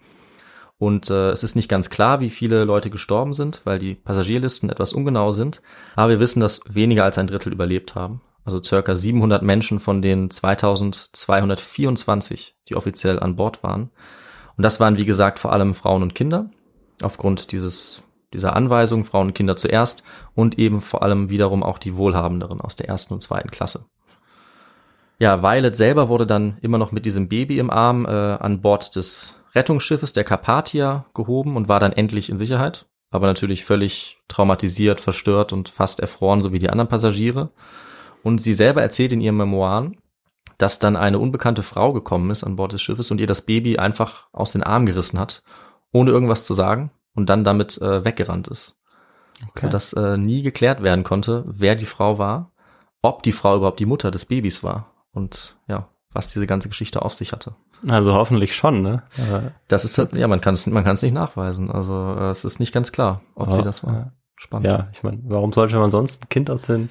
Und 0.79 1.09
äh, 1.11 1.29
es 1.29 1.43
ist 1.43 1.55
nicht 1.55 1.69
ganz 1.69 1.89
klar, 1.89 2.19
wie 2.19 2.29
viele 2.31 2.63
Leute 2.63 2.89
gestorben 2.89 3.33
sind, 3.33 3.61
weil 3.63 3.77
die 3.79 3.95
Passagierlisten 3.95 4.69
etwas 4.69 4.93
ungenau 4.93 5.31
sind. 5.31 5.61
Aber 5.95 6.09
wir 6.09 6.19
wissen, 6.19 6.39
dass 6.39 6.61
weniger 6.67 7.03
als 7.03 7.17
ein 7.17 7.27
Drittel 7.27 7.51
überlebt 7.53 7.95
haben. 7.95 8.21
Also 8.45 8.61
circa 8.63 8.95
700 8.95 9.43
Menschen 9.43 9.79
von 9.79 10.01
den 10.01 10.29
2224, 10.31 12.55
die 12.69 12.75
offiziell 12.75 13.19
an 13.19 13.35
Bord 13.35 13.61
waren. 13.63 13.89
Und 14.57 14.63
das 14.63 14.79
waren, 14.79 14.97
wie 14.97 15.05
gesagt, 15.05 15.39
vor 15.39 15.53
allem 15.53 15.73
Frauen 15.73 16.01
und 16.01 16.15
Kinder. 16.15 16.49
Aufgrund 17.01 17.51
dieses, 17.51 18.01
dieser 18.33 18.55
Anweisung, 18.55 19.05
Frauen 19.05 19.27
und 19.27 19.33
Kinder 19.33 19.55
zuerst. 19.55 20.03
Und 20.33 20.57
eben 20.57 20.81
vor 20.81 21.03
allem 21.03 21.29
wiederum 21.29 21.63
auch 21.63 21.77
die 21.77 21.95
Wohlhabenderen 21.95 22.59
aus 22.59 22.75
der 22.75 22.89
ersten 22.89 23.13
und 23.13 23.21
zweiten 23.21 23.51
Klasse. 23.51 23.85
Ja, 25.19 25.41
Violet 25.41 25.75
selber 25.75 26.09
wurde 26.09 26.27
dann 26.27 26.57
immer 26.61 26.77
noch 26.77 26.91
mit 26.91 27.05
diesem 27.05 27.27
Baby 27.27 27.59
im 27.59 27.69
Arm 27.69 28.05
äh, 28.05 28.09
an 28.09 28.61
Bord 28.61 28.95
des 28.95 29.35
Rettungsschiffes 29.55 30.13
der 30.13 30.23
Carpathia 30.23 31.05
gehoben 31.13 31.55
und 31.55 31.67
war 31.67 31.79
dann 31.79 31.93
endlich 31.93 32.29
in 32.29 32.37
Sicherheit. 32.37 32.85
Aber 33.09 33.27
natürlich 33.27 33.63
völlig 33.63 34.17
traumatisiert, 34.27 34.99
verstört 34.99 35.53
und 35.53 35.69
fast 35.69 35.99
erfroren, 35.99 36.41
so 36.41 36.51
wie 36.51 36.59
die 36.59 36.69
anderen 36.69 36.89
Passagiere. 36.89 37.51
Und 38.23 38.41
sie 38.41 38.53
selber 38.53 38.81
erzählt 38.81 39.11
in 39.11 39.21
ihren 39.21 39.37
Memoiren, 39.37 39.97
dass 40.57 40.79
dann 40.79 40.95
eine 40.95 41.19
unbekannte 41.19 41.63
Frau 41.63 41.93
gekommen 41.93 42.31
ist 42.31 42.43
an 42.43 42.55
Bord 42.55 42.73
des 42.73 42.81
Schiffes 42.81 43.11
und 43.11 43.19
ihr 43.19 43.27
das 43.27 43.41
Baby 43.41 43.77
einfach 43.77 44.27
aus 44.31 44.51
den 44.51 44.63
Armen 44.63 44.85
gerissen 44.85 45.19
hat, 45.19 45.43
ohne 45.91 46.11
irgendwas 46.11 46.45
zu 46.45 46.53
sagen 46.53 46.91
und 47.13 47.29
dann 47.29 47.43
damit 47.43 47.79
äh, 47.81 48.03
weggerannt 48.03 48.47
ist. 48.47 48.75
Okay. 49.49 49.65
Sodass 49.67 49.93
äh, 49.93 50.17
nie 50.17 50.41
geklärt 50.41 50.81
werden 50.81 51.03
konnte, 51.03 51.43
wer 51.45 51.75
die 51.75 51.85
Frau 51.85 52.17
war, 52.17 52.51
ob 53.01 53.21
die 53.23 53.31
Frau 53.31 53.57
überhaupt 53.57 53.79
die 53.79 53.85
Mutter 53.85 54.09
des 54.09 54.25
Babys 54.25 54.63
war 54.63 54.91
und 55.11 55.57
ja, 55.67 55.89
was 56.11 56.33
diese 56.33 56.47
ganze 56.47 56.69
Geschichte 56.69 57.03
auf 57.03 57.13
sich 57.13 57.31
hatte. 57.33 57.55
Also 57.87 58.13
hoffentlich 58.13 58.55
schon, 58.55 58.81
ne? 58.81 59.03
Aber, 59.17 59.51
Das 59.67 59.85
ist 59.85 59.99
halt, 59.99 60.15
ja, 60.15 60.27
man 60.27 60.41
kann 60.41 60.55
es 60.55 60.65
man 60.65 60.83
kann 60.83 60.95
es 60.95 61.03
nicht 61.03 61.13
nachweisen. 61.13 61.69
Also 61.69 62.15
äh, 62.17 62.29
es 62.31 62.43
ist 62.43 62.59
nicht 62.59 62.73
ganz 62.73 62.91
klar, 62.91 63.21
ob 63.35 63.49
sie 63.49 63.55
aber, 63.55 63.63
das 63.63 63.83
war. 63.83 64.13
Spannend. 64.35 64.67
Ja, 64.67 64.87
ich 64.91 65.03
meine, 65.03 65.19
warum 65.23 65.51
sollte 65.51 65.77
man 65.77 65.89
sonst 65.89 66.23
ein 66.23 66.29
Kind 66.29 66.49
aus 66.49 66.61
den 66.61 66.89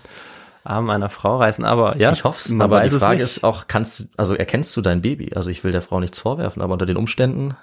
Armen 0.68 0.90
einer 0.90 1.08
Frau 1.08 1.38
reißen? 1.38 1.64
Aber 1.64 1.96
ja, 1.96 2.12
ich 2.12 2.24
hoffe 2.24 2.40
es, 2.44 2.60
aber 2.60 2.80
die 2.82 2.88
es 2.88 2.98
Frage 2.98 3.16
nicht. 3.16 3.24
ist 3.24 3.44
auch, 3.44 3.66
kannst 3.66 4.00
du, 4.00 4.04
also 4.16 4.34
erkennst 4.34 4.76
du 4.76 4.80
dein 4.80 5.02
Baby? 5.02 5.32
Also 5.34 5.50
ich 5.50 5.62
will 5.64 5.72
der 5.72 5.82
Frau 5.82 6.00
nichts 6.00 6.18
vorwerfen, 6.18 6.62
aber 6.62 6.72
unter 6.72 6.86
den 6.86 6.96
Umständen 6.96 7.56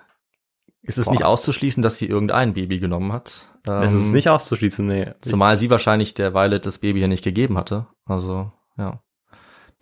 ist 0.81 0.97
es 0.97 1.05
Boah. 1.05 1.11
nicht 1.11 1.23
auszuschließen, 1.23 1.81
dass 1.81 1.97
sie 1.97 2.07
irgendein 2.07 2.53
Baby 2.53 2.79
genommen 2.79 3.13
hat. 3.13 3.47
es 3.65 3.93
ist 3.93 4.07
Ähm, 4.07 4.13
nicht 4.13 4.29
auszuschließen, 4.29 4.85
nee. 4.85 5.11
Zumal 5.21 5.55
sie 5.55 5.69
wahrscheinlich 5.69 6.13
der 6.13 6.33
Violet 6.33 6.65
das 6.65 6.79
Baby 6.79 6.99
ja 6.99 7.07
nicht 7.07 7.23
gegeben 7.23 7.57
hatte. 7.57 7.87
Also, 8.05 8.51
ja. 8.77 8.99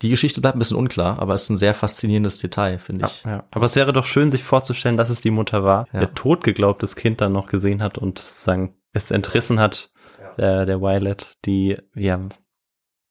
Die 0.00 0.08
Geschichte 0.10 0.40
bleibt 0.40 0.56
ein 0.56 0.58
bisschen 0.58 0.76
unklar, 0.76 1.18
aber 1.20 1.34
es 1.34 1.44
ist 1.44 1.50
ein 1.50 1.56
sehr 1.56 1.74
faszinierendes 1.74 2.38
Detail, 2.38 2.78
finde 2.78 3.06
ich. 3.06 3.22
Ja, 3.24 3.30
ja. 3.30 3.44
Aber 3.52 3.66
es 3.66 3.76
wäre 3.76 3.92
doch 3.92 4.04
schön, 4.04 4.30
sich 4.32 4.42
vorzustellen, 4.42 4.96
dass 4.96 5.10
es 5.10 5.20
die 5.20 5.30
Mutter 5.30 5.62
war, 5.64 5.86
Ja. 5.92 6.00
der 6.00 6.14
totgeglaubtes 6.14 6.96
Kind 6.96 7.20
dann 7.20 7.32
noch 7.32 7.46
gesehen 7.48 7.82
hat 7.82 7.98
und 7.98 8.18
sozusagen 8.18 8.74
es 8.92 9.10
entrissen 9.10 9.58
hat, 9.60 9.90
der, 10.38 10.64
der 10.66 10.80
Violet, 10.80 11.36
die 11.44 11.78
ja 11.94 12.18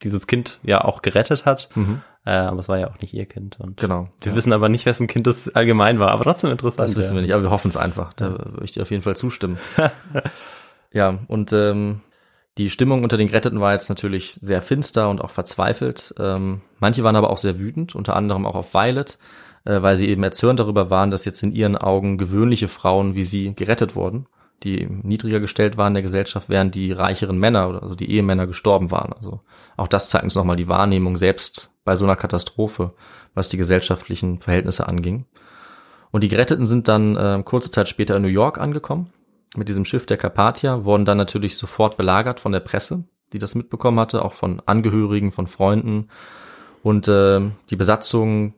dieses 0.03 0.27
Kind 0.27 0.59
ja 0.63 0.83
auch 0.83 1.01
gerettet 1.01 1.45
hat. 1.45 1.69
Mhm, 1.75 2.01
Äh, 2.25 2.31
aber 2.31 2.59
es 2.59 2.69
war 2.69 2.77
ja 2.77 2.87
auch 2.89 2.99
nicht 3.01 3.13
ihr 3.15 3.25
Kind. 3.25 3.59
Und 3.59 3.77
genau. 3.77 4.07
wir 4.21 4.31
Ja. 4.31 4.35
wissen 4.35 4.53
aber 4.53 4.69
nicht, 4.69 4.85
wessen 4.85 5.07
Kind 5.07 5.25
das 5.25 5.49
allgemein 5.55 5.97
war. 5.99 6.11
Aber 6.11 6.23
trotzdem 6.23 6.51
interessant. 6.51 6.89
Das 6.89 6.95
wissen 6.95 7.11
ja. 7.11 7.15
wir 7.15 7.21
nicht, 7.23 7.33
aber 7.33 7.43
wir 7.43 7.49
hoffen 7.49 7.69
es 7.69 7.77
einfach. 7.77 8.13
Da 8.13 8.29
würde 8.31 8.63
ich 8.63 8.71
dir 8.71 8.83
auf 8.83 8.91
jeden 8.91 9.01
Fall 9.03 9.15
zustimmen. 9.15 9.57
ja, 10.93 11.19
und 11.27 11.53
ähm, 11.53 12.01
die 12.57 12.69
Stimmung 12.69 13.03
unter 13.03 13.17
den 13.17 13.27
Geretteten 13.27 13.59
war 13.61 13.73
jetzt 13.73 13.89
natürlich 13.89 14.37
sehr 14.41 14.61
finster 14.61 15.09
und 15.09 15.21
auch 15.21 15.29
verzweifelt. 15.29 16.13
Ähm, 16.19 16.61
manche 16.79 17.03
waren 17.03 17.15
aber 17.15 17.29
auch 17.29 17.37
sehr 17.37 17.57
wütend, 17.59 17.95
unter 17.95 18.15
anderem 18.15 18.45
auch 18.45 18.55
auf 18.55 18.73
Violet, 18.73 19.17
äh, 19.65 19.81
weil 19.81 19.95
sie 19.95 20.09
eben 20.09 20.21
erzürnt 20.23 20.59
darüber 20.59 20.89
waren, 20.89 21.11
dass 21.11 21.25
jetzt 21.25 21.41
in 21.43 21.53
ihren 21.53 21.77
Augen 21.77 22.17
gewöhnliche 22.17 22.67
Frauen 22.67 23.15
wie 23.15 23.23
sie 23.23 23.55
gerettet 23.55 23.95
wurden, 23.95 24.27
die 24.63 24.87
niedriger 24.87 25.39
gestellt 25.39 25.77
waren 25.77 25.89
in 25.89 25.95
der 25.95 26.03
Gesellschaft, 26.03 26.49
während 26.49 26.75
die 26.75 26.91
reicheren 26.91 27.37
Männer 27.37 27.81
also 27.81 27.95
die 27.95 28.11
Ehemänner 28.11 28.47
gestorben 28.47 28.91
waren. 28.91 29.13
Also 29.13 29.41
auch 29.77 29.87
das 29.87 30.09
zeigt 30.09 30.23
uns 30.23 30.35
nochmal 30.35 30.55
die 30.55 30.67
Wahrnehmung 30.67 31.17
selbst 31.17 31.73
bei 31.83 31.95
so 31.95 32.05
einer 32.05 32.15
Katastrophe, 32.15 32.93
was 33.33 33.49
die 33.49 33.57
gesellschaftlichen 33.57 34.39
Verhältnisse 34.39 34.87
anging. 34.87 35.25
Und 36.11 36.23
die 36.23 36.27
Geretteten 36.27 36.67
sind 36.67 36.87
dann 36.87 37.15
äh, 37.15 37.41
kurze 37.43 37.71
Zeit 37.71 37.89
später 37.89 38.17
in 38.17 38.21
New 38.21 38.27
York 38.27 38.59
angekommen 38.59 39.11
mit 39.55 39.69
diesem 39.69 39.85
Schiff 39.85 40.05
der 40.05 40.17
Carpathia, 40.17 40.85
wurden 40.85 41.05
dann 41.05 41.17
natürlich 41.17 41.57
sofort 41.57 41.97
belagert 41.97 42.39
von 42.39 42.51
der 42.51 42.59
Presse, 42.61 43.03
die 43.33 43.39
das 43.39 43.55
mitbekommen 43.55 43.99
hatte, 43.99 44.23
auch 44.23 44.33
von 44.33 44.61
Angehörigen, 44.65 45.31
von 45.31 45.47
Freunden. 45.47 46.09
Und 46.83 47.07
äh, 47.07 47.41
die 47.69 47.75
Besatzung 47.75 48.53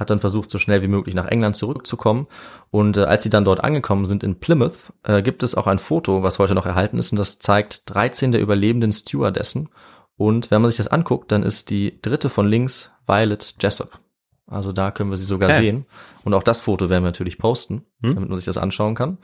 hat 0.00 0.10
dann 0.10 0.18
versucht, 0.18 0.50
so 0.50 0.58
schnell 0.58 0.82
wie 0.82 0.88
möglich 0.88 1.14
nach 1.14 1.26
England 1.28 1.54
zurückzukommen. 1.54 2.26
Und 2.70 2.96
äh, 2.96 3.02
als 3.04 3.22
sie 3.22 3.30
dann 3.30 3.44
dort 3.44 3.62
angekommen 3.62 4.06
sind 4.06 4.24
in 4.24 4.40
Plymouth, 4.40 4.92
äh, 5.04 5.22
gibt 5.22 5.44
es 5.44 5.54
auch 5.54 5.68
ein 5.68 5.78
Foto, 5.78 6.24
was 6.24 6.40
heute 6.40 6.54
noch 6.54 6.66
erhalten 6.66 6.98
ist, 6.98 7.12
und 7.12 7.18
das 7.18 7.38
zeigt 7.38 7.94
13 7.94 8.32
der 8.32 8.40
überlebenden 8.40 8.92
Stewardessen. 8.92 9.68
Und 10.16 10.50
wenn 10.50 10.60
man 10.60 10.70
sich 10.70 10.78
das 10.78 10.88
anguckt, 10.88 11.30
dann 11.30 11.42
ist 11.44 11.70
die 11.70 12.00
dritte 12.02 12.28
von 12.28 12.48
links 12.48 12.90
Violet 13.06 13.54
Jessup. 13.60 14.00
Also 14.46 14.72
da 14.72 14.90
können 14.90 15.10
wir 15.10 15.16
sie 15.16 15.24
sogar 15.24 15.50
Okay. 15.50 15.60
sehen. 15.60 15.86
Und 16.24 16.34
auch 16.34 16.42
das 16.42 16.60
Foto 16.60 16.90
werden 16.90 17.04
wir 17.04 17.08
natürlich 17.08 17.38
posten, 17.38 17.84
Hm. 18.02 18.14
damit 18.14 18.28
man 18.30 18.36
sich 18.36 18.46
das 18.46 18.58
anschauen 18.58 18.94
kann. 18.96 19.18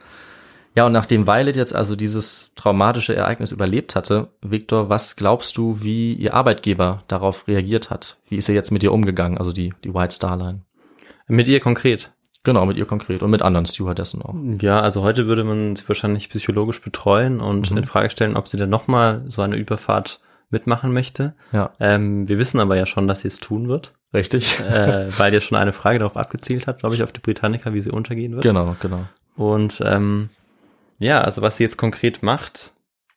Ja, 0.77 0.85
und 0.87 0.93
nachdem 0.93 1.27
Violet 1.27 1.57
jetzt 1.57 1.75
also 1.75 1.97
dieses 1.97 2.53
traumatische 2.55 3.17
Ereignis 3.17 3.51
überlebt 3.51 3.95
hatte, 3.97 4.29
Victor, 4.43 4.91
was 4.91 5.17
glaubst 5.17 5.57
du, 5.57 5.83
wie 5.83 6.13
ihr 6.13 6.35
Arbeitgeber 6.35 7.03
darauf 7.09 7.49
reagiert 7.49 7.89
hat? 7.91 8.19
Wie 8.29 8.37
ist 8.37 8.49
er 8.51 8.55
jetzt 8.55 8.71
mit 8.71 8.83
ihr 8.83 8.93
umgegangen, 8.93 9.39
also 9.39 9.53
die, 9.55 9.73
die 9.85 9.95
White 9.95 10.15
Star 10.15 10.37
Line? 10.37 10.61
Mit 11.29 11.49
ihr 11.49 11.61
konkret. 11.61 12.13
Genau, 12.45 12.65
mit 12.67 12.77
ihr 12.77 12.85
konkret 12.87 13.23
und 13.25 13.31
mit 13.33 13.43
anderen 13.43 13.67
Stewardessen 13.67 14.23
auch. 14.23 14.35
Ja, 14.61 14.81
also 14.81 15.03
heute 15.03 15.27
würde 15.27 15.43
man 15.43 15.75
sie 15.75 15.89
wahrscheinlich 15.89 16.29
psychologisch 16.29 16.81
betreuen 16.81 17.41
und 17.41 17.71
Mhm. 17.73 17.79
in 17.79 17.85
Frage 17.85 18.11
stellen, 18.11 18.37
ob 18.37 18.47
sie 18.47 18.57
denn 18.57 18.71
nochmal 18.71 19.25
so 19.27 19.43
eine 19.43 19.57
Überfahrt 19.57 20.21
mitmachen 20.51 20.93
möchte. 20.93 21.35
Ja, 21.51 21.71
Ähm, 21.81 22.29
wir 22.29 22.39
wissen 22.39 22.61
aber 22.61 22.77
ja 22.77 22.87
schon, 22.87 23.09
dass 23.09 23.23
sie 23.23 23.29
es 23.29 23.41
tun 23.41 23.67
wird, 23.69 23.95
richtig. 24.15 24.61
äh, 24.61 25.09
weil 25.19 25.35
ja 25.35 25.41
schon 25.41 25.59
eine 25.59 25.73
Frage 25.73 25.99
darauf 25.99 26.17
abgezielt 26.17 26.69
hat, 26.69 26.79
glaube 26.79 26.95
ich, 26.95 27.03
auf 27.03 27.11
die 27.11 27.19
Britannica, 27.21 27.75
wie 27.75 27.81
sie 27.81 27.91
untergehen 27.91 28.33
wird. 28.35 28.45
genau, 28.45 28.77
genau. 28.81 29.07
Und 29.35 29.83
ähm, 29.85 30.31
ja, 31.01 31.21
also 31.23 31.43
was 31.43 31.57
sie 31.57 31.65
jetzt 31.65 31.77
konkret 31.79 32.23
macht, 32.23 32.71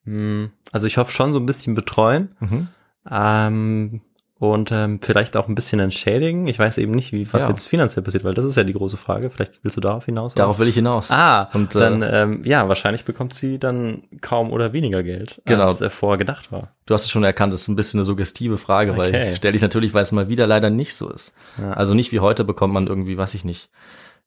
mh, 0.05 0.49
also 0.71 0.87
ich 0.87 0.97
hoffe 0.97 1.11
schon 1.11 1.33
so 1.33 1.39
ein 1.39 1.45
bisschen 1.45 1.75
betreuen 1.75 2.29
Mhm. 2.39 2.67
ähm, 3.09 4.01
und 4.39 4.71
ähm, 4.71 4.99
vielleicht 5.01 5.35
auch 5.35 5.49
ein 5.49 5.55
bisschen 5.55 5.79
entschädigen. 5.81 6.47
Ich 6.47 6.57
weiß 6.57 6.77
eben 6.77 6.93
nicht, 6.93 7.11
wie 7.11 7.31
was 7.33 7.43
Ja. 7.43 7.49
jetzt 7.49 7.67
finanziell 7.67 8.03
passiert, 8.03 8.23
weil 8.23 8.33
das 8.33 8.45
ist 8.45 8.55
ja 8.55 8.63
die 8.63 8.71
große 8.73 8.95
Frage. 8.95 9.29
Vielleicht 9.29 9.63
willst 9.63 9.75
du 9.75 9.81
darauf 9.81 10.05
hinaus? 10.05 10.33
Darauf 10.33 10.59
will 10.59 10.67
ich 10.69 10.75
hinaus. 10.75 11.11
Ah, 11.11 11.49
Und, 11.53 11.75
äh, 11.75 11.79
dann 11.79 12.01
ähm, 12.09 12.43
ja, 12.45 12.67
wahrscheinlich 12.69 13.03
bekommt 13.03 13.33
sie 13.33 13.59
dann 13.59 14.03
kaum 14.21 14.51
oder 14.53 14.71
weniger 14.71 15.03
Geld, 15.03 15.41
Genau. 15.45 15.67
als 15.67 15.81
äh, 15.81 15.89
vorher 15.89 16.17
gedacht 16.17 16.53
war. 16.53 16.69
Du 16.85 16.93
hast 16.93 17.03
es 17.03 17.11
schon 17.11 17.25
erkannt, 17.25 17.53
das 17.53 17.61
ist 17.63 17.67
ein 17.67 17.75
bisschen 17.75 17.99
eine 17.99 18.05
suggestive 18.05 18.57
Frage, 18.57 18.95
weil 18.95 19.09
Okay. 19.09 19.31
ich 19.31 19.35
stelle 19.37 19.51
dich 19.51 19.61
natürlich, 19.61 19.93
weil 19.93 20.03
es 20.03 20.11
mal 20.13 20.29
wieder 20.29 20.47
leider 20.47 20.69
nicht 20.69 20.95
so 20.95 21.09
ist. 21.09 21.33
Ja. 21.59 21.73
Also 21.73 21.93
nicht 21.93 22.11
wie 22.13 22.21
heute 22.21 22.45
bekommt 22.45 22.73
man 22.73 22.87
irgendwie, 22.87 23.17
weiß 23.17 23.33
ich 23.33 23.43
nicht, 23.43 23.69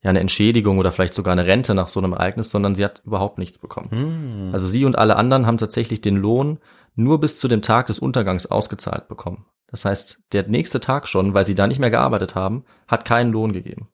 ja, 0.03 0.09
eine 0.11 0.19
Entschädigung 0.19 0.77
oder 0.79 0.91
vielleicht 0.91 1.13
sogar 1.13 1.31
eine 1.31 1.45
Rente 1.45 1.73
nach 1.73 1.87
so 1.87 1.99
einem 2.01 2.11
Ereignis, 2.13 2.51
sondern 2.51 2.75
sie 2.75 2.83
hat 2.83 3.01
überhaupt 3.05 3.37
nichts 3.39 3.57
bekommen. 3.57 3.87
Hm. 3.89 4.49
Also 4.53 4.67
sie 4.67 4.85
und 4.85 4.97
alle 4.97 5.15
anderen 5.15 5.47
haben 5.47 5.57
tatsächlich 5.57 6.01
den 6.01 6.17
Lohn 6.17 6.59
nur 6.95 7.19
bis 7.19 7.39
zu 7.39 7.47
dem 7.47 7.61
Tag 7.61 7.87
des 7.87 7.99
Untergangs 7.99 8.45
ausgezahlt 8.45 9.07
bekommen. 9.07 9.45
Das 9.67 9.85
heißt, 9.85 10.23
der 10.33 10.47
nächste 10.47 10.79
Tag 10.79 11.07
schon, 11.07 11.33
weil 11.33 11.45
sie 11.45 11.55
da 11.55 11.67
nicht 11.67 11.79
mehr 11.79 11.89
gearbeitet 11.89 12.35
haben, 12.35 12.63
hat 12.87 13.05
keinen 13.05 13.31
Lohn 13.31 13.53
gegeben. 13.53 13.89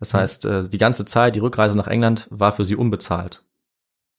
Das 0.00 0.14
heißt, 0.14 0.46
äh, 0.46 0.68
die 0.68 0.78
ganze 0.78 1.04
Zeit, 1.04 1.36
die 1.36 1.40
Rückreise 1.40 1.78
nach 1.78 1.86
England 1.86 2.26
war 2.30 2.50
für 2.50 2.64
sie 2.64 2.74
unbezahlt. 2.74 3.44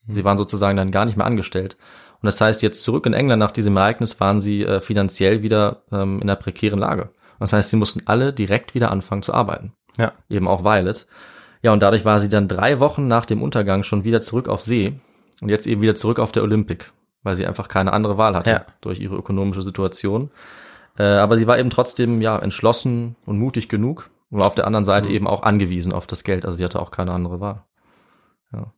Sie 0.07 0.24
waren 0.24 0.38
sozusagen 0.38 0.78
dann 0.78 0.91
gar 0.91 1.05
nicht 1.05 1.17
mehr 1.17 1.26
angestellt. 1.26 1.78
Und 2.21 2.28
das 2.28 2.39
heißt, 2.39 2.61
jetzt 2.61 2.84
zurück 2.84 3.05
in 3.05 3.13
England 3.13 3.39
nach 3.41 3.51
diesem 3.51 3.76
Ereignis 3.76 4.19
waren 4.21 4.39
sie 4.39 4.63
äh, 4.63 4.80
finanziell 4.80 5.41
wieder 5.41 5.84
ähm, 5.91 6.21
in 6.21 6.24
einer 6.24 6.38
prekären 6.38 6.80
Lage. 6.80 7.09
Das 7.39 7.51
heißt, 7.51 7.71
sie 7.71 7.76
mussten 7.76 8.03
alle 8.05 8.32
direkt 8.32 8.74
wieder 8.74 8.91
anfangen 8.91 9.24
zu 9.24 9.34
arbeiten. 9.34 9.74
Ja. 9.97 10.13
Eben 10.30 10.47
auch 10.47 10.63
Violet. 10.63 11.05
Ja, 11.61 11.74
und 11.74 11.82
dadurch 11.82 12.05
war 12.05 12.19
sie 12.19 12.30
dann 12.30 12.47
drei 12.47 12.80
Wochen 12.80 13.07
nach 13.07 13.26
dem 13.26 13.41
Untergang 13.41 13.84
schon 13.84 14.05
wieder 14.05 14.21
zurück 14.21 14.47
auf 14.47 14.61
See 14.61 14.99
und 15.41 15.49
jetzt 15.49 15.67
eben 15.67 15.82
wieder 15.82 15.95
zurück 15.95 16.19
auf 16.19 16.32
der 16.32 16.43
Olympic, 16.43 16.86
weil 17.24 17.36
sie 17.36 17.47
einfach 17.47 17.67
keine 17.67 17.93
andere 17.93 18.17
Wahl 18.17 18.36
hatte 18.36 18.49
Ja. 18.51 18.65
durch 18.82 18.99
ihre 18.99 19.15
ökonomische 19.15 19.61
Situation. 19.61 20.30
Äh, 20.97 21.03
aber 21.03 21.38
sie 21.38 21.47
war 21.47 21.57
eben 21.57 21.69
trotzdem 21.69 22.21
ja 22.21 22.38
entschlossen 22.38 23.15
und 23.26 23.39
mutig 23.39 23.67
genug 23.69 24.09
und 24.30 24.41
auf 24.41 24.55
der 24.55 24.67
anderen 24.67 24.86
Seite 24.86 25.09
Mhm. 25.09 25.15
eben 25.15 25.28
auch 25.28 25.43
angewiesen 25.43 25.91
auf 25.93 26.05
das 26.07 26.24
Geld. 26.24 26.45
Also 26.45 26.57
sie 26.57 26.63
hatte 26.63 26.80
auch 26.80 26.91
keine 26.91 27.11
andere 27.13 27.39
Wahl. 27.39 27.63
Ja. 28.51 28.71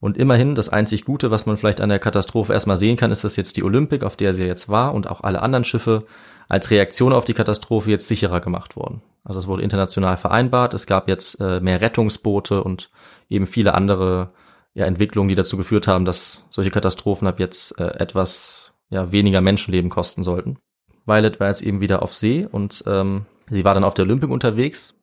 Und 0.00 0.18
immerhin, 0.18 0.54
das 0.54 0.68
einzig 0.68 1.04
Gute, 1.06 1.30
was 1.30 1.46
man 1.46 1.56
vielleicht 1.56 1.80
an 1.80 1.88
der 1.88 1.98
Katastrophe 1.98 2.52
erstmal 2.52 2.76
sehen 2.76 2.98
kann, 2.98 3.10
ist, 3.10 3.24
dass 3.24 3.36
jetzt 3.36 3.56
die 3.56 3.62
Olympic, 3.62 4.04
auf 4.04 4.16
der 4.16 4.34
sie 4.34 4.44
jetzt 4.44 4.68
war 4.68 4.92
und 4.92 5.08
auch 5.08 5.22
alle 5.22 5.40
anderen 5.40 5.64
Schiffe 5.64 6.04
als 6.46 6.70
Reaktion 6.70 7.14
auf 7.14 7.24
die 7.24 7.32
Katastrophe 7.32 7.90
jetzt 7.90 8.06
sicherer 8.08 8.40
gemacht 8.40 8.76
wurden. 8.76 9.00
Also 9.24 9.38
es 9.38 9.46
wurde 9.46 9.62
international 9.62 10.18
vereinbart. 10.18 10.74
Es 10.74 10.86
gab 10.86 11.08
jetzt 11.08 11.40
äh, 11.40 11.60
mehr 11.60 11.80
Rettungsboote 11.80 12.62
und 12.62 12.90
eben 13.30 13.46
viele 13.46 13.72
andere 13.72 14.32
ja, 14.74 14.86
Entwicklungen, 14.86 15.28
die 15.28 15.34
dazu 15.34 15.56
geführt 15.56 15.86
haben, 15.88 16.04
dass 16.04 16.44
solche 16.50 16.70
Katastrophen 16.70 17.26
ab 17.28 17.38
jetzt 17.40 17.78
äh, 17.78 17.86
etwas 17.98 18.72
ja, 18.90 19.12
weniger 19.12 19.40
Menschenleben 19.40 19.90
kosten 19.90 20.22
sollten. 20.22 20.58
Violet 21.06 21.38
war 21.40 21.48
jetzt 21.48 21.62
eben 21.62 21.80
wieder 21.80 22.02
auf 22.02 22.12
See 22.14 22.46
und 22.50 22.82
ähm, 22.86 23.26
sie 23.50 23.64
war 23.64 23.74
dann 23.74 23.84
auf 23.84 23.94
der 23.94 24.04
Olympik 24.04 24.30
unterwegs, 24.30 24.94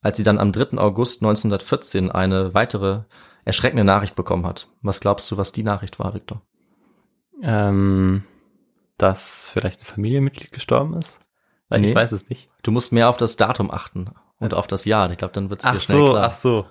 als 0.00 0.16
sie 0.16 0.22
dann 0.22 0.38
am 0.38 0.52
3. 0.52 0.78
August 0.78 1.22
1914 1.22 2.10
eine 2.10 2.54
weitere 2.54 3.02
erschreckende 3.44 3.84
Nachricht 3.84 4.16
bekommen 4.16 4.46
hat. 4.46 4.68
Was 4.82 5.00
glaubst 5.00 5.30
du, 5.30 5.36
was 5.36 5.52
die 5.52 5.62
Nachricht 5.62 5.98
war, 5.98 6.14
Victor? 6.14 6.42
Ähm, 7.42 8.24
dass 8.98 9.48
vielleicht 9.52 9.82
ein 9.82 9.86
Familienmitglied 9.86 10.52
gestorben 10.52 10.94
ist? 10.94 11.18
Weil 11.68 11.80
Nee. 11.80 11.88
ich 11.88 11.94
weiß 11.94 12.12
es 12.12 12.28
nicht. 12.28 12.50
Du 12.62 12.70
musst 12.70 12.92
mehr 12.92 13.08
auf 13.08 13.16
das 13.16 13.36
Datum 13.36 13.70
achten 13.70 14.10
und 14.38 14.54
auf 14.54 14.66
das 14.66 14.84
Jahr. 14.84 15.10
Ich 15.10 15.18
glaube, 15.18 15.32
dann 15.32 15.50
wird 15.50 15.60
es 15.60 15.64
dir 15.70 15.76
Ach 15.76 15.80
schnell 15.80 15.98
so, 15.98 16.10
klar. 16.12 16.24
ach 16.28 16.32
so. 16.32 16.66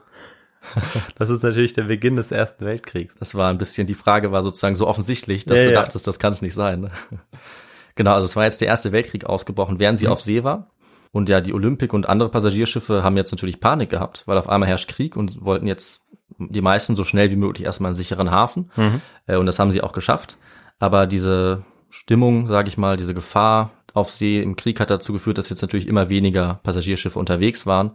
Das 1.18 1.30
ist 1.30 1.44
natürlich 1.44 1.74
der 1.74 1.84
Beginn 1.84 2.16
des 2.16 2.32
Ersten 2.32 2.66
Weltkriegs. 2.66 3.16
Das 3.20 3.36
war 3.36 3.50
ein 3.50 3.58
bisschen, 3.58 3.88
die 3.88 3.94
Frage 3.94 4.32
war 4.32 4.44
sozusagen 4.44 4.76
so 4.76 4.88
offensichtlich, 4.88 5.46
dass 5.46 5.60
Ja, 5.60 5.66
du 5.66 5.74
ja. 5.74 5.82
dachtest, 5.82 6.08
das 6.08 6.20
kann 6.20 6.34
es 6.34 6.42
nicht 6.42 6.54
sein. 6.56 6.82
ne? 6.82 6.88
Genau, 7.96 8.14
also 8.14 8.26
es 8.26 8.36
war 8.36 8.44
jetzt 8.46 8.60
der 8.62 8.68
Erste 8.70 8.92
Weltkrieg 8.92 9.26
ausgebrochen, 9.26 9.78
während 9.80 10.00
sie 10.00 10.06
Mhm. 10.08 10.12
auf 10.14 10.22
See 10.22 10.44
war. 10.44 10.72
Und 11.12 11.30
ja, 11.30 11.42
die 11.42 11.54
Olympic 11.54 11.94
und 11.94 12.10
andere 12.10 12.30
Passagierschiffe 12.30 13.04
haben 13.04 13.18
jetzt 13.18 13.32
natürlich 13.32 13.60
Panik 13.60 13.92
gehabt, 13.92 14.24
weil 14.26 14.38
auf 14.40 14.50
einmal 14.50 14.68
herrscht 14.68 14.90
Krieg 14.90 15.16
und 15.16 15.46
wollten 15.46 15.68
jetzt 15.68 16.08
die 16.40 16.62
meisten 16.62 16.96
so 16.96 17.04
schnell 17.04 17.30
wie 17.30 17.36
möglich 17.36 17.66
erstmal 17.66 17.90
einen 17.90 17.96
sicheren 17.96 18.32
Hafen. 18.32 18.72
Mhm. 18.76 19.02
Äh, 19.28 19.36
Und 19.38 19.46
das 19.46 19.60
haben 19.60 19.70
sie 19.70 19.82
auch 19.84 19.92
geschafft. 19.92 20.38
Aber 20.80 21.06
diese 21.06 21.62
Stimmung, 21.92 22.48
sage 22.48 22.68
ich 22.68 22.80
mal, 22.80 22.98
diese 22.98 23.14
Gefahr 23.14 23.70
auf 23.94 24.10
See 24.12 24.42
im 24.42 24.56
Krieg 24.56 24.80
hat 24.80 24.90
dazu 24.90 25.14
geführt, 25.14 25.38
dass 25.38 25.50
jetzt 25.52 25.62
natürlich 25.62 25.88
immer 25.88 26.10
weniger 26.10 26.60
Passagierschiffe 26.64 27.20
unterwegs 27.20 27.68
waren. 27.68 27.94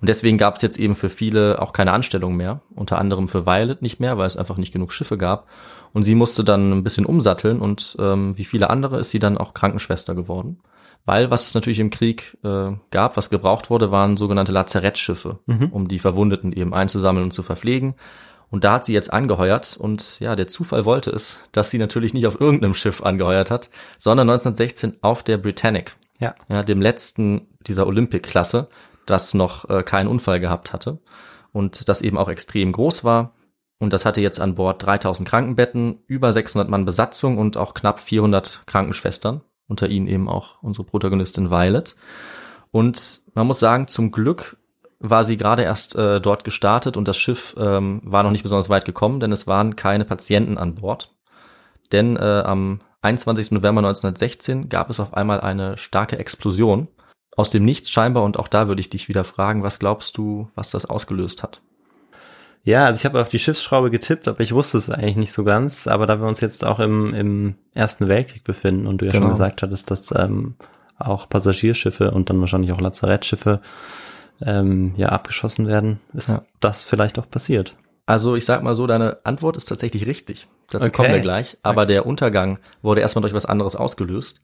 Und 0.00 0.08
deswegen 0.08 0.36
gab 0.36 0.56
es 0.56 0.62
jetzt 0.62 0.78
eben 0.78 0.94
für 0.96 1.08
viele 1.08 1.62
auch 1.62 1.72
keine 1.72 1.92
Anstellung 1.92 2.36
mehr, 2.36 2.60
unter 2.74 2.98
anderem 2.98 3.28
für 3.28 3.46
Violet 3.46 3.82
nicht 3.82 4.00
mehr, 4.00 4.18
weil 4.18 4.26
es 4.26 4.36
einfach 4.36 4.56
nicht 4.56 4.72
genug 4.72 4.92
Schiffe 4.92 5.16
gab. 5.16 5.46
Und 5.92 6.02
sie 6.02 6.16
musste 6.16 6.42
dann 6.42 6.72
ein 6.72 6.82
bisschen 6.82 7.06
umsatteln 7.06 7.60
und 7.60 7.96
ähm, 8.00 8.36
wie 8.36 8.44
viele 8.44 8.70
andere 8.70 8.98
ist 8.98 9.10
sie 9.10 9.18
dann 9.20 9.38
auch 9.38 9.54
Krankenschwester 9.54 10.14
geworden. 10.14 10.58
Weil 11.04 11.30
was 11.30 11.46
es 11.46 11.54
natürlich 11.54 11.80
im 11.80 11.90
Krieg 11.90 12.36
äh, 12.44 12.72
gab, 12.90 13.16
was 13.16 13.30
gebraucht 13.30 13.70
wurde, 13.70 13.90
waren 13.90 14.16
sogenannte 14.16 14.52
Lazarettschiffe, 14.52 15.40
um 15.72 15.88
die 15.88 15.98
Verwundeten 15.98 16.52
eben 16.52 16.72
einzusammeln 16.74 17.24
und 17.26 17.32
zu 17.32 17.42
verpflegen. 17.42 17.94
Und 18.50 18.64
da 18.64 18.74
hat 18.74 18.84
sie 18.84 18.92
jetzt 18.92 19.12
angeheuert 19.12 19.76
und 19.80 20.20
ja, 20.20 20.36
der 20.36 20.46
Zufall 20.46 20.84
wollte 20.84 21.10
es, 21.10 21.40
dass 21.52 21.70
sie 21.70 21.78
natürlich 21.78 22.12
nicht 22.12 22.26
auf 22.26 22.40
irgendeinem 22.40 22.74
Schiff 22.74 23.02
angeheuert 23.02 23.50
hat, 23.50 23.70
sondern 23.98 24.28
1916 24.28 24.98
auf 25.00 25.22
der 25.22 25.38
Britannic, 25.38 25.96
Ja. 26.20 26.34
ja, 26.48 26.62
dem 26.62 26.80
letzten 26.82 27.46
dieser 27.66 27.86
Olympic-Klasse, 27.86 28.68
das 29.06 29.34
noch 29.34 29.68
äh, 29.68 29.82
keinen 29.82 30.08
Unfall 30.08 30.40
gehabt 30.40 30.72
hatte 30.72 30.98
und 31.52 31.88
das 31.88 32.02
eben 32.02 32.18
auch 32.18 32.28
extrem 32.28 32.72
groß 32.72 33.04
war. 33.04 33.34
Und 33.78 33.92
das 33.92 34.04
hatte 34.04 34.20
jetzt 34.20 34.40
an 34.40 34.54
Bord 34.54 34.84
3000 34.84 35.28
Krankenbetten, 35.28 35.98
über 36.06 36.32
600 36.32 36.68
Mann 36.68 36.84
Besatzung 36.84 37.38
und 37.38 37.56
auch 37.56 37.74
knapp 37.74 38.00
400 38.00 38.62
Krankenschwestern, 38.66 39.42
unter 39.66 39.88
ihnen 39.88 40.06
eben 40.06 40.28
auch 40.28 40.62
unsere 40.62 40.86
Protagonistin 40.86 41.50
Violet. 41.50 41.96
Und 42.70 43.22
man 43.34 43.46
muss 43.46 43.58
sagen, 43.58 43.88
zum 43.88 44.12
Glück 44.12 44.56
war 45.00 45.24
sie 45.24 45.36
gerade 45.36 45.62
erst 45.62 45.96
äh, 45.96 46.20
dort 46.20 46.44
gestartet 46.44 46.96
und 46.96 47.08
das 47.08 47.16
Schiff 47.16 47.56
ähm, 47.58 48.00
war 48.04 48.22
noch 48.22 48.30
nicht 48.30 48.44
besonders 48.44 48.68
weit 48.68 48.84
gekommen, 48.84 49.18
denn 49.18 49.32
es 49.32 49.48
waren 49.48 49.74
keine 49.74 50.04
Patienten 50.04 50.58
an 50.58 50.76
Bord. 50.76 51.12
Denn 51.90 52.16
äh, 52.16 52.20
am 52.20 52.80
21. 53.02 53.50
November 53.50 53.80
1916 53.80 54.68
gab 54.68 54.88
es 54.88 55.00
auf 55.00 55.14
einmal 55.14 55.40
eine 55.40 55.76
starke 55.76 56.18
Explosion. 56.18 56.86
Aus 57.36 57.50
dem 57.50 57.64
Nichts 57.64 57.90
scheinbar 57.90 58.24
und 58.24 58.38
auch 58.38 58.48
da 58.48 58.68
würde 58.68 58.80
ich 58.80 58.90
dich 58.90 59.08
wieder 59.08 59.24
fragen, 59.24 59.62
was 59.62 59.78
glaubst 59.78 60.16
du, 60.18 60.50
was 60.54 60.70
das 60.70 60.84
ausgelöst 60.86 61.42
hat? 61.42 61.62
Ja, 62.64 62.84
also 62.86 62.98
ich 62.98 63.04
habe 63.04 63.20
auf 63.20 63.28
die 63.28 63.38
Schiffsschraube 63.40 63.90
getippt, 63.90 64.28
aber 64.28 64.40
ich 64.40 64.52
wusste 64.54 64.78
es 64.78 64.88
eigentlich 64.88 65.16
nicht 65.16 65.32
so 65.32 65.42
ganz. 65.42 65.88
Aber 65.88 66.06
da 66.06 66.20
wir 66.20 66.28
uns 66.28 66.40
jetzt 66.40 66.64
auch 66.64 66.78
im, 66.78 67.12
im 67.12 67.54
Ersten 67.74 68.06
Weltkrieg 68.08 68.44
befinden 68.44 68.86
und 68.86 68.98
du 68.98 69.06
ja 69.06 69.12
Genau. 69.12 69.24
schon 69.24 69.32
gesagt 69.32 69.62
hattest, 69.62 69.90
dass 69.90 70.12
ähm, 70.14 70.54
auch 70.98 71.28
Passagierschiffe 71.28 72.12
und 72.12 72.30
dann 72.30 72.38
wahrscheinlich 72.40 72.70
auch 72.70 72.80
Lazarettschiffe 72.80 73.60
ähm, 74.44 74.92
ja 74.96 75.08
abgeschossen 75.08 75.66
werden, 75.66 75.98
ist 76.12 76.28
Ja. 76.30 76.42
das 76.60 76.84
vielleicht 76.84 77.18
auch 77.18 77.28
passiert. 77.28 77.74
Also 78.12 78.36
ich 78.36 78.44
sag 78.44 78.62
mal 78.62 78.74
so, 78.74 78.86
deine 78.86 79.16
Antwort 79.24 79.56
ist 79.56 79.64
tatsächlich 79.66 80.06
richtig. 80.06 80.46
Dazu 80.70 80.88
Okay. 80.88 80.96
kommen 80.96 81.12
wir 81.14 81.20
gleich. 81.20 81.56
Aber 81.62 81.86
der 81.86 82.04
Untergang 82.04 82.58
wurde 82.82 83.00
erstmal 83.00 83.22
durch 83.22 83.32
was 83.32 83.46
anderes 83.46 83.74
ausgelöst. 83.74 84.42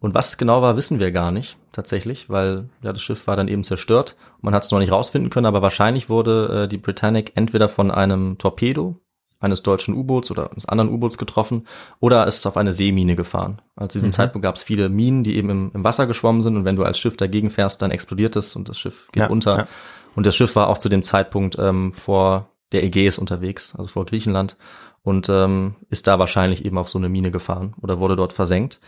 Und 0.00 0.14
was 0.14 0.28
es 0.30 0.38
genau 0.38 0.62
war, 0.62 0.76
wissen 0.78 0.98
wir 1.00 1.12
gar 1.12 1.30
nicht 1.30 1.58
tatsächlich, 1.72 2.30
weil 2.30 2.70
ja, 2.82 2.92
das 2.94 3.02
Schiff 3.02 3.26
war 3.26 3.36
dann 3.36 3.48
eben 3.48 3.62
zerstört. 3.62 4.16
Man 4.40 4.54
hat 4.54 4.64
es 4.64 4.70
noch 4.70 4.78
nicht 4.78 4.90
rausfinden 4.90 5.28
können, 5.28 5.44
aber 5.44 5.60
wahrscheinlich 5.60 6.08
wurde 6.08 6.62
äh, 6.64 6.68
die 6.68 6.78
Britannic 6.78 7.32
entweder 7.34 7.68
von 7.68 7.90
einem 7.90 8.38
Torpedo 8.38 8.96
eines 9.38 9.62
deutschen 9.62 9.94
U-Boots 9.94 10.30
oder 10.30 10.50
eines 10.52 10.66
anderen 10.66 10.90
U-Boots 10.90 11.18
getroffen 11.18 11.66
oder 11.98 12.26
es 12.26 12.36
ist 12.36 12.46
auf 12.46 12.56
eine 12.56 12.72
Seemine 12.72 13.16
gefahren. 13.16 13.60
Also 13.76 13.88
zu 13.88 13.98
diesem 13.98 14.12
Zeitpunkt 14.12 14.42
gab 14.44 14.56
es 14.56 14.62
viele 14.62 14.88
Minen, 14.88 15.24
die 15.24 15.36
eben 15.36 15.50
im, 15.50 15.70
im 15.74 15.84
Wasser 15.84 16.06
geschwommen 16.06 16.42
sind 16.42 16.56
und 16.56 16.64
wenn 16.64 16.76
du 16.76 16.84
als 16.84 16.98
Schiff 16.98 17.16
dagegen 17.18 17.50
fährst, 17.50 17.80
dann 17.82 17.90
explodiert 17.90 18.34
es 18.36 18.56
und 18.56 18.68
das 18.70 18.78
Schiff 18.78 19.08
geht 19.12 19.22
Ja, 19.22 19.28
unter. 19.28 19.56
ja. 19.58 19.66
Und 20.14 20.26
das 20.26 20.34
Schiff 20.36 20.56
war 20.56 20.68
auch 20.68 20.78
zu 20.78 20.88
dem 20.88 21.02
Zeitpunkt 21.02 21.56
ähm, 21.58 21.92
vor 21.94 22.48
der 22.72 22.84
Ägäis 22.84 23.18
unterwegs, 23.18 23.74
also 23.76 23.90
vor 23.90 24.06
Griechenland 24.06 24.56
und 25.02 25.28
ähm, 25.28 25.76
ist 25.88 26.06
da 26.06 26.18
wahrscheinlich 26.18 26.64
eben 26.64 26.78
auf 26.78 26.88
so 26.88 26.98
eine 26.98 27.08
Mine 27.08 27.30
gefahren 27.30 27.74
oder 27.80 27.98
wurde 27.98 28.16
dort 28.16 28.32
versenkt. 28.32 28.80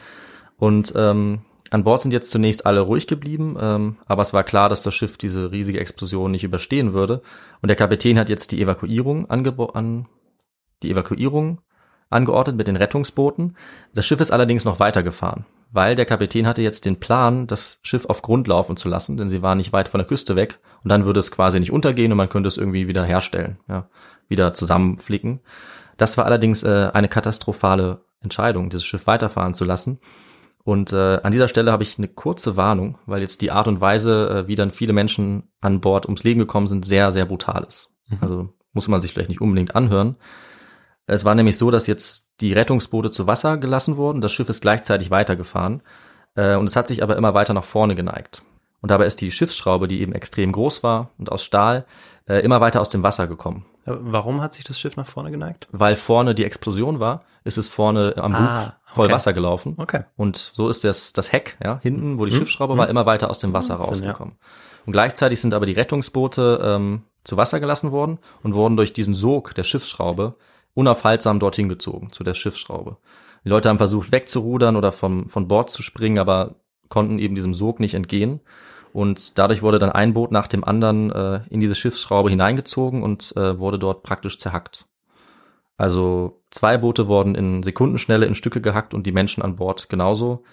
Und 0.56 0.92
ähm, 0.96 1.40
an 1.70 1.84
Bord 1.84 2.02
sind 2.02 2.12
jetzt 2.12 2.30
zunächst 2.30 2.66
alle 2.66 2.80
ruhig 2.80 3.06
geblieben, 3.06 3.56
ähm, 3.58 3.96
aber 4.06 4.22
es 4.22 4.34
war 4.34 4.44
klar, 4.44 4.68
dass 4.68 4.82
das 4.82 4.94
Schiff 4.94 5.16
diese 5.16 5.50
riesige 5.52 5.80
Explosion 5.80 6.30
nicht 6.30 6.44
überstehen 6.44 6.92
würde. 6.92 7.22
Und 7.62 7.68
der 7.68 7.76
Kapitän 7.76 8.18
hat 8.18 8.28
jetzt 8.28 8.52
die 8.52 8.60
Evakuierung 8.60 9.30
angebo 9.30 9.66
an 9.66 10.06
die 10.82 10.90
Evakuierung 10.90 11.60
angeordnet 12.10 12.56
mit 12.56 12.66
den 12.66 12.76
Rettungsbooten. 12.76 13.56
Das 13.94 14.04
Schiff 14.04 14.20
ist 14.20 14.30
allerdings 14.30 14.66
noch 14.66 14.80
weitergefahren, 14.80 15.46
weil 15.70 15.94
der 15.94 16.04
Kapitän 16.04 16.46
hatte 16.46 16.60
jetzt 16.60 16.84
den 16.84 17.00
Plan, 17.00 17.46
das 17.46 17.78
Schiff 17.82 18.04
auf 18.04 18.20
Grund 18.20 18.46
laufen 18.48 18.76
zu 18.76 18.88
lassen, 18.90 19.16
denn 19.16 19.30
sie 19.30 19.40
war 19.40 19.54
nicht 19.54 19.72
weit 19.72 19.88
von 19.88 19.98
der 19.98 20.06
Küste 20.06 20.36
weg 20.36 20.58
und 20.84 20.88
dann 20.88 21.04
würde 21.04 21.20
es 21.20 21.30
quasi 21.30 21.60
nicht 21.60 21.72
untergehen 21.72 22.12
und 22.12 22.18
man 22.18 22.28
könnte 22.28 22.48
es 22.48 22.56
irgendwie 22.56 22.88
wieder 22.88 23.04
herstellen, 23.04 23.58
ja, 23.68 23.88
wieder 24.28 24.54
zusammenflicken. 24.54 25.40
Das 25.96 26.16
war 26.18 26.26
allerdings 26.26 26.62
äh, 26.62 26.90
eine 26.92 27.08
katastrophale 27.08 28.04
Entscheidung, 28.20 28.70
dieses 28.70 28.84
Schiff 28.84 29.06
weiterfahren 29.06 29.54
zu 29.54 29.64
lassen. 29.64 29.98
Und 30.64 30.92
äh, 30.92 31.20
an 31.22 31.32
dieser 31.32 31.48
Stelle 31.48 31.72
habe 31.72 31.82
ich 31.82 31.98
eine 31.98 32.08
kurze 32.08 32.56
Warnung, 32.56 32.98
weil 33.06 33.20
jetzt 33.20 33.40
die 33.40 33.50
Art 33.50 33.66
und 33.66 33.80
Weise, 33.80 34.30
äh, 34.30 34.48
wie 34.48 34.54
dann 34.54 34.70
viele 34.70 34.92
Menschen 34.92 35.48
an 35.60 35.80
Bord 35.80 36.06
ums 36.06 36.22
Leben 36.22 36.38
gekommen 36.38 36.68
sind, 36.68 36.84
sehr, 36.84 37.10
sehr 37.12 37.26
brutal 37.26 37.64
ist. 37.64 37.92
Also 38.20 38.52
muss 38.72 38.88
man 38.88 39.00
sich 39.00 39.12
vielleicht 39.12 39.28
nicht 39.28 39.40
unbedingt 39.40 39.74
anhören. 39.74 40.16
Es 41.06 41.24
war 41.24 41.34
nämlich 41.34 41.58
so, 41.58 41.70
dass 41.70 41.86
jetzt 41.86 42.30
die 42.40 42.52
Rettungsboote 42.52 43.10
zu 43.10 43.26
Wasser 43.26 43.58
gelassen 43.58 43.96
wurden. 43.96 44.20
Das 44.20 44.32
Schiff 44.32 44.48
ist 44.48 44.62
gleichzeitig 44.62 45.10
weitergefahren. 45.10 45.82
Äh, 46.34 46.56
und 46.56 46.68
es 46.68 46.76
hat 46.76 46.88
sich 46.88 47.02
aber 47.02 47.16
immer 47.16 47.34
weiter 47.34 47.54
nach 47.54 47.64
vorne 47.64 47.94
geneigt. 47.94 48.42
Und 48.82 48.90
dabei 48.90 49.06
ist 49.06 49.20
die 49.20 49.30
Schiffsschraube, 49.30 49.88
die 49.88 50.02
eben 50.02 50.12
extrem 50.12 50.52
groß 50.52 50.82
war 50.82 51.10
und 51.18 51.32
aus 51.32 51.42
Stahl, 51.42 51.86
äh, 52.28 52.40
immer 52.40 52.60
weiter 52.60 52.80
aus 52.80 52.88
dem 52.88 53.02
Wasser 53.02 53.26
gekommen. 53.26 53.64
Warum 53.84 54.40
hat 54.42 54.54
sich 54.54 54.64
das 54.64 54.78
Schiff 54.78 54.96
nach 54.96 55.06
vorne 55.06 55.30
geneigt? 55.30 55.66
Weil 55.72 55.96
vorne 55.96 56.34
die 56.34 56.44
Explosion 56.44 57.00
war, 57.00 57.24
ist 57.44 57.58
es 57.58 57.68
vorne 57.68 58.14
am 58.16 58.32
Bug 58.32 58.40
Ah, 58.40 58.76
voll 58.84 59.06
okay. 59.06 59.14
Wasser 59.14 59.32
gelaufen. 59.32 59.74
Okay. 59.78 60.02
Und 60.16 60.36
so 60.36 60.68
ist 60.68 60.84
das, 60.84 61.12
das 61.12 61.32
Heck, 61.32 61.56
ja, 61.62 61.80
hinten, 61.82 62.18
wo 62.18 62.26
die 62.26 62.32
Schiffsschraube 62.32 62.76
war, 62.76 62.88
immer 62.88 63.06
weiter 63.06 63.30
aus 63.30 63.38
dem 63.38 63.52
Wasser 63.52 63.78
Macht 63.78 63.94
Sinn, 63.94 64.06
rausgekommen. 64.06 64.36
Und 64.86 64.92
gleichzeitig 64.92 65.40
sind 65.40 65.54
aber 65.54 65.66
die 65.66 65.72
Rettungsboote 65.72 66.60
ähm, 66.62 67.02
zu 67.24 67.36
Wasser 67.36 67.60
gelassen 67.60 67.90
worden 67.92 68.18
und 68.42 68.54
wurden 68.54 68.76
durch 68.76 68.92
diesen 68.92 69.14
Sog 69.14 69.54
der 69.54 69.64
Schiffsschraube 69.64 70.34
unaufhaltsam 70.74 71.38
dorthin 71.38 71.68
gezogen, 71.68 72.10
zu 72.12 72.24
der 72.24 72.34
Schiffsschraube. 72.34 72.96
Die 73.44 73.48
Leute 73.48 73.68
haben 73.68 73.78
versucht 73.78 74.12
wegzurudern 74.12 74.76
oder 74.76 74.92
vom, 74.92 75.28
von 75.28 75.48
Bord 75.48 75.70
zu 75.70 75.82
springen, 75.82 76.18
aber 76.18 76.54
konnten 76.88 77.18
eben 77.18 77.34
diesem 77.34 77.54
Sog 77.54 77.80
nicht 77.80 77.94
entgehen. 77.94 78.40
Und 78.92 79.38
dadurch 79.38 79.62
wurde 79.62 79.78
dann 79.78 79.90
ein 79.90 80.12
Boot 80.12 80.32
nach 80.32 80.46
dem 80.46 80.64
anderen 80.64 81.10
äh, 81.10 81.40
in 81.48 81.60
diese 81.60 81.74
Schiffsschraube 81.74 82.30
hineingezogen 82.30 83.02
und 83.02 83.34
äh, 83.36 83.58
wurde 83.58 83.78
dort 83.78 84.02
praktisch 84.02 84.38
zerhackt. 84.38 84.86
Also 85.78 86.42
zwei 86.50 86.76
Boote 86.76 87.08
wurden 87.08 87.34
in 87.34 87.62
Sekundenschnelle 87.62 88.26
in 88.26 88.34
Stücke 88.34 88.60
gehackt 88.60 88.92
und 88.94 89.06
die 89.06 89.12
Menschen 89.12 89.42
an 89.42 89.56
Bord 89.56 89.88
genauso. 89.88 90.44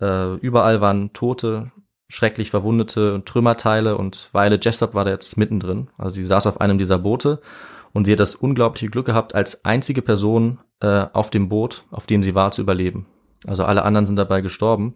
Äh, 0.00 0.34
überall 0.36 0.80
waren 0.80 1.12
Tote, 1.12 1.72
schrecklich 2.08 2.50
verwundete 2.50 3.14
und 3.14 3.26
Trümmerteile 3.26 3.96
und 3.96 4.28
Violet 4.32 4.64
Jessup 4.64 4.94
war 4.94 5.04
da 5.04 5.12
jetzt 5.12 5.36
mittendrin. 5.38 5.88
Also 5.96 6.16
sie 6.16 6.24
saß 6.24 6.46
auf 6.46 6.60
einem 6.60 6.76
dieser 6.76 6.98
Boote 6.98 7.40
und 7.92 8.04
sie 8.04 8.12
hat 8.12 8.20
das 8.20 8.34
unglaubliche 8.34 8.88
Glück 8.88 9.06
gehabt, 9.06 9.34
als 9.34 9.64
einzige 9.64 10.02
Person 10.02 10.58
äh, 10.80 11.06
auf 11.12 11.30
dem 11.30 11.48
Boot, 11.48 11.84
auf 11.90 12.06
dem 12.06 12.22
sie 12.22 12.34
war, 12.34 12.52
zu 12.52 12.60
überleben. 12.60 13.06
Also 13.46 13.64
alle 13.64 13.84
anderen 13.84 14.06
sind 14.06 14.16
dabei 14.16 14.42
gestorben 14.42 14.94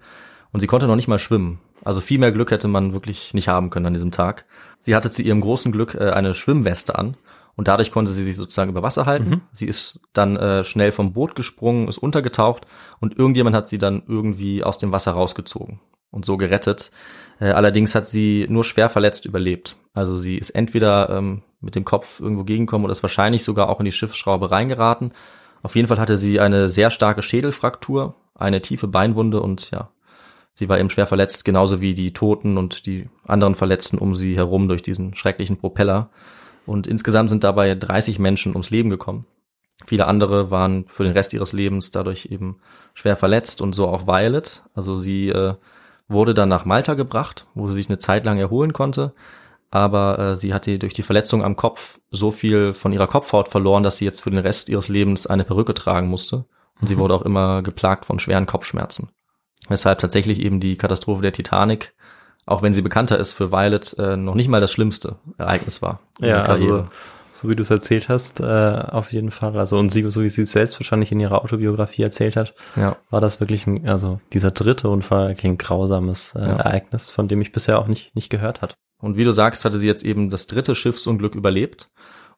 und 0.54 0.60
sie 0.60 0.68
konnte 0.68 0.86
noch 0.86 0.94
nicht 0.94 1.08
mal 1.08 1.18
schwimmen. 1.18 1.58
Also 1.84 2.00
viel 2.00 2.20
mehr 2.20 2.30
Glück 2.30 2.52
hätte 2.52 2.68
man 2.68 2.92
wirklich 2.92 3.34
nicht 3.34 3.48
haben 3.48 3.70
können 3.70 3.86
an 3.86 3.92
diesem 3.92 4.12
Tag. 4.12 4.44
Sie 4.78 4.94
hatte 4.94 5.10
zu 5.10 5.20
ihrem 5.20 5.40
großen 5.40 5.72
Glück 5.72 5.96
äh, 5.96 6.10
eine 6.10 6.32
Schwimmweste 6.32 6.96
an 6.96 7.16
und 7.56 7.66
dadurch 7.66 7.90
konnte 7.90 8.12
sie 8.12 8.22
sich 8.22 8.36
sozusagen 8.36 8.70
über 8.70 8.82
Wasser 8.84 9.04
halten. 9.04 9.42
Sie 9.52 9.66
ist 9.66 10.00
dann 10.12 10.36
äh, 10.36 10.62
schnell 10.62 10.92
vom 10.92 11.12
Boot 11.12 11.34
gesprungen, 11.34 11.88
ist 11.88 11.98
untergetaucht 11.98 12.66
und 13.00 13.18
irgendjemand 13.18 13.56
hat 13.56 13.66
sie 13.66 13.78
dann 13.78 14.04
irgendwie 14.06 14.62
aus 14.62 14.78
dem 14.78 14.92
Wasser 14.92 15.12
rausgezogen. 15.12 15.80
und 16.14 16.24
so 16.24 16.36
gerettet. 16.36 16.92
Äh, 17.40 17.50
allerdings 17.50 17.94
hat 17.96 18.06
sie 18.06 18.46
nur 18.48 18.62
schwer 18.62 18.88
verletzt 18.88 19.26
überlebt. 19.26 19.76
Also 19.92 20.16
sie 20.16 20.38
ist 20.38 20.50
entweder 20.50 21.10
ähm, 21.10 21.42
mit 21.60 21.74
dem 21.74 21.84
Kopf 21.84 22.20
irgendwo 22.20 22.44
gegenkommen 22.44 22.84
oder 22.84 22.92
ist 22.92 23.02
wahrscheinlich 23.02 23.42
sogar 23.42 23.68
auch 23.68 23.80
in 23.80 23.86
die 23.86 23.92
Schiffsschraube 23.92 24.52
reingeraten. 24.52 25.12
Auf 25.64 25.74
jeden 25.74 25.88
Fall 25.88 25.98
hatte 25.98 26.16
sie 26.16 26.38
eine 26.38 26.68
sehr 26.68 26.90
starke 26.90 27.22
Schädelfraktur, 27.22 28.14
eine 28.36 28.62
tiefe 28.62 28.86
Beinwunde 28.86 29.40
und 29.40 29.70
ja, 29.72 29.88
sie 30.54 30.68
war 30.68 30.78
eben 30.78 30.90
schwer 30.90 31.06
verletzt, 31.06 31.44
genauso 31.44 31.80
wie 31.80 31.94
die 31.94 32.12
Toten 32.12 32.56
und 32.56 32.86
die 32.86 33.08
anderen 33.26 33.54
Verletzten 33.54 33.98
um 33.98 34.14
sie 34.14 34.36
herum 34.36 34.68
durch 34.68 34.82
diesen 34.82 35.14
schrecklichen 35.14 35.58
Propeller. 35.58 36.10
Und 36.66 36.86
insgesamt 36.86 37.28
sind 37.28 37.44
dabei 37.44 37.74
30 37.74 38.18
Menschen 38.18 38.52
ums 38.52 38.70
Leben 38.70 38.88
gekommen. 38.88 39.26
Viele 39.86 40.06
andere 40.06 40.50
waren 40.50 40.86
für 40.88 41.04
den 41.04 41.12
Rest 41.12 41.32
ihres 41.32 41.52
Lebens 41.52 41.90
dadurch 41.90 42.26
eben 42.30 42.58
schwer 42.94 43.16
verletzt 43.16 43.60
und 43.60 43.74
so 43.74 43.88
auch 43.88 44.06
Violet. 44.06 44.62
Also 44.72 44.96
sie 44.96 45.28
äh, 45.28 45.54
wurde 46.08 46.32
dann 46.32 46.48
nach 46.48 46.64
Malta 46.64 46.94
gebracht, 46.94 47.46
wo 47.54 47.68
sie 47.68 47.74
sich 47.74 47.88
eine 47.88 47.98
Zeit 47.98 48.24
lang 48.24 48.38
erholen 48.38 48.72
konnte. 48.72 49.12
Aber 49.70 50.18
äh, 50.18 50.36
sie 50.36 50.54
hatte 50.54 50.78
durch 50.78 50.94
die 50.94 51.02
Verletzung 51.02 51.42
am 51.42 51.56
Kopf 51.56 51.98
so 52.10 52.30
viel 52.30 52.72
von 52.72 52.92
ihrer 52.92 53.08
Kopfhaut 53.08 53.48
verloren, 53.48 53.82
dass 53.82 53.96
sie 53.96 54.04
jetzt 54.04 54.20
für 54.20 54.30
den 54.30 54.38
Rest 54.38 54.68
ihres 54.68 54.88
Lebens 54.88 55.26
eine 55.26 55.44
Perücke 55.44 55.74
tragen 55.74 56.08
musste. 56.08 56.44
Und 56.76 56.82
mhm. 56.82 56.86
sie 56.86 56.98
wurde 56.98 57.14
auch 57.14 57.22
immer 57.22 57.62
geplagt 57.62 58.04
von 58.04 58.20
schweren 58.20 58.46
Kopfschmerzen. 58.46 59.10
Weshalb 59.68 59.98
tatsächlich 59.98 60.40
eben 60.40 60.60
die 60.60 60.76
Katastrophe 60.76 61.22
der 61.22 61.32
Titanic, 61.32 61.94
auch 62.46 62.62
wenn 62.62 62.74
sie 62.74 62.82
bekannter 62.82 63.18
ist 63.18 63.32
für 63.32 63.50
Violet, 63.50 63.96
äh, 63.98 64.16
noch 64.16 64.34
nicht 64.34 64.48
mal 64.48 64.60
das 64.60 64.72
schlimmste 64.72 65.16
Ereignis 65.38 65.80
war. 65.80 66.00
Ja, 66.20 66.42
also 66.42 66.84
so 67.34 67.48
wie 67.48 67.56
du 67.56 67.62
es 67.62 67.70
erzählt 67.70 68.08
hast, 68.08 68.40
äh, 68.40 68.44
auf 68.44 69.12
jeden 69.12 69.32
Fall. 69.32 69.58
Also 69.58 69.76
und 69.78 69.90
sie, 69.90 70.08
so 70.08 70.22
wie 70.22 70.28
sie 70.28 70.42
es 70.42 70.52
selbst 70.52 70.78
wahrscheinlich 70.78 71.10
in 71.10 71.18
ihrer 71.18 71.42
Autobiografie 71.42 72.02
erzählt 72.02 72.36
hat, 72.36 72.54
ja. 72.76 72.96
war 73.10 73.20
das 73.20 73.40
wirklich 73.40 73.66
ein, 73.66 73.88
also 73.88 74.20
dieser 74.32 74.52
dritte 74.52 74.88
Unfall 74.88 75.36
ein 75.42 75.58
grausames 75.58 76.34
äh, 76.36 76.40
ja. 76.40 76.56
Ereignis, 76.56 77.10
von 77.10 77.26
dem 77.26 77.40
ich 77.40 77.50
bisher 77.50 77.80
auch 77.80 77.88
nicht, 77.88 78.14
nicht 78.14 78.30
gehört 78.30 78.62
hatte. 78.62 78.76
Und 79.02 79.16
wie 79.16 79.24
du 79.24 79.32
sagst, 79.32 79.64
hatte 79.64 79.78
sie 79.78 79.88
jetzt 79.88 80.04
eben 80.04 80.30
das 80.30 80.46
dritte 80.46 80.74
Schiffsunglück 80.74 81.34
überlebt 81.34 81.90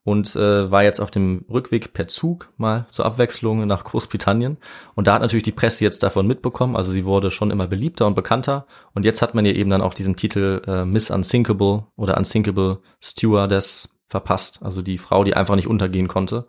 und 0.07 0.37
äh, 0.37 0.71
war 0.71 0.85
jetzt 0.85 1.01
auf 1.01 1.11
dem 1.11 1.45
Rückweg 1.51 1.93
per 1.93 2.07
Zug 2.07 2.53
mal 2.59 2.87
zur 2.93 3.07
Abwechslung 3.07 3.67
nach 3.67 3.83
Großbritannien. 3.83 4.57
Und 4.95 5.09
da 5.09 5.15
hat 5.15 5.21
natürlich 5.21 5.43
die 5.43 5.51
Presse 5.51 5.83
jetzt 5.83 6.05
davon 6.05 6.29
mitbekommen. 6.29 6.77
Also 6.77 6.93
sie 6.93 7.05
wurde 7.05 7.33
schon 7.33 7.51
immer 7.51 7.67
beliebter 7.67 8.07
und 8.07 8.15
bekannter. 8.15 8.69
Und 8.95 9.05
jetzt 9.05 9.21
hat 9.21 9.35
man 9.35 9.45
ihr 9.45 9.57
eben 9.57 9.69
dann 9.69 9.83
auch 9.83 9.95
diesen 9.95 10.15
Titel 10.15 10.63
äh, 10.65 10.85
Miss 10.85 11.11
Unsinkable 11.11 11.87
oder 11.97 12.17
Unsinkable 12.17 12.79
Stewardess 13.03 13.89
verpasst. 14.07 14.61
Also 14.63 14.81
die 14.81 14.99
Frau, 14.99 15.25
die 15.25 15.35
einfach 15.35 15.57
nicht 15.57 15.67
untergehen 15.67 16.07
konnte. 16.07 16.47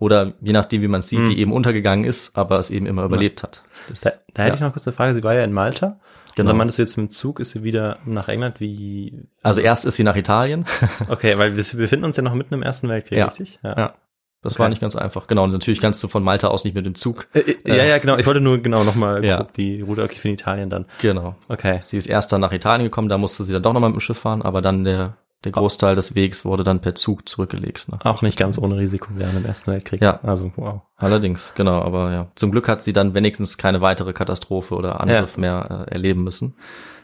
Oder 0.00 0.32
je 0.40 0.52
nachdem, 0.52 0.80
wie 0.80 0.88
man 0.88 1.02
sieht, 1.02 1.20
hm. 1.20 1.26
die 1.26 1.38
eben 1.38 1.52
untergegangen 1.52 2.06
ist, 2.06 2.36
aber 2.36 2.58
es 2.58 2.70
eben 2.70 2.86
immer 2.86 3.04
überlebt 3.04 3.42
hat. 3.42 3.62
Das, 3.86 4.00
da, 4.00 4.10
da 4.32 4.42
hätte 4.42 4.48
ja. 4.48 4.54
ich 4.54 4.60
noch 4.60 4.72
kurz 4.72 4.88
eine 4.88 4.96
Frage. 4.96 5.14
Sie 5.14 5.22
war 5.22 5.34
ja 5.34 5.44
in 5.44 5.52
Malta. 5.52 6.00
Genau. 6.34 6.46
Und 6.46 6.46
dann 6.46 6.56
meintest 6.56 6.78
du 6.78 6.82
jetzt 6.82 6.96
mit 6.96 7.08
dem 7.08 7.10
Zug, 7.10 7.38
ist 7.38 7.50
sie 7.50 7.62
wieder 7.62 7.98
nach 8.06 8.28
England 8.28 8.60
wie? 8.60 9.12
Also 9.42 9.60
erst 9.60 9.84
ist 9.84 9.96
sie 9.96 10.04
nach 10.04 10.16
Italien. 10.16 10.64
okay, 11.08 11.36
weil 11.36 11.54
wir 11.54 11.64
befinden 11.76 12.06
uns 12.06 12.16
ja 12.16 12.22
noch 12.22 12.32
mitten 12.32 12.54
im 12.54 12.62
Ersten 12.62 12.88
Weltkrieg, 12.88 13.18
ja. 13.18 13.26
richtig? 13.26 13.60
Ja. 13.62 13.76
ja. 13.76 13.94
Das 14.42 14.54
okay. 14.54 14.62
war 14.62 14.68
nicht 14.70 14.80
ganz 14.80 14.96
einfach. 14.96 15.26
Genau, 15.26 15.44
und 15.44 15.50
natürlich 15.50 15.82
kannst 15.82 16.02
du 16.02 16.08
von 16.08 16.22
Malta 16.22 16.48
aus 16.48 16.64
nicht 16.64 16.72
mit 16.74 16.86
dem 16.86 16.94
Zug. 16.94 17.28
Äh, 17.34 17.40
äh, 17.40 17.76
ja, 17.76 17.84
ja, 17.84 17.98
genau. 17.98 18.16
Ich 18.16 18.24
wollte 18.24 18.40
nur 18.40 18.58
genau 18.62 18.84
nochmal 18.84 19.22
ja. 19.26 19.46
die 19.54 19.82
Route 19.82 20.02
okay, 20.02 20.16
für 20.16 20.30
Italien 20.30 20.70
dann. 20.70 20.86
Genau. 21.02 21.36
Okay. 21.48 21.80
Sie 21.82 21.98
ist 21.98 22.06
erst 22.06 22.32
dann 22.32 22.40
nach 22.40 22.52
Italien 22.52 22.86
gekommen, 22.86 23.10
da 23.10 23.18
musste 23.18 23.44
sie 23.44 23.52
dann 23.52 23.62
doch 23.62 23.74
nochmal 23.74 23.90
mit 23.90 23.98
dem 23.98 24.00
Schiff 24.00 24.18
fahren, 24.18 24.40
aber 24.40 24.62
dann 24.62 24.84
der 24.84 25.18
der 25.44 25.52
Großteil 25.52 25.94
des 25.94 26.14
Wegs 26.14 26.44
wurde 26.44 26.64
dann 26.64 26.80
per 26.80 26.94
Zug 26.94 27.28
zurückgelegt. 27.28 27.88
Ne? 27.88 27.98
Auch 28.04 28.20
nicht 28.20 28.38
ganz 28.38 28.58
ohne 28.58 28.76
Risiko 28.76 29.08
während 29.14 29.36
dem 29.36 29.46
Ersten 29.46 29.72
Weltkrieg. 29.72 30.02
Ja. 30.02 30.20
Also, 30.22 30.52
wow. 30.56 30.82
Allerdings, 30.96 31.54
genau. 31.54 31.80
Aber 31.80 32.12
ja, 32.12 32.28
zum 32.34 32.50
Glück 32.50 32.68
hat 32.68 32.82
sie 32.82 32.92
dann 32.92 33.14
wenigstens 33.14 33.56
keine 33.56 33.80
weitere 33.80 34.12
Katastrophe 34.12 34.74
oder 34.74 35.00
Angriff 35.00 35.36
ja. 35.36 35.40
mehr 35.40 35.86
äh, 35.88 35.92
erleben 35.92 36.24
müssen. 36.24 36.54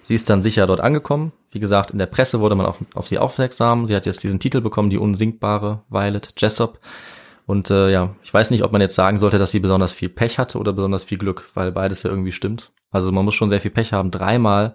Sie 0.02 0.14
ist 0.14 0.28
dann 0.28 0.42
sicher 0.42 0.66
dort 0.66 0.80
angekommen. 0.80 1.32
Wie 1.50 1.60
gesagt, 1.60 1.90
in 1.90 1.98
der 1.98 2.06
Presse 2.06 2.40
wurde 2.40 2.54
man 2.54 2.66
auf, 2.66 2.78
auf 2.94 3.08
sie 3.08 3.18
aufmerksam. 3.18 3.86
Sie 3.86 3.96
hat 3.96 4.06
jetzt 4.06 4.22
diesen 4.22 4.38
Titel 4.38 4.60
bekommen, 4.60 4.90
die 4.90 4.98
unsinkbare 4.98 5.82
Violet 5.88 6.28
Jessop. 6.36 6.78
Und 7.46 7.70
äh, 7.70 7.90
ja, 7.90 8.14
ich 8.22 8.34
weiß 8.34 8.50
nicht, 8.50 8.64
ob 8.64 8.72
man 8.72 8.80
jetzt 8.80 8.96
sagen 8.96 9.18
sollte, 9.18 9.38
dass 9.38 9.50
sie 9.50 9.60
besonders 9.60 9.94
viel 9.94 10.08
Pech 10.08 10.38
hatte 10.38 10.58
oder 10.58 10.72
besonders 10.72 11.04
viel 11.04 11.18
Glück, 11.18 11.50
weil 11.54 11.72
beides 11.72 12.02
ja 12.02 12.10
irgendwie 12.10 12.32
stimmt. 12.32 12.72
Also 12.90 13.12
man 13.12 13.24
muss 13.24 13.34
schon 13.34 13.48
sehr 13.48 13.60
viel 13.60 13.70
Pech 13.70 13.92
haben, 13.92 14.10
dreimal 14.10 14.74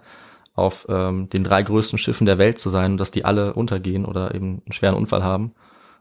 auf 0.54 0.86
ähm, 0.88 1.28
den 1.30 1.44
drei 1.44 1.62
größten 1.62 1.98
Schiffen 1.98 2.26
der 2.26 2.38
Welt 2.38 2.58
zu 2.58 2.70
sein 2.70 2.92
und 2.92 2.98
dass 2.98 3.10
die 3.10 3.24
alle 3.24 3.54
untergehen 3.54 4.04
oder 4.04 4.34
eben 4.34 4.62
einen 4.64 4.72
schweren 4.72 4.96
Unfall 4.96 5.22
haben. 5.22 5.54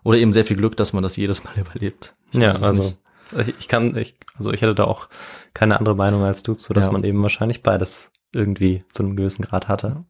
Oder 0.03 0.17
eben 0.17 0.33
sehr 0.33 0.45
viel 0.45 0.57
Glück, 0.57 0.75
dass 0.75 0.93
man 0.93 1.03
das 1.03 1.15
jedes 1.15 1.43
Mal 1.43 1.53
überlebt. 1.57 2.15
Ich 2.31 2.39
ja, 2.39 2.53
also 2.53 2.93
ich, 3.37 3.53
ich 3.59 3.67
kann, 3.67 3.95
ich, 3.95 4.15
also 4.37 4.51
ich 4.51 4.61
hätte 4.61 4.75
da 4.75 4.85
auch 4.85 5.07
keine 5.53 5.77
andere 5.77 5.95
Meinung 5.95 6.23
als 6.23 6.43
du 6.43 6.53
zu, 6.53 6.73
dass 6.73 6.85
ja. 6.85 6.91
man 6.91 7.03
eben 7.03 7.21
wahrscheinlich 7.21 7.63
beides 7.63 8.11
irgendwie 8.33 8.83
zu 8.91 9.03
einem 9.03 9.15
gewissen 9.15 9.43
Grad 9.43 9.67
hatte. 9.67 10.03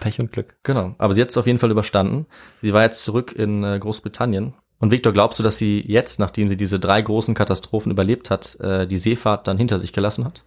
Pech 0.00 0.20
und 0.20 0.32
Glück. 0.32 0.56
Genau, 0.62 0.94
aber 0.98 1.14
sie 1.14 1.20
hat 1.20 1.30
es 1.30 1.36
auf 1.36 1.46
jeden 1.46 1.58
Fall 1.58 1.70
überstanden. 1.70 2.26
Sie 2.62 2.72
war 2.72 2.82
jetzt 2.82 3.04
zurück 3.04 3.32
in 3.32 3.64
äh, 3.64 3.78
Großbritannien. 3.78 4.54
Und 4.78 4.90
Victor, 4.90 5.12
glaubst 5.12 5.38
du, 5.38 5.42
dass 5.42 5.58
sie 5.58 5.82
jetzt, 5.86 6.18
nachdem 6.18 6.48
sie 6.48 6.56
diese 6.56 6.78
drei 6.78 7.00
großen 7.00 7.34
Katastrophen 7.34 7.92
überlebt 7.92 8.30
hat, 8.30 8.58
äh, 8.60 8.86
die 8.86 8.98
Seefahrt 8.98 9.46
dann 9.48 9.58
hinter 9.58 9.78
sich 9.78 9.92
gelassen 9.92 10.24
hat? 10.24 10.44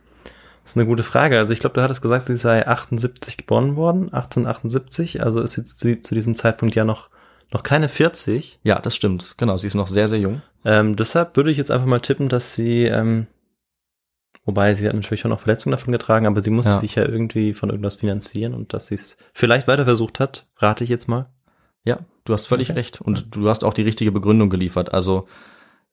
Das 0.67 0.73
ist 0.73 0.79
eine 0.79 0.85
gute 0.85 1.03
Frage. 1.03 1.39
Also 1.39 1.53
ich 1.53 1.61
glaube, 1.61 1.75
du 1.75 1.81
hattest 1.81 2.01
gesagt, 2.01 2.27
sie 2.27 2.35
sei 2.35 2.67
78 2.67 3.37
geboren 3.37 3.77
worden, 3.77 4.11
1878. 4.11 5.23
Also 5.23 5.39
ist 5.39 5.53
sie 5.53 6.01
zu 6.01 6.13
diesem 6.13 6.35
Zeitpunkt 6.35 6.75
ja 6.75 6.83
noch 6.83 7.09
noch 7.53 7.63
keine 7.63 7.87
40. 7.87 8.59
Ja, 8.63 8.77
das 8.77 8.93
stimmt. 8.93 9.35
Genau, 9.37 9.55
sie 9.55 9.67
ist 9.67 9.75
noch 9.75 9.87
sehr, 9.87 10.09
sehr 10.09 10.19
jung. 10.19 10.41
Ähm, 10.65 10.97
deshalb 10.97 11.37
würde 11.37 11.51
ich 11.51 11.57
jetzt 11.57 11.71
einfach 11.71 11.85
mal 11.85 12.01
tippen, 12.01 12.27
dass 12.27 12.53
sie, 12.53 12.83
ähm, 12.83 13.27
wobei 14.43 14.73
sie 14.73 14.85
hat 14.85 14.93
natürlich 14.93 15.21
schon 15.21 15.31
noch 15.31 15.39
Verletzungen 15.39 15.71
davon 15.71 15.93
getragen, 15.93 16.27
aber 16.27 16.43
sie 16.43 16.49
musste 16.49 16.73
ja. 16.73 16.79
sich 16.79 16.95
ja 16.95 17.07
irgendwie 17.07 17.53
von 17.53 17.69
irgendwas 17.69 17.95
finanzieren 17.95 18.53
und 18.53 18.73
dass 18.73 18.87
sie 18.87 18.95
es 18.95 19.15
vielleicht 19.31 19.69
weiter 19.69 19.85
versucht 19.85 20.19
hat, 20.19 20.47
rate 20.57 20.83
ich 20.83 20.89
jetzt 20.89 21.07
mal. 21.07 21.29
Ja, 21.85 21.99
du 22.25 22.33
hast 22.33 22.45
völlig 22.45 22.71
okay. 22.71 22.79
recht. 22.79 22.99
Und 22.99 23.33
du 23.33 23.47
hast 23.47 23.63
auch 23.63 23.73
die 23.73 23.83
richtige 23.83 24.11
Begründung 24.11 24.49
geliefert. 24.49 24.93
Also 24.93 25.29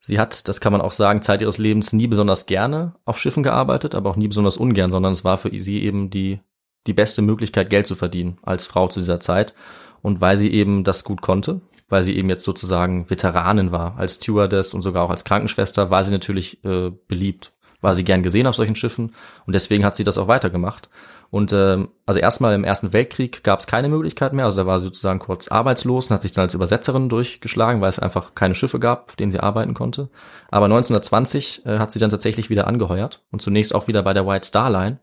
Sie 0.07 0.19
hat, 0.19 0.47
das 0.47 0.61
kann 0.61 0.71
man 0.71 0.81
auch 0.81 0.91
sagen, 0.91 1.23
Zeit 1.23 1.41
ihres 1.41 1.57
Lebens 1.57 1.91
nie 1.91 2.05
besonders 2.05 2.45
gerne 2.45 2.93
auf 3.05 3.17
Schiffen 3.17 3.41
gearbeitet, 3.41 3.95
aber 3.95 4.11
auch 4.11 4.15
nie 4.15 4.27
besonders 4.27 4.55
ungern, 4.55 4.91
sondern 4.91 5.13
es 5.13 5.23
war 5.23 5.39
für 5.39 5.49
sie 5.59 5.81
eben 5.81 6.11
die, 6.11 6.41
die 6.85 6.93
beste 6.93 7.23
Möglichkeit, 7.23 7.71
Geld 7.71 7.87
zu 7.87 7.95
verdienen 7.95 8.37
als 8.43 8.67
Frau 8.67 8.87
zu 8.87 8.99
dieser 8.99 9.19
Zeit. 9.19 9.55
Und 10.03 10.21
weil 10.21 10.37
sie 10.37 10.51
eben 10.51 10.83
das 10.83 11.05
gut 11.05 11.23
konnte, 11.23 11.61
weil 11.89 12.03
sie 12.03 12.15
eben 12.15 12.29
jetzt 12.29 12.43
sozusagen 12.43 13.09
Veteranin 13.09 13.71
war, 13.71 13.97
als 13.97 14.17
Stewardess 14.17 14.75
und 14.75 14.83
sogar 14.83 15.01
auch 15.01 15.09
als 15.09 15.23
Krankenschwester, 15.23 15.89
war 15.89 16.03
sie 16.03 16.11
natürlich 16.11 16.63
äh, 16.63 16.91
beliebt, 17.07 17.53
war 17.85 17.93
sie 17.93 18.03
gern 18.03 18.23
gesehen 18.23 18.47
auf 18.47 18.55
solchen 18.55 18.75
Schiffen 18.75 19.15
und 19.45 19.53
deswegen 19.53 19.85
hat 19.85 19.95
sie 19.95 20.03
das 20.03 20.17
auch 20.17 20.27
weitergemacht. 20.27 20.89
Und 21.31 21.53
ähm, 21.53 21.89
also 22.05 22.19
erstmal 22.19 22.53
im 22.53 22.63
Ersten 22.63 22.93
Weltkrieg 22.93 23.43
gab 23.43 23.59
es 23.59 23.67
keine 23.67 23.89
Möglichkeit 23.89 24.33
mehr. 24.33 24.45
Also 24.45 24.61
da 24.61 24.67
war 24.67 24.79
sie 24.79 24.85
sozusagen 24.85 25.19
kurz 25.19 25.47
arbeitslos 25.47 26.09
und 26.09 26.13
hat 26.13 26.21
sich 26.21 26.31
dann 26.31 26.43
als 26.43 26.53
Übersetzerin 26.53 27.09
durchgeschlagen, 27.09 27.81
weil 27.81 27.89
es 27.89 27.99
einfach 27.99 28.35
keine 28.35 28.55
Schiffe 28.55 28.79
gab, 28.79 29.09
auf 29.09 29.15
denen 29.15 29.31
sie 29.31 29.39
arbeiten 29.39 29.73
konnte. 29.73 30.09
Aber 30.49 30.65
1920 30.65 31.65
äh, 31.65 31.77
hat 31.79 31.91
sie 31.91 31.99
dann 31.99 32.09
tatsächlich 32.09 32.49
wieder 32.49 32.67
angeheuert 32.67 33.21
und 33.31 33.41
zunächst 33.41 33.73
auch 33.73 33.87
wieder 33.87 34.03
bei 34.03 34.13
der 34.13 34.27
White 34.27 34.47
Star 34.47 34.69
Line 34.69 34.99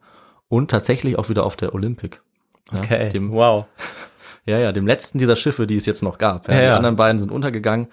und 0.49 0.71
tatsächlich 0.71 1.19
auch 1.19 1.29
wieder 1.29 1.45
auf 1.45 1.57
der 1.57 1.75
Olympic. 1.75 2.19
Ja, 2.73 2.79
okay, 2.79 3.11
dem, 3.11 3.33
wow. 3.33 3.67
Ja, 4.45 4.59
ja, 4.59 4.73
dem 4.73 4.89
letzten 4.89 5.19
dieser 5.19 5.37
Schiffe, 5.37 5.69
die 5.69 5.77
es 5.77 5.87
jetzt 5.87 6.03
noch 6.03 6.19
gab. 6.19 6.49
Ja, 6.49 6.55
ja, 6.55 6.61
die 6.61 6.77
anderen 6.77 6.97
beiden 6.97 7.21
sind 7.21 7.31
untergegangen. 7.31 7.87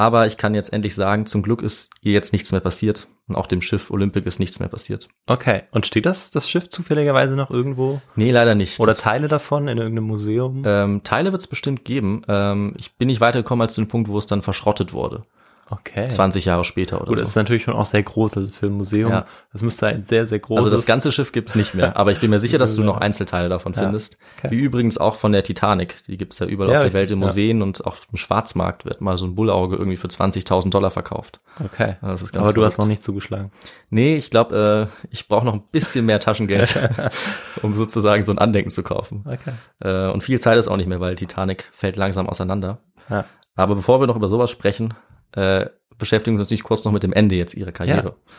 Aber 0.00 0.26
ich 0.26 0.38
kann 0.38 0.54
jetzt 0.54 0.72
endlich 0.72 0.94
sagen, 0.94 1.26
zum 1.26 1.42
Glück 1.42 1.60
ist 1.60 1.90
ihr 2.00 2.14
jetzt 2.14 2.32
nichts 2.32 2.52
mehr 2.52 2.62
passiert. 2.62 3.06
Und 3.28 3.36
auch 3.36 3.46
dem 3.46 3.60
Schiff 3.60 3.90
Olympic 3.90 4.26
ist 4.26 4.40
nichts 4.40 4.58
mehr 4.58 4.70
passiert. 4.70 5.08
Okay. 5.26 5.64
Und 5.72 5.84
steht 5.84 6.06
das, 6.06 6.30
das 6.30 6.48
Schiff 6.48 6.70
zufälligerweise 6.70 7.36
noch 7.36 7.50
irgendwo? 7.50 8.00
Nee, 8.16 8.30
leider 8.30 8.54
nicht. 8.54 8.80
Oder 8.80 8.92
das, 8.92 9.02
Teile 9.02 9.28
davon 9.28 9.68
in 9.68 9.76
irgendeinem 9.76 10.06
Museum? 10.06 10.62
Ähm, 10.64 11.02
Teile 11.04 11.32
wird 11.32 11.42
es 11.42 11.46
bestimmt 11.46 11.84
geben. 11.84 12.22
Ähm, 12.28 12.72
ich 12.78 12.96
bin 12.96 13.08
nicht 13.08 13.20
weitergekommen 13.20 13.60
als 13.60 13.74
zu 13.74 13.82
dem 13.82 13.88
Punkt, 13.88 14.08
wo 14.08 14.16
es 14.16 14.24
dann 14.24 14.40
verschrottet 14.40 14.94
wurde. 14.94 15.24
Okay. 15.72 16.08
20 16.08 16.46
Jahre 16.46 16.64
später 16.64 16.96
oder 16.96 17.06
Gut, 17.06 17.16
so. 17.16 17.20
das 17.20 17.28
ist 17.30 17.36
natürlich 17.36 17.62
schon 17.62 17.74
auch 17.74 17.86
sehr 17.86 18.02
groß, 18.02 18.36
also 18.36 18.50
für 18.50 18.66
ein 18.66 18.72
Museum. 18.72 19.12
Ja. 19.12 19.26
Das 19.52 19.62
müsste 19.62 19.86
ein 19.86 20.04
sehr, 20.04 20.26
sehr 20.26 20.40
großes. 20.40 20.64
Also 20.64 20.76
das 20.76 20.84
ganze 20.84 21.12
Schiff 21.12 21.30
gibt's 21.30 21.54
nicht 21.54 21.74
mehr, 21.74 21.96
aber 21.96 22.10
ich 22.10 22.18
bin 22.18 22.28
mir 22.28 22.38
sicher, 22.40 22.58
dass 22.58 22.74
du 22.74 22.82
noch 22.82 22.98
Einzelteile 22.98 23.48
davon 23.48 23.72
ja. 23.74 23.82
findest. 23.82 24.18
Okay. 24.38 24.50
Wie 24.50 24.58
übrigens 24.58 24.98
auch 24.98 25.14
von 25.14 25.30
der 25.30 25.44
Titanic. 25.44 26.02
Die 26.08 26.16
gibt's 26.16 26.40
ja 26.40 26.46
überall 26.46 26.72
ja, 26.72 26.78
auf 26.78 26.84
der 26.84 26.92
Welt 26.92 27.12
in 27.12 27.20
Museen 27.20 27.62
und 27.62 27.86
auch 27.86 27.98
im 28.10 28.16
Schwarzmarkt 28.16 28.84
wird 28.84 29.00
mal 29.00 29.16
so 29.16 29.26
ein 29.26 29.36
Bullauge 29.36 29.76
irgendwie 29.76 29.96
für 29.96 30.08
20.000 30.08 30.70
Dollar 30.70 30.90
verkauft. 30.90 31.40
Okay. 31.64 31.96
Das 32.00 32.20
ist 32.20 32.32
ganz 32.32 32.38
aber 32.38 32.44
verrückt. 32.46 32.56
du 32.56 32.64
hast 32.64 32.78
noch 32.78 32.86
nicht 32.86 33.04
zugeschlagen. 33.04 33.52
Nee, 33.90 34.16
ich 34.16 34.30
glaube, 34.30 34.90
äh, 34.90 35.06
ich 35.10 35.28
brauche 35.28 35.44
noch 35.44 35.54
ein 35.54 35.62
bisschen 35.70 36.04
mehr 36.04 36.18
Taschengeld, 36.18 36.76
um 37.62 37.74
sozusagen 37.76 38.24
so 38.24 38.32
ein 38.32 38.38
Andenken 38.38 38.70
zu 38.70 38.82
kaufen. 38.82 39.24
Okay. 39.24 39.52
Äh, 39.78 40.10
und 40.10 40.24
viel 40.24 40.40
Zeit 40.40 40.58
ist 40.58 40.66
auch 40.66 40.76
nicht 40.76 40.88
mehr, 40.88 40.98
weil 40.98 41.14
Titanic 41.14 41.68
fällt 41.72 41.96
langsam 41.96 42.28
auseinander. 42.28 42.78
Ja. 43.08 43.24
Aber 43.54 43.74
bevor 43.74 44.00
wir 44.00 44.06
noch 44.06 44.16
über 44.16 44.28
sowas 44.28 44.50
sprechen, 44.50 44.94
äh, 45.32 45.66
beschäftigen 45.98 46.36
uns 46.36 46.46
natürlich 46.46 46.62
kurz 46.62 46.84
noch 46.84 46.92
mit 46.92 47.02
dem 47.02 47.12
Ende 47.12 47.36
jetzt 47.36 47.54
ihrer 47.54 47.72
Karriere. 47.72 48.08
Ja. 48.08 48.34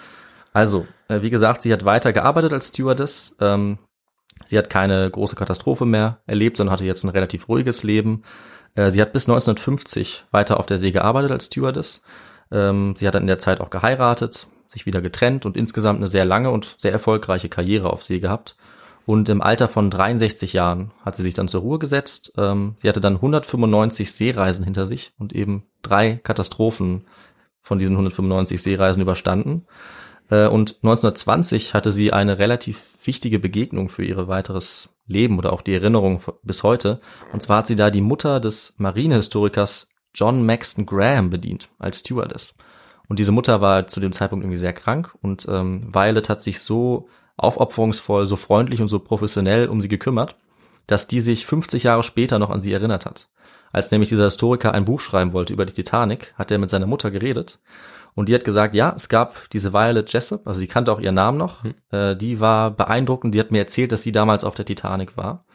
Also, 0.54 0.86
äh, 1.08 1.22
wie 1.22 1.30
gesagt, 1.30 1.62
sie 1.62 1.72
hat 1.72 1.86
weiter 1.86 2.12
gearbeitet 2.12 2.52
als 2.52 2.70
Stewardess. 2.70 3.38
Ähm, 3.40 3.78
sie 4.46 4.58
hat 4.58 4.70
keine 4.70 5.10
große 5.10 5.36
Katastrophe 5.36 5.86
mehr 5.86 6.20
erlebt, 6.26 6.58
sondern 6.58 6.74
hatte 6.74 6.86
jetzt 6.86 7.04
ein 7.04 7.10
relativ 7.10 7.48
ruhiges 7.48 7.84
Leben. 7.84 8.24
Äh, 8.76 8.90
sie 8.92 9.02
hat 9.02 9.14
bis 9.14 9.30
1950 9.30 10.26
weiter 10.32 10.60
auf 10.60 10.66
der 10.66 10.78
See 10.78 10.92
gearbeitet 10.92 11.32
als 11.32 11.46
Stewardess. 11.46 12.02
Ähm, 12.52 12.96
sie 12.98 13.08
hat 13.08 13.16
dann 13.16 13.24
in 13.24 13.28
der 13.28 13.40
Zeit 13.40 13.62
auch 13.62 13.70
geheiratet, 13.70 14.48
sich 14.66 14.86
wieder 14.86 15.02
getrennt 15.02 15.46
und 15.46 15.56
insgesamt 15.56 16.00
eine 16.00 16.08
sehr 16.08 16.26
lange 16.26 16.52
und 16.52 16.76
sehr 16.78 16.92
erfolgreiche 16.92 17.50
Karriere 17.50 17.92
auf 17.92 18.04
See 18.04 18.20
gehabt. 18.20 18.58
Und 19.06 19.30
im 19.30 19.42
Alter 19.42 19.68
von 19.68 19.90
63 19.90 20.54
Jahren 20.54 20.92
hat 21.04 21.16
sie 21.16 21.24
sich 21.24 21.34
dann 21.34 21.48
zur 21.48 21.62
Ruhe 21.62 21.80
gesetzt. 21.80 22.34
Ähm, 22.38 22.74
sie 22.78 22.88
hatte 22.88 23.02
dann 23.02 23.16
195 23.16 24.12
Seereisen 24.12 24.64
hinter 24.64 24.86
sich 24.86 25.14
und 25.18 25.34
eben 25.34 25.64
drei 25.82 26.16
Katastrophen 26.16 27.06
von 27.62 27.80
diesen 27.80 27.94
195 27.96 28.62
Seereisen 28.62 29.02
überstanden. 29.02 29.66
Äh, 30.30 30.48
und 30.48 30.78
1920 30.84 31.74
hatte 31.74 31.92
sie 31.92 32.14
eine 32.14 32.40
relativ 32.40 32.82
wichtige 33.04 33.40
Begegnung 33.40 33.90
für 33.90 34.04
ihr 34.04 34.28
weiteres 34.28 34.90
Leben 35.08 35.38
oder 35.38 35.54
auch 35.54 35.62
die 35.62 35.74
Erinnerung 35.74 36.22
bis 36.44 36.64
heute. 36.64 37.02
Und 37.34 37.42
zwar 37.42 37.60
hat 37.60 37.68
sie 37.68 37.76
da 37.76 37.90
die 37.90 38.02
Mutter 38.02 38.40
des 38.40 38.76
Marinehistorikers 38.78 39.90
John 40.14 40.46
Maxton 40.46 40.86
Graham 40.86 41.30
bedient 41.30 41.70
als 41.80 42.00
Stewardess. 42.00 42.56
Und 43.08 43.20
diese 43.20 43.32
Mutter 43.32 43.62
war 43.62 43.88
zu 43.88 44.00
dem 44.00 44.14
Zeitpunkt 44.14 44.44
irgendwie 44.44 44.58
sehr 44.58 44.74
krank 44.74 45.14
und 45.22 45.46
ähm, 45.50 45.94
Violet 45.94 46.30
hat 46.30 46.42
sich 46.42 46.62
so 46.62 47.10
aufopferungsvoll, 47.44 48.26
so 48.28 48.36
freundlich 48.36 48.82
und 48.82 48.88
so 48.88 49.00
professionell 49.00 49.68
um 49.68 49.82
sie 49.82 49.88
gekümmert, 49.88 50.36
dass 50.88 51.08
die 51.08 51.20
sich 51.20 51.46
50 51.46 51.84
Jahre 51.84 52.04
später 52.04 52.40
noch 52.40 52.50
an 52.50 52.62
sie 52.62 52.74
erinnert 52.74 53.06
hat. 53.06 53.30
Als 53.72 53.92
nämlich 53.92 54.10
dieser 54.10 54.26
Historiker 54.26 54.74
ein 54.74 54.86
Buch 54.86 55.00
schreiben 55.00 55.34
wollte 55.34 55.54
über 55.54 55.66
die 55.66 55.74
Titanic, 55.74 56.34
hat 56.38 56.52
er 56.52 56.58
mit 56.58 56.70
seiner 56.70 56.88
Mutter 56.88 57.12
geredet 57.12 57.60
und 58.14 58.30
die 58.30 58.36
hat 58.36 58.44
gesagt, 58.44 58.76
ja, 58.76 58.94
es 58.96 59.10
gab 59.10 59.50
diese 59.52 59.74
Violet 59.74 60.12
Jessup, 60.12 60.46
also 60.46 60.60
die 60.60 60.68
kannte 60.68 60.92
auch 60.92 61.00
ihren 61.00 61.16
Namen 61.16 61.38
noch, 61.38 61.64
mhm. 61.64 61.74
äh, 61.92 62.16
die 62.16 62.40
war 62.40 62.72
beeindruckend, 62.72 63.34
die 63.34 63.40
hat 63.40 63.52
mir 63.52 63.60
erzählt, 63.60 63.92
dass 63.92 64.04
sie 64.04 64.12
damals 64.12 64.44
auf 64.44 64.56
der 64.56 64.66
Titanic 64.66 65.18
war. 65.18 65.46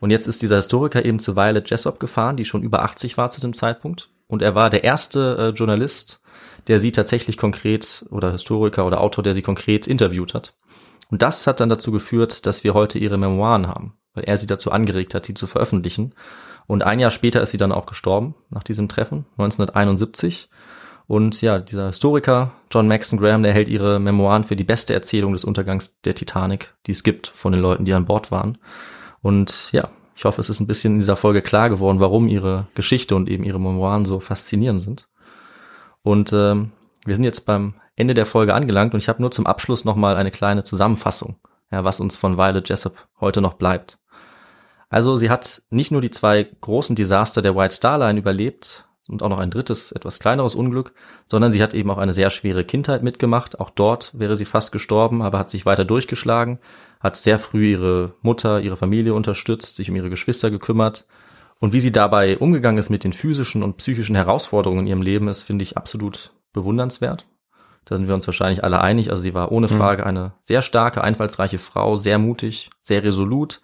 Und 0.00 0.10
jetzt 0.10 0.26
ist 0.26 0.42
dieser 0.42 0.56
Historiker 0.56 1.04
eben 1.04 1.18
zu 1.18 1.34
Violet 1.34 1.68
Jessop 1.68 1.98
gefahren, 1.98 2.36
die 2.36 2.44
schon 2.44 2.62
über 2.62 2.82
80 2.82 3.16
war 3.16 3.30
zu 3.30 3.40
dem 3.40 3.54
Zeitpunkt. 3.54 4.10
Und 4.26 4.42
er 4.42 4.54
war 4.54 4.68
der 4.68 4.84
erste 4.84 5.36
äh, 5.38 5.56
Journalist, 5.56 6.20
der 6.66 6.80
sie 6.80 6.92
tatsächlich 6.92 7.36
konkret 7.36 8.04
oder 8.10 8.32
Historiker 8.32 8.86
oder 8.86 9.00
Autor, 9.00 9.24
der 9.24 9.34
sie 9.34 9.42
konkret 9.42 9.86
interviewt 9.86 10.34
hat. 10.34 10.54
Und 11.14 11.22
das 11.22 11.46
hat 11.46 11.60
dann 11.60 11.68
dazu 11.68 11.92
geführt, 11.92 12.44
dass 12.44 12.64
wir 12.64 12.74
heute 12.74 12.98
ihre 12.98 13.18
Memoiren 13.18 13.68
haben, 13.68 13.96
weil 14.14 14.24
er 14.24 14.36
sie 14.36 14.48
dazu 14.48 14.72
angeregt 14.72 15.14
hat, 15.14 15.28
die 15.28 15.34
zu 15.34 15.46
veröffentlichen. 15.46 16.12
Und 16.66 16.82
ein 16.82 16.98
Jahr 16.98 17.12
später 17.12 17.40
ist 17.40 17.52
sie 17.52 17.56
dann 17.56 17.70
auch 17.70 17.86
gestorben, 17.86 18.34
nach 18.50 18.64
diesem 18.64 18.88
Treffen, 18.88 19.24
1971. 19.38 20.50
Und 21.06 21.40
ja, 21.40 21.60
dieser 21.60 21.86
Historiker 21.86 22.50
John 22.68 22.88
Maxton 22.88 23.20
Graham, 23.20 23.44
der 23.44 23.52
hält 23.52 23.68
ihre 23.68 24.00
Memoiren 24.00 24.42
für 24.42 24.56
die 24.56 24.64
beste 24.64 24.92
Erzählung 24.92 25.34
des 25.34 25.44
Untergangs 25.44 26.00
der 26.00 26.16
Titanic, 26.16 26.74
die 26.88 26.90
es 26.90 27.04
gibt 27.04 27.28
von 27.28 27.52
den 27.52 27.62
Leuten, 27.62 27.84
die 27.84 27.94
an 27.94 28.06
Bord 28.06 28.32
waren. 28.32 28.58
Und 29.22 29.70
ja, 29.70 29.90
ich 30.16 30.24
hoffe, 30.24 30.40
es 30.40 30.50
ist 30.50 30.58
ein 30.58 30.66
bisschen 30.66 30.94
in 30.94 30.98
dieser 30.98 31.14
Folge 31.14 31.42
klar 31.42 31.70
geworden, 31.70 32.00
warum 32.00 32.26
ihre 32.26 32.66
Geschichte 32.74 33.14
und 33.14 33.30
eben 33.30 33.44
ihre 33.44 33.60
Memoiren 33.60 34.04
so 34.04 34.18
faszinierend 34.18 34.80
sind. 34.80 35.06
Und 36.02 36.32
ähm, 36.32 36.72
wir 37.06 37.14
sind 37.14 37.22
jetzt 37.22 37.46
beim 37.46 37.74
Ende 37.96 38.14
der 38.14 38.26
Folge 38.26 38.54
angelangt 38.54 38.94
und 38.94 39.00
ich 39.00 39.08
habe 39.08 39.22
nur 39.22 39.30
zum 39.30 39.46
Abschluss 39.46 39.84
nochmal 39.84 40.16
eine 40.16 40.30
kleine 40.30 40.64
Zusammenfassung, 40.64 41.36
ja, 41.70 41.84
was 41.84 42.00
uns 42.00 42.16
von 42.16 42.36
Violet 42.36 42.68
Jessup 42.68 43.08
heute 43.20 43.40
noch 43.40 43.54
bleibt. 43.54 43.98
Also 44.88 45.16
sie 45.16 45.30
hat 45.30 45.62
nicht 45.70 45.90
nur 45.90 46.00
die 46.00 46.10
zwei 46.10 46.44
großen 46.60 46.96
Desaster 46.96 47.42
der 47.42 47.56
White 47.56 47.74
Star 47.74 47.98
Line 47.98 48.18
überlebt 48.18 48.86
und 49.08 49.22
auch 49.22 49.28
noch 49.28 49.38
ein 49.38 49.50
drittes, 49.50 49.92
etwas 49.92 50.18
kleineres 50.18 50.54
Unglück, 50.54 50.94
sondern 51.26 51.52
sie 51.52 51.62
hat 51.62 51.74
eben 51.74 51.90
auch 51.90 51.98
eine 51.98 52.12
sehr 52.12 52.30
schwere 52.30 52.64
Kindheit 52.64 53.02
mitgemacht. 53.02 53.60
Auch 53.60 53.70
dort 53.70 54.18
wäre 54.18 54.36
sie 54.36 54.44
fast 54.44 54.72
gestorben, 54.72 55.22
aber 55.22 55.38
hat 55.38 55.50
sich 55.50 55.66
weiter 55.66 55.84
durchgeschlagen, 55.84 56.58
hat 57.00 57.16
sehr 57.16 57.38
früh 57.38 57.72
ihre 57.72 58.14
Mutter, 58.22 58.60
ihre 58.60 58.76
Familie 58.76 59.14
unterstützt, 59.14 59.76
sich 59.76 59.90
um 59.90 59.96
ihre 59.96 60.10
Geschwister 60.10 60.50
gekümmert. 60.50 61.06
Und 61.60 61.72
wie 61.72 61.80
sie 61.80 61.92
dabei 61.92 62.38
umgegangen 62.38 62.78
ist 62.78 62.90
mit 62.90 63.04
den 63.04 63.12
physischen 63.12 63.62
und 63.62 63.76
psychischen 63.76 64.16
Herausforderungen 64.16 64.82
in 64.82 64.86
ihrem 64.86 65.02
Leben, 65.02 65.28
ist, 65.28 65.42
finde 65.42 65.62
ich, 65.62 65.76
absolut 65.76 66.32
bewundernswert. 66.52 67.26
Da 67.84 67.96
sind 67.96 68.08
wir 68.08 68.14
uns 68.14 68.26
wahrscheinlich 68.26 68.64
alle 68.64 68.80
einig. 68.80 69.10
Also 69.10 69.22
sie 69.22 69.34
war 69.34 69.52
ohne 69.52 69.66
mhm. 69.66 69.76
Frage 69.76 70.06
eine 70.06 70.32
sehr 70.42 70.62
starke, 70.62 71.02
einfallsreiche 71.02 71.58
Frau, 71.58 71.96
sehr 71.96 72.18
mutig, 72.18 72.70
sehr 72.82 73.02
resolut. 73.02 73.60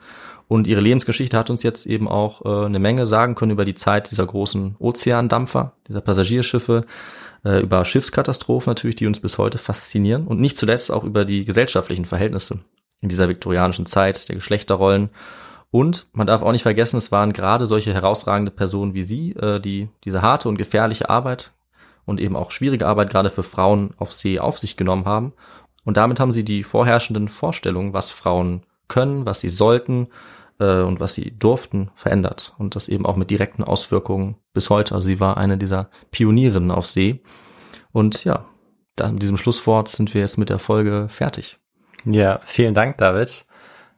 Und 0.48 0.66
ihre 0.66 0.80
Lebensgeschichte 0.80 1.38
hat 1.38 1.48
uns 1.48 1.62
jetzt 1.62 1.86
eben 1.86 2.08
auch 2.08 2.44
äh, 2.44 2.66
eine 2.66 2.80
Menge 2.80 3.06
sagen 3.06 3.36
können 3.36 3.52
über 3.52 3.64
die 3.64 3.76
Zeit 3.76 4.10
dieser 4.10 4.26
großen 4.26 4.74
Ozeandampfer, 4.80 5.74
dieser 5.86 6.00
Passagierschiffe, 6.00 6.86
äh, 7.44 7.60
über 7.60 7.84
Schiffskatastrophen 7.84 8.70
natürlich, 8.70 8.96
die 8.96 9.06
uns 9.06 9.20
bis 9.20 9.38
heute 9.38 9.58
faszinieren. 9.58 10.26
Und 10.26 10.40
nicht 10.40 10.56
zuletzt 10.56 10.90
auch 10.90 11.04
über 11.04 11.24
die 11.24 11.44
gesellschaftlichen 11.44 12.04
Verhältnisse 12.04 12.58
in 13.00 13.08
dieser 13.08 13.28
viktorianischen 13.28 13.86
Zeit, 13.86 14.28
der 14.28 14.34
Geschlechterrollen. 14.34 15.10
Und 15.70 16.08
man 16.12 16.26
darf 16.26 16.42
auch 16.42 16.52
nicht 16.52 16.62
vergessen, 16.62 16.96
es 16.96 17.12
waren 17.12 17.32
gerade 17.32 17.68
solche 17.68 17.94
herausragende 17.94 18.50
Personen 18.50 18.92
wie 18.92 19.04
sie, 19.04 19.32
äh, 19.34 19.60
die 19.60 19.88
diese 20.04 20.20
harte 20.20 20.48
und 20.48 20.58
gefährliche 20.58 21.08
Arbeit 21.08 21.52
und 22.10 22.20
eben 22.20 22.36
auch 22.36 22.50
schwierige 22.50 22.86
Arbeit 22.86 23.08
gerade 23.08 23.30
für 23.30 23.44
Frauen 23.44 23.94
auf 23.96 24.12
See 24.12 24.38
auf 24.38 24.58
sich 24.58 24.76
genommen 24.76 25.06
haben. 25.06 25.32
Und 25.84 25.96
damit 25.96 26.20
haben 26.20 26.32
sie 26.32 26.44
die 26.44 26.64
vorherrschenden 26.64 27.28
Vorstellungen, 27.28 27.94
was 27.94 28.10
Frauen 28.10 28.66
können, 28.88 29.24
was 29.24 29.40
sie 29.40 29.48
sollten 29.48 30.08
äh, 30.58 30.80
und 30.80 31.00
was 31.00 31.14
sie 31.14 31.38
durften, 31.38 31.90
verändert. 31.94 32.52
Und 32.58 32.74
das 32.76 32.88
eben 32.88 33.06
auch 33.06 33.16
mit 33.16 33.30
direkten 33.30 33.64
Auswirkungen 33.64 34.36
bis 34.52 34.68
heute. 34.70 34.94
Also 34.94 35.06
sie 35.06 35.20
war 35.20 35.36
eine 35.36 35.56
dieser 35.56 35.88
Pionierinnen 36.10 36.72
auf 36.72 36.86
See. 36.86 37.22
Und 37.92 38.24
ja, 38.24 38.44
da 38.96 39.10
mit 39.10 39.22
diesem 39.22 39.36
Schlusswort 39.36 39.88
sind 39.88 40.12
wir 40.12 40.20
jetzt 40.20 40.36
mit 40.36 40.50
der 40.50 40.58
Folge 40.58 41.06
fertig. 41.08 41.58
Ja, 42.04 42.40
vielen 42.44 42.74
Dank, 42.74 42.98
David, 42.98 43.46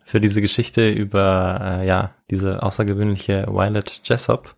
für 0.05 0.21
diese 0.21 0.43
Geschichte 0.43 0.91
über 0.91 1.61
äh, 1.63 1.87
ja 1.87 2.15
diese 2.31 2.63
außergewöhnliche 2.63 3.47
Violet 3.49 4.03
Jessop, 4.05 4.55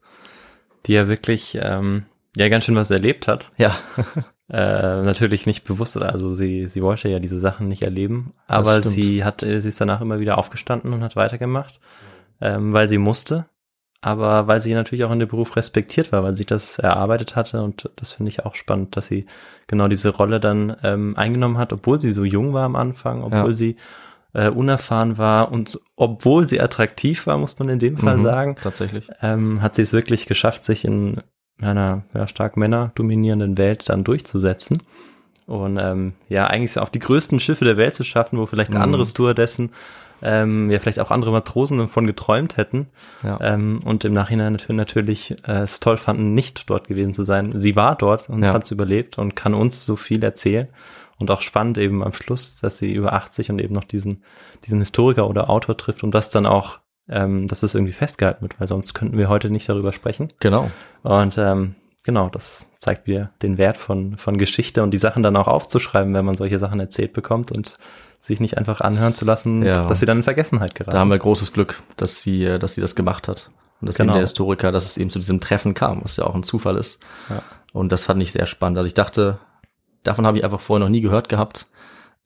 die 0.86 0.94
ja 0.94 1.06
wirklich 1.06 1.56
ähm, 1.60 2.06
ja 2.36 2.48
ganz 2.48 2.64
schön 2.64 2.76
was 2.76 2.90
erlebt 2.90 3.28
hat. 3.28 3.50
Ja. 3.56 3.74
äh, 4.50 5.02
natürlich 5.02 5.46
nicht 5.46 5.64
bewusst, 5.64 5.96
also 5.96 6.32
sie, 6.34 6.66
sie 6.66 6.82
wollte 6.82 7.08
ja 7.08 7.18
diese 7.18 7.38
Sachen 7.38 7.68
nicht 7.68 7.82
erleben, 7.82 8.34
aber 8.46 8.82
sie 8.82 9.24
hat, 9.24 9.40
sie 9.40 9.56
ist 9.56 9.80
danach 9.80 10.00
immer 10.00 10.20
wieder 10.20 10.38
aufgestanden 10.38 10.92
und 10.92 11.02
hat 11.02 11.16
weitergemacht, 11.16 11.80
ähm, 12.40 12.72
weil 12.72 12.88
sie 12.88 12.98
musste, 12.98 13.46
aber 14.02 14.46
weil 14.46 14.60
sie 14.60 14.74
natürlich 14.74 15.04
auch 15.04 15.12
in 15.12 15.18
dem 15.18 15.28
Beruf 15.28 15.56
respektiert 15.56 16.12
war, 16.12 16.22
weil 16.22 16.34
sie 16.34 16.44
das 16.44 16.78
erarbeitet 16.78 17.36
hatte 17.36 17.62
und 17.62 17.90
das 17.96 18.12
finde 18.12 18.28
ich 18.28 18.44
auch 18.44 18.54
spannend, 18.54 18.96
dass 18.96 19.06
sie 19.06 19.24
genau 19.66 19.88
diese 19.88 20.10
Rolle 20.10 20.40
dann 20.40 20.76
ähm, 20.82 21.16
eingenommen 21.16 21.56
hat, 21.56 21.72
obwohl 21.72 22.00
sie 22.00 22.12
so 22.12 22.24
jung 22.24 22.52
war 22.52 22.64
am 22.64 22.76
Anfang, 22.76 23.22
obwohl 23.22 23.46
ja. 23.46 23.52
sie 23.52 23.76
äh, 24.34 24.50
unerfahren 24.50 25.16
war 25.16 25.50
und 25.50 25.80
obwohl 25.96 26.46
sie 26.46 26.60
attraktiv 26.60 27.26
war, 27.26 27.38
muss 27.38 27.58
man 27.58 27.70
in 27.70 27.78
dem 27.78 27.96
Fall 27.96 28.18
mhm, 28.18 28.22
sagen. 28.22 28.56
Tatsächlich. 28.60 29.08
Ähm, 29.22 29.62
hat 29.62 29.74
sie 29.74 29.82
es 29.82 29.94
wirklich 29.94 30.26
geschafft, 30.26 30.64
sich 30.64 30.84
in 30.84 31.22
einer 31.60 32.02
ja, 32.14 32.26
stark 32.26 32.56
Männer 32.56 32.92
dominierenden 32.94 33.58
Welt 33.58 33.88
dann 33.88 34.04
durchzusetzen. 34.04 34.82
Und 35.46 35.78
ähm, 35.78 36.14
ja, 36.28 36.46
eigentlich 36.46 36.78
auch 36.78 36.88
die 36.88 36.98
größten 36.98 37.38
Schiffe 37.38 37.64
der 37.64 37.76
Welt 37.76 37.94
zu 37.94 38.04
schaffen, 38.04 38.38
wo 38.38 38.46
vielleicht 38.46 38.72
mhm. 38.72 38.80
andere 38.80 39.06
Stewardessen, 39.06 39.70
ähm, 40.22 40.70
ja 40.70 40.78
vielleicht 40.78 41.00
auch 41.00 41.10
andere 41.10 41.32
Matrosen 41.32 41.78
davon 41.78 42.06
geträumt 42.06 42.56
hätten. 42.56 42.86
Ja. 43.22 43.38
Ähm, 43.42 43.80
und 43.84 44.04
im 44.04 44.12
Nachhinein 44.12 44.58
natürlich 44.68 45.32
äh, 45.46 45.62
es 45.62 45.80
toll 45.80 45.98
fanden, 45.98 46.34
nicht 46.34 46.70
dort 46.70 46.88
gewesen 46.88 47.12
zu 47.12 47.24
sein. 47.24 47.52
Sie 47.58 47.76
war 47.76 47.94
dort 47.96 48.30
und 48.30 48.46
ja. 48.46 48.54
hat 48.54 48.64
es 48.64 48.70
überlebt 48.70 49.18
und 49.18 49.36
kann 49.36 49.52
uns 49.52 49.84
so 49.84 49.96
viel 49.96 50.22
erzählen. 50.22 50.68
Und 51.20 51.30
auch 51.30 51.42
spannend 51.42 51.78
eben 51.78 52.02
am 52.02 52.12
Schluss, 52.12 52.58
dass 52.60 52.78
sie 52.78 52.92
über 52.92 53.12
80 53.12 53.50
und 53.50 53.60
eben 53.60 53.74
noch 53.74 53.84
diesen, 53.84 54.24
diesen 54.64 54.80
Historiker 54.80 55.28
oder 55.28 55.48
Autor 55.48 55.76
trifft 55.76 56.02
und 56.02 56.12
das 56.12 56.30
dann 56.30 56.46
auch 56.46 56.80
ähm, 57.08 57.46
dass 57.46 57.60
das 57.60 57.74
irgendwie 57.74 57.92
festgehalten 57.92 58.42
wird, 58.42 58.58
weil 58.58 58.68
sonst 58.68 58.94
könnten 58.94 59.18
wir 59.18 59.28
heute 59.28 59.50
nicht 59.50 59.68
darüber 59.68 59.92
sprechen. 59.92 60.28
Genau. 60.40 60.70
Und 61.02 61.36
ähm, 61.38 61.74
genau, 62.04 62.28
das 62.28 62.68
zeigt 62.78 63.06
wieder 63.06 63.30
den 63.42 63.58
Wert 63.58 63.76
von, 63.76 64.16
von 64.16 64.38
Geschichte 64.38 64.82
und 64.82 64.90
die 64.90 64.98
Sachen 64.98 65.22
dann 65.22 65.36
auch 65.36 65.48
aufzuschreiben, 65.48 66.14
wenn 66.14 66.24
man 66.24 66.36
solche 66.36 66.58
Sachen 66.58 66.80
erzählt 66.80 67.12
bekommt 67.12 67.52
und 67.52 67.74
sich 68.18 68.40
nicht 68.40 68.56
einfach 68.56 68.80
anhören 68.80 69.14
zu 69.14 69.26
lassen, 69.26 69.62
ja. 69.62 69.86
dass 69.86 70.00
sie 70.00 70.06
dann 70.06 70.18
in 70.18 70.22
Vergessenheit 70.22 70.74
geraten. 70.74 70.92
Da 70.92 71.00
haben 71.00 71.10
wir 71.10 71.18
großes 71.18 71.52
Glück, 71.52 71.82
dass 71.96 72.22
sie, 72.22 72.58
dass 72.58 72.74
sie 72.74 72.80
das 72.80 72.94
gemacht 72.94 73.28
hat. 73.28 73.50
Und 73.80 73.88
dass 73.88 73.96
genau. 73.96 74.12
eben 74.12 74.14
der 74.14 74.22
Historiker, 74.22 74.72
dass 74.72 74.86
es 74.86 74.96
eben 74.96 75.10
zu 75.10 75.18
diesem 75.18 75.40
Treffen 75.40 75.74
kam, 75.74 76.02
was 76.02 76.16
ja 76.16 76.24
auch 76.24 76.34
ein 76.34 76.42
Zufall 76.42 76.76
ist. 76.76 77.02
Ja. 77.28 77.42
Und 77.74 77.92
das 77.92 78.04
fand 78.04 78.22
ich 78.22 78.32
sehr 78.32 78.46
spannend. 78.46 78.78
Also 78.78 78.86
ich 78.86 78.94
dachte, 78.94 79.38
davon 80.04 80.26
habe 80.26 80.38
ich 80.38 80.44
einfach 80.44 80.60
vorher 80.60 80.84
noch 80.84 80.90
nie 80.90 81.02
gehört 81.02 81.28
gehabt 81.28 81.66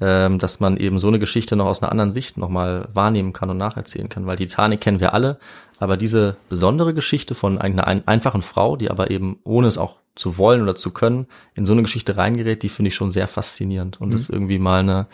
ähm, 0.00 0.38
dass 0.38 0.60
man 0.60 0.76
eben 0.76 0.98
so 0.98 1.08
eine 1.08 1.18
Geschichte 1.18 1.56
noch 1.56 1.66
aus 1.66 1.82
einer 1.82 1.90
anderen 1.90 2.10
Sicht 2.10 2.36
nochmal 2.36 2.88
wahrnehmen 2.92 3.32
kann 3.32 3.50
und 3.50 3.58
nacherzählen 3.58 4.08
kann. 4.08 4.26
Weil 4.26 4.36
die 4.36 4.46
Titanic 4.46 4.80
kennen 4.80 5.00
wir 5.00 5.12
alle, 5.14 5.38
aber 5.80 5.96
diese 5.96 6.36
besondere 6.48 6.94
Geschichte 6.94 7.34
von 7.34 7.58
einer 7.58 7.86
ein, 7.86 8.06
einfachen 8.06 8.42
Frau, 8.42 8.76
die 8.76 8.90
aber 8.90 9.10
eben, 9.10 9.38
ohne 9.44 9.68
es 9.68 9.78
auch 9.78 9.96
zu 10.14 10.38
wollen 10.38 10.62
oder 10.62 10.74
zu 10.74 10.90
können, 10.90 11.26
in 11.54 11.66
so 11.66 11.72
eine 11.72 11.82
Geschichte 11.82 12.16
reingerät, 12.16 12.62
die 12.62 12.68
finde 12.68 12.88
ich 12.88 12.94
schon 12.94 13.10
sehr 13.10 13.28
faszinierend. 13.28 14.00
Und 14.00 14.08
mhm. 14.08 14.12
das 14.12 14.22
ist 14.22 14.30
irgendwie 14.30 14.58
mal 14.58 14.80
eine, 14.80 15.06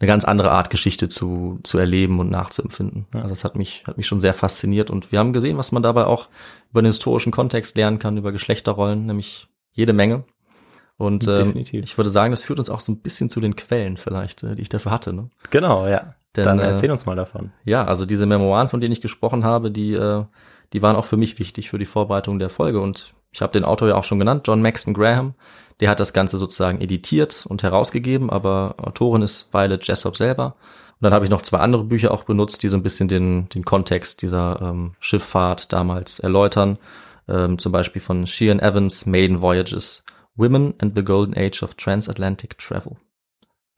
eine 0.00 0.06
ganz 0.06 0.24
andere 0.24 0.50
Art 0.50 0.70
Geschichte 0.70 1.08
zu, 1.08 1.60
zu 1.62 1.78
erleben 1.78 2.18
und 2.20 2.30
nachzuempfinden. 2.30 3.06
Ja. 3.14 3.20
Also 3.20 3.30
das 3.30 3.44
hat 3.44 3.56
mich, 3.56 3.84
hat 3.86 3.96
mich 3.96 4.06
schon 4.06 4.20
sehr 4.20 4.34
fasziniert. 4.34 4.90
Und 4.90 5.12
wir 5.12 5.18
haben 5.18 5.32
gesehen, 5.32 5.56
was 5.56 5.72
man 5.72 5.82
dabei 5.82 6.06
auch 6.06 6.28
über 6.70 6.82
den 6.82 6.86
historischen 6.86 7.32
Kontext 7.32 7.76
lernen 7.76 7.98
kann, 7.98 8.16
über 8.16 8.32
Geschlechterrollen, 8.32 9.06
nämlich 9.06 9.48
jede 9.72 9.92
Menge. 9.92 10.24
Und 11.00 11.26
ähm, 11.28 11.56
ich 11.56 11.96
würde 11.96 12.10
sagen, 12.10 12.30
das 12.30 12.42
führt 12.42 12.58
uns 12.58 12.68
auch 12.68 12.80
so 12.80 12.92
ein 12.92 12.98
bisschen 12.98 13.30
zu 13.30 13.40
den 13.40 13.56
Quellen 13.56 13.96
vielleicht, 13.96 14.42
äh, 14.42 14.54
die 14.54 14.60
ich 14.60 14.68
dafür 14.68 14.92
hatte. 14.92 15.14
Ne? 15.14 15.30
Genau, 15.48 15.86
ja. 15.86 16.14
Denn, 16.36 16.44
Dann 16.44 16.58
erzähl 16.58 16.90
äh, 16.90 16.92
uns 16.92 17.06
mal 17.06 17.16
davon. 17.16 17.52
Ja, 17.64 17.84
also 17.84 18.04
diese 18.04 18.26
Memoiren, 18.26 18.68
von 18.68 18.82
denen 18.82 18.92
ich 18.92 19.00
gesprochen 19.00 19.42
habe, 19.42 19.70
die, 19.70 19.94
äh, 19.94 20.24
die 20.74 20.82
waren 20.82 20.96
auch 20.96 21.06
für 21.06 21.16
mich 21.16 21.38
wichtig 21.38 21.70
für 21.70 21.78
die 21.78 21.86
Vorbereitung 21.86 22.38
der 22.38 22.50
Folge. 22.50 22.80
Und 22.80 23.14
ich 23.32 23.40
habe 23.40 23.54
den 23.54 23.64
Autor 23.64 23.88
ja 23.88 23.94
auch 23.94 24.04
schon 24.04 24.18
genannt, 24.18 24.42
John 24.46 24.60
Maxton 24.60 24.92
Graham. 24.92 25.32
Der 25.80 25.88
hat 25.88 26.00
das 26.00 26.12
Ganze 26.12 26.36
sozusagen 26.36 26.82
editiert 26.82 27.46
und 27.48 27.62
herausgegeben, 27.62 28.28
aber 28.28 28.74
Autorin 28.76 29.22
ist 29.22 29.48
Violet 29.54 29.82
Jessop 29.82 30.18
selber. 30.18 30.56
Und 31.00 31.04
dann 31.04 31.14
habe 31.14 31.24
ich 31.24 31.30
noch 31.30 31.40
zwei 31.40 31.60
andere 31.60 31.84
Bücher 31.84 32.10
auch 32.10 32.24
benutzt, 32.24 32.62
die 32.62 32.68
so 32.68 32.76
ein 32.76 32.82
bisschen 32.82 33.08
den, 33.08 33.48
den 33.48 33.64
Kontext 33.64 34.20
dieser 34.20 34.60
ähm, 34.60 34.92
Schifffahrt 35.00 35.72
damals 35.72 36.18
erläutern. 36.18 36.76
Ähm, 37.26 37.58
zum 37.58 37.72
Beispiel 37.72 38.02
von 38.02 38.26
Sheehan 38.26 38.60
Evans, 38.60 39.06
Maiden 39.06 39.40
Voyages, 39.40 40.04
Women 40.40 40.74
and 40.78 40.96
the 40.96 41.04
Golden 41.04 41.36
Age 41.36 41.62
of 41.62 41.74
Transatlantic 41.74 42.58
Travel. 42.58 42.96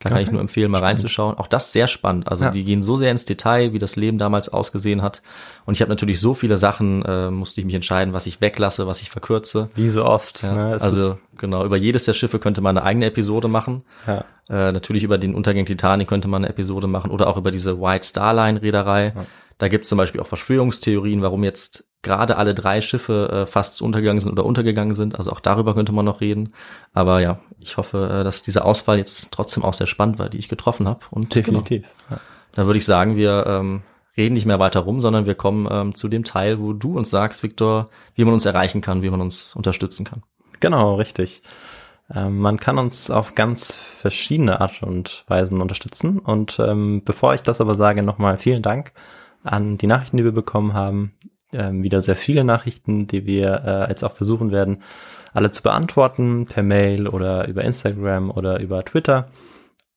Da 0.00 0.08
kann 0.08 0.18
Okay. 0.18 0.22
ich 0.24 0.32
nur 0.32 0.40
empfehlen, 0.40 0.68
mal 0.70 0.78
Spannend. 0.78 0.98
reinzuschauen. 0.98 1.36
Auch 1.38 1.46
das 1.46 1.72
sehr 1.72 1.86
spannend. 1.86 2.26
Also 2.28 2.44
Ja. 2.44 2.50
die 2.50 2.64
gehen 2.64 2.82
so 2.82 2.96
sehr 2.96 3.12
ins 3.12 3.24
Detail, 3.24 3.72
wie 3.72 3.78
das 3.78 3.94
Leben 3.94 4.18
damals 4.18 4.48
ausgesehen 4.48 5.00
hat. 5.00 5.22
Und 5.64 5.74
ich 5.76 5.80
habe 5.80 5.90
natürlich 5.90 6.18
so 6.18 6.34
viele 6.34 6.58
Sachen, 6.58 7.04
äh, 7.04 7.30
musste 7.30 7.60
ich 7.60 7.66
mich 7.66 7.74
entscheiden, 7.76 8.12
was 8.12 8.26
ich 8.26 8.40
weglasse, 8.40 8.88
was 8.88 9.00
ich 9.00 9.10
verkürze. 9.10 9.70
Wie 9.76 9.88
so 9.88 10.04
oft. 10.04 10.42
Ja, 10.42 10.52
ne? 10.54 10.74
Es 10.74 10.82
also 10.82 11.18
genau, 11.38 11.64
über 11.64 11.76
jedes 11.76 12.04
der 12.04 12.14
Schiffe 12.14 12.40
könnte 12.40 12.60
man 12.62 12.76
eine 12.76 12.84
eigene 12.84 13.06
Episode 13.06 13.46
machen. 13.48 13.84
ja. 14.06 14.24
Äh, 14.50 14.72
natürlich 14.72 15.04
über 15.04 15.18
den 15.18 15.36
Untergang 15.36 15.64
Titanic 15.66 16.08
könnte 16.08 16.26
man 16.26 16.42
eine 16.42 16.48
Episode 16.50 16.88
machen 16.88 17.12
oder 17.12 17.28
auch 17.28 17.36
über 17.36 17.52
diese 17.52 17.80
White 17.80 18.04
Star 18.08 18.34
Line 18.34 18.60
Reederei. 18.60 19.12
Ja. 19.14 19.26
Da 19.58 19.68
gibt 19.68 19.84
es 19.84 19.88
zum 19.88 19.98
Beispiel 19.98 20.20
auch 20.20 20.26
Verschwörungstheorien, 20.26 21.22
warum 21.22 21.44
jetzt 21.44 21.84
gerade 22.02 22.36
alle 22.36 22.54
drei 22.54 22.80
Schiffe 22.80 23.28
äh, 23.30 23.46
fast 23.46 23.80
untergegangen 23.80 24.20
sind 24.20 24.32
oder 24.32 24.44
untergegangen 24.44 24.94
sind. 24.94 25.16
Also 25.16 25.30
auch 25.30 25.40
darüber 25.40 25.74
könnte 25.74 25.92
man 25.92 26.04
noch 26.04 26.20
reden. 26.20 26.52
Aber 26.92 27.20
ja, 27.20 27.38
ich 27.60 27.76
hoffe, 27.76 28.08
äh, 28.20 28.24
dass 28.24 28.42
diese 28.42 28.64
Auswahl 28.64 28.98
jetzt 28.98 29.30
trotzdem 29.30 29.64
auch 29.64 29.74
sehr 29.74 29.86
spannend 29.86 30.18
war, 30.18 30.28
die 30.28 30.38
ich 30.38 30.48
getroffen 30.48 30.88
habe. 30.88 31.00
Und 31.10 31.34
definitiv. 31.34 31.86
Genau, 32.08 32.20
da 32.52 32.66
würde 32.66 32.78
ich 32.78 32.84
sagen, 32.84 33.16
wir 33.16 33.46
ähm, 33.46 33.82
reden 34.16 34.34
nicht 34.34 34.46
mehr 34.46 34.58
weiter 34.58 34.80
rum, 34.80 35.00
sondern 35.00 35.26
wir 35.26 35.34
kommen 35.34 35.68
ähm, 35.70 35.94
zu 35.94 36.08
dem 36.08 36.24
Teil, 36.24 36.60
wo 36.60 36.72
du 36.72 36.96
uns 36.98 37.10
sagst, 37.10 37.42
Viktor, 37.42 37.88
wie 38.14 38.24
man 38.24 38.34
uns 38.34 38.44
erreichen 38.44 38.80
kann, 38.80 39.02
wie 39.02 39.10
man 39.10 39.20
uns 39.20 39.54
unterstützen 39.54 40.04
kann. 40.04 40.22
Genau, 40.60 40.96
richtig. 40.96 41.42
Ähm, 42.12 42.38
man 42.38 42.58
kann 42.58 42.78
uns 42.78 43.10
auf 43.10 43.34
ganz 43.34 43.72
verschiedene 43.72 44.60
Art 44.60 44.82
und 44.82 45.24
Weisen 45.28 45.60
unterstützen. 45.60 46.18
Und 46.18 46.58
ähm, 46.58 47.02
bevor 47.04 47.34
ich 47.34 47.42
das 47.42 47.60
aber 47.60 47.74
sage, 47.74 48.02
nochmal 48.02 48.36
vielen 48.38 48.62
Dank 48.62 48.92
an 49.44 49.78
die 49.78 49.86
Nachrichten, 49.86 50.16
die 50.16 50.24
wir 50.24 50.32
bekommen 50.32 50.74
haben. 50.74 51.14
Ähm, 51.52 51.82
wieder 51.82 52.00
sehr 52.00 52.16
viele 52.16 52.44
Nachrichten, 52.44 53.06
die 53.06 53.26
wir 53.26 53.62
äh, 53.64 53.88
jetzt 53.88 54.04
auch 54.04 54.12
versuchen 54.12 54.52
werden, 54.52 54.82
alle 55.32 55.50
zu 55.50 55.62
beantworten, 55.62 56.46
per 56.46 56.62
Mail 56.62 57.08
oder 57.08 57.48
über 57.48 57.64
Instagram 57.64 58.30
oder 58.30 58.60
über 58.60 58.84
Twitter. 58.84 59.28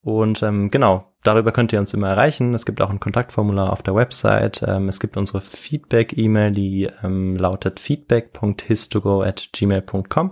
Und 0.02 0.42
ähm, 0.42 0.70
genau, 0.70 1.12
darüber 1.24 1.50
könnt 1.50 1.72
ihr 1.72 1.80
uns 1.80 1.92
immer 1.92 2.08
erreichen. 2.08 2.54
Es 2.54 2.64
gibt 2.64 2.80
auch 2.80 2.90
ein 2.90 3.00
Kontaktformular 3.00 3.72
auf 3.72 3.82
der 3.82 3.96
Website. 3.96 4.62
Ähm, 4.66 4.88
es 4.88 5.00
gibt 5.00 5.16
unsere 5.16 5.40
Feedback-E-Mail, 5.40 6.52
die 6.52 6.88
ähm, 7.02 7.34
lautet 7.36 7.80
feedback.histogo@gmail.com. 7.80 10.30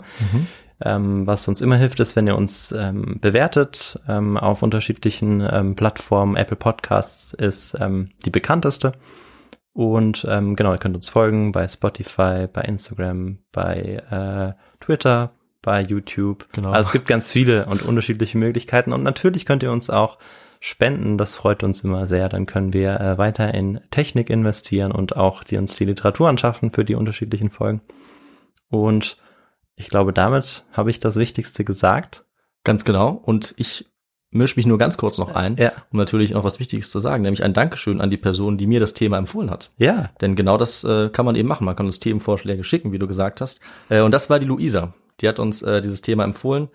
Ähm, 0.81 1.27
was 1.27 1.49
uns 1.49 1.61
immer 1.61 1.77
hilft, 1.77 2.01
ist, 2.01 2.15
wenn 2.15 2.27
ihr 2.27 2.37
uns 2.37 2.73
ähm, 2.73 3.19
bewertet 3.21 4.01
ähm, 4.09 4.37
auf 4.37 4.63
unterschiedlichen 4.63 5.47
ähm, 5.51 5.77
Plattformen. 5.77 6.37
Apple 6.37 6.57
Podcasts 6.57 7.33
ist 7.33 7.77
ähm, 7.81 8.11
die 8.25 8.31
bekannteste. 8.31 8.93
Und 9.75 10.25
ähm, 10.31 10.55
genau, 10.55 10.73
ihr 10.73 10.79
könnt 10.79 10.95
uns 10.95 11.09
folgen 11.09 11.51
bei 11.53 11.67
Spotify, 11.67 12.47
bei 12.51 12.63
Instagram, 12.63 13.41
bei 13.51 14.03
äh, 14.09 14.83
Twitter, 14.83 15.33
bei 15.63 15.83
YouTube. 15.83 16.47
Genau. 16.53 16.71
Also 16.71 16.89
es 16.89 16.93
gibt 16.93 17.09
ganz 17.09 17.29
viele 17.31 17.67
und 17.67 17.83
unterschiedliche 17.83 18.39
Möglichkeiten. 18.39 18.93
Und 18.93 19.03
natürlich 19.03 19.45
könnt 19.45 19.65
ihr 19.65 19.73
uns 19.73 19.91
auch 19.91 20.19
spenden. 20.61 21.19
Das 21.19 21.35
freut 21.35 21.65
uns 21.65 21.83
immer 21.83 22.07
sehr. 22.07 22.29
Dann 22.29 22.47
können 22.47 22.73
wir 22.73 23.01
äh, 23.01 23.19
weiter 23.19 23.53
in 23.53 23.81
Technik 23.91 24.31
investieren 24.31 24.93
und 24.93 25.17
auch 25.17 25.43
die 25.43 25.57
uns 25.57 25.75
die 25.75 25.85
Literatur 25.85 26.29
anschaffen 26.29 26.71
für 26.71 26.85
die 26.85 26.95
unterschiedlichen 26.95 27.51
Folgen. 27.51 27.81
Und 28.71 29.19
ich 29.75 29.89
glaube, 29.89 30.13
damit 30.13 30.65
habe 30.73 30.91
ich 30.91 31.01
das 31.01 31.17
Wichtigste 31.17 31.65
gesagt. 31.65 32.25
Ganz 32.63 32.85
genau. 32.85 33.11
Und 33.11 33.55
ich 33.57 33.93
mische 34.35 34.57
mich 34.57 34.67
nur 34.67 34.79
ganz 34.79 34.97
kurz 34.97 35.19
noch 35.19 35.35
ein, 35.35 35.57
Ja. 35.57 35.73
um 35.93 35.99
natürlich 35.99 36.31
noch 36.33 36.45
was 36.45 36.59
Wichtiges 36.61 36.91
zu 36.91 37.01
sagen, 37.01 37.23
nämlich 37.23 37.43
ein 37.43 37.53
Dankeschön 37.53 38.01
an 38.01 38.11
die 38.11 38.17
Person, 38.17 38.57
die 38.59 38.67
mir 38.67 38.81
das 38.81 38.95
Thema 38.95 39.17
empfohlen 39.19 39.51
hat. 39.51 39.71
Ja, 39.79 40.11
Denn 40.21 40.37
genau 40.37 40.59
das 40.59 40.85
äh, 40.85 41.09
kann 41.11 41.25
man 41.25 41.35
eben 41.37 41.49
machen. 41.49 41.65
Man 41.65 41.77
kann 41.77 41.87
uns 41.87 42.01
Themenvorschläge 42.01 42.65
schicken, 42.65 42.93
wie 42.93 42.99
du 42.99 43.07
gesagt 43.07 43.41
hast. 43.41 43.61
Äh, 43.89 44.01
und 44.01 44.13
das 44.13 44.29
war 44.31 44.39
die 44.39 44.47
Luisa. 44.47 44.93
Die 45.21 45.29
hat 45.29 45.39
uns 45.39 45.63
äh, 45.63 45.81
dieses 45.81 46.03
Thema 46.03 46.25
empfohlen. 46.25 46.69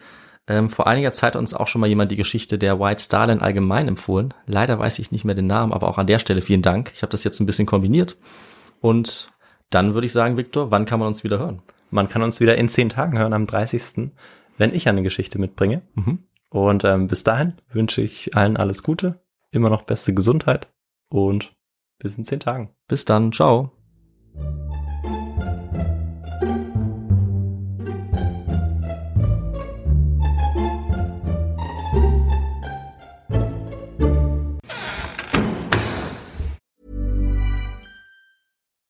Ähm, 0.47 0.69
vor 0.69 0.87
einiger 0.87 1.11
Zeit 1.11 1.35
hat 1.35 1.39
uns 1.39 1.53
auch 1.53 1.67
schon 1.67 1.81
mal 1.81 1.87
jemand 1.87 2.11
die 2.11 2.15
Geschichte 2.15 2.57
der 2.57 2.79
White 2.79 3.01
Star 3.03 3.27
Line 3.27 3.41
allgemein 3.41 3.87
empfohlen. 3.87 4.33
Leider 4.47 4.79
weiß 4.79 4.97
ich 4.99 5.11
nicht 5.11 5.25
mehr 5.25 5.35
den 5.35 5.45
Namen, 5.47 5.73
aber 5.73 5.87
auch 5.89 5.97
an 5.99 6.07
der 6.07 6.17
Stelle 6.19 6.41
vielen 6.41 6.61
Dank. 6.63 6.91
Ich 6.95 7.03
habe 7.03 7.11
das 7.11 7.23
jetzt 7.23 7.39
ein 7.39 7.45
bisschen 7.45 7.67
kombiniert. 7.67 8.17
Und 8.81 9.31
dann 9.69 9.93
würde 9.93 10.05
ich 10.05 10.11
sagen, 10.13 10.37
Viktor, 10.37 10.71
wann 10.71 10.85
kann 10.85 10.99
man 10.99 11.07
uns 11.09 11.23
wieder 11.23 11.39
hören? 11.39 11.61
man 11.91 12.07
kann 12.07 12.21
uns 12.21 12.39
wieder 12.39 12.55
in 12.55 12.69
zehn 12.69 12.89
Tagen 12.89 13.17
hören, 13.17 13.33
am 13.33 13.47
30., 13.47 14.11
wenn 14.59 14.73
ich 14.75 14.87
eine 14.87 15.01
Geschichte 15.01 15.39
mitbringe. 15.39 15.81
Mhm. 15.95 16.19
Und 16.49 16.83
ähm, 16.83 17.07
bis 17.07 17.23
dahin 17.23 17.53
wünsche 17.69 18.01
ich 18.01 18.35
allen 18.35 18.57
alles 18.57 18.83
Gute, 18.83 19.21
immer 19.51 19.69
noch 19.69 19.83
beste 19.83 20.13
Gesundheit 20.13 20.67
und 21.09 21.55
bis 21.99 22.15
in 22.15 22.25
zehn 22.25 22.39
Tagen. 22.39 22.73
Bis 22.87 23.05
dann. 23.05 23.31
Ciao. 23.31 23.71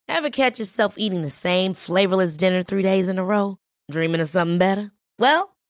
Ever 0.07 0.29
catch 0.29 0.59
yourself 0.59 0.95
eating 0.97 1.21
the 1.21 1.29
same 1.29 1.73
flavorless 1.73 2.35
dinner 2.35 2.61
three 2.61 2.83
days 2.83 3.07
in 3.07 3.17
a 3.17 3.23
row? 3.23 3.57
Dreaming 3.89 4.21
of 4.21 4.27
something 4.27 4.59
better? 4.59 4.91
Well, 5.17 5.55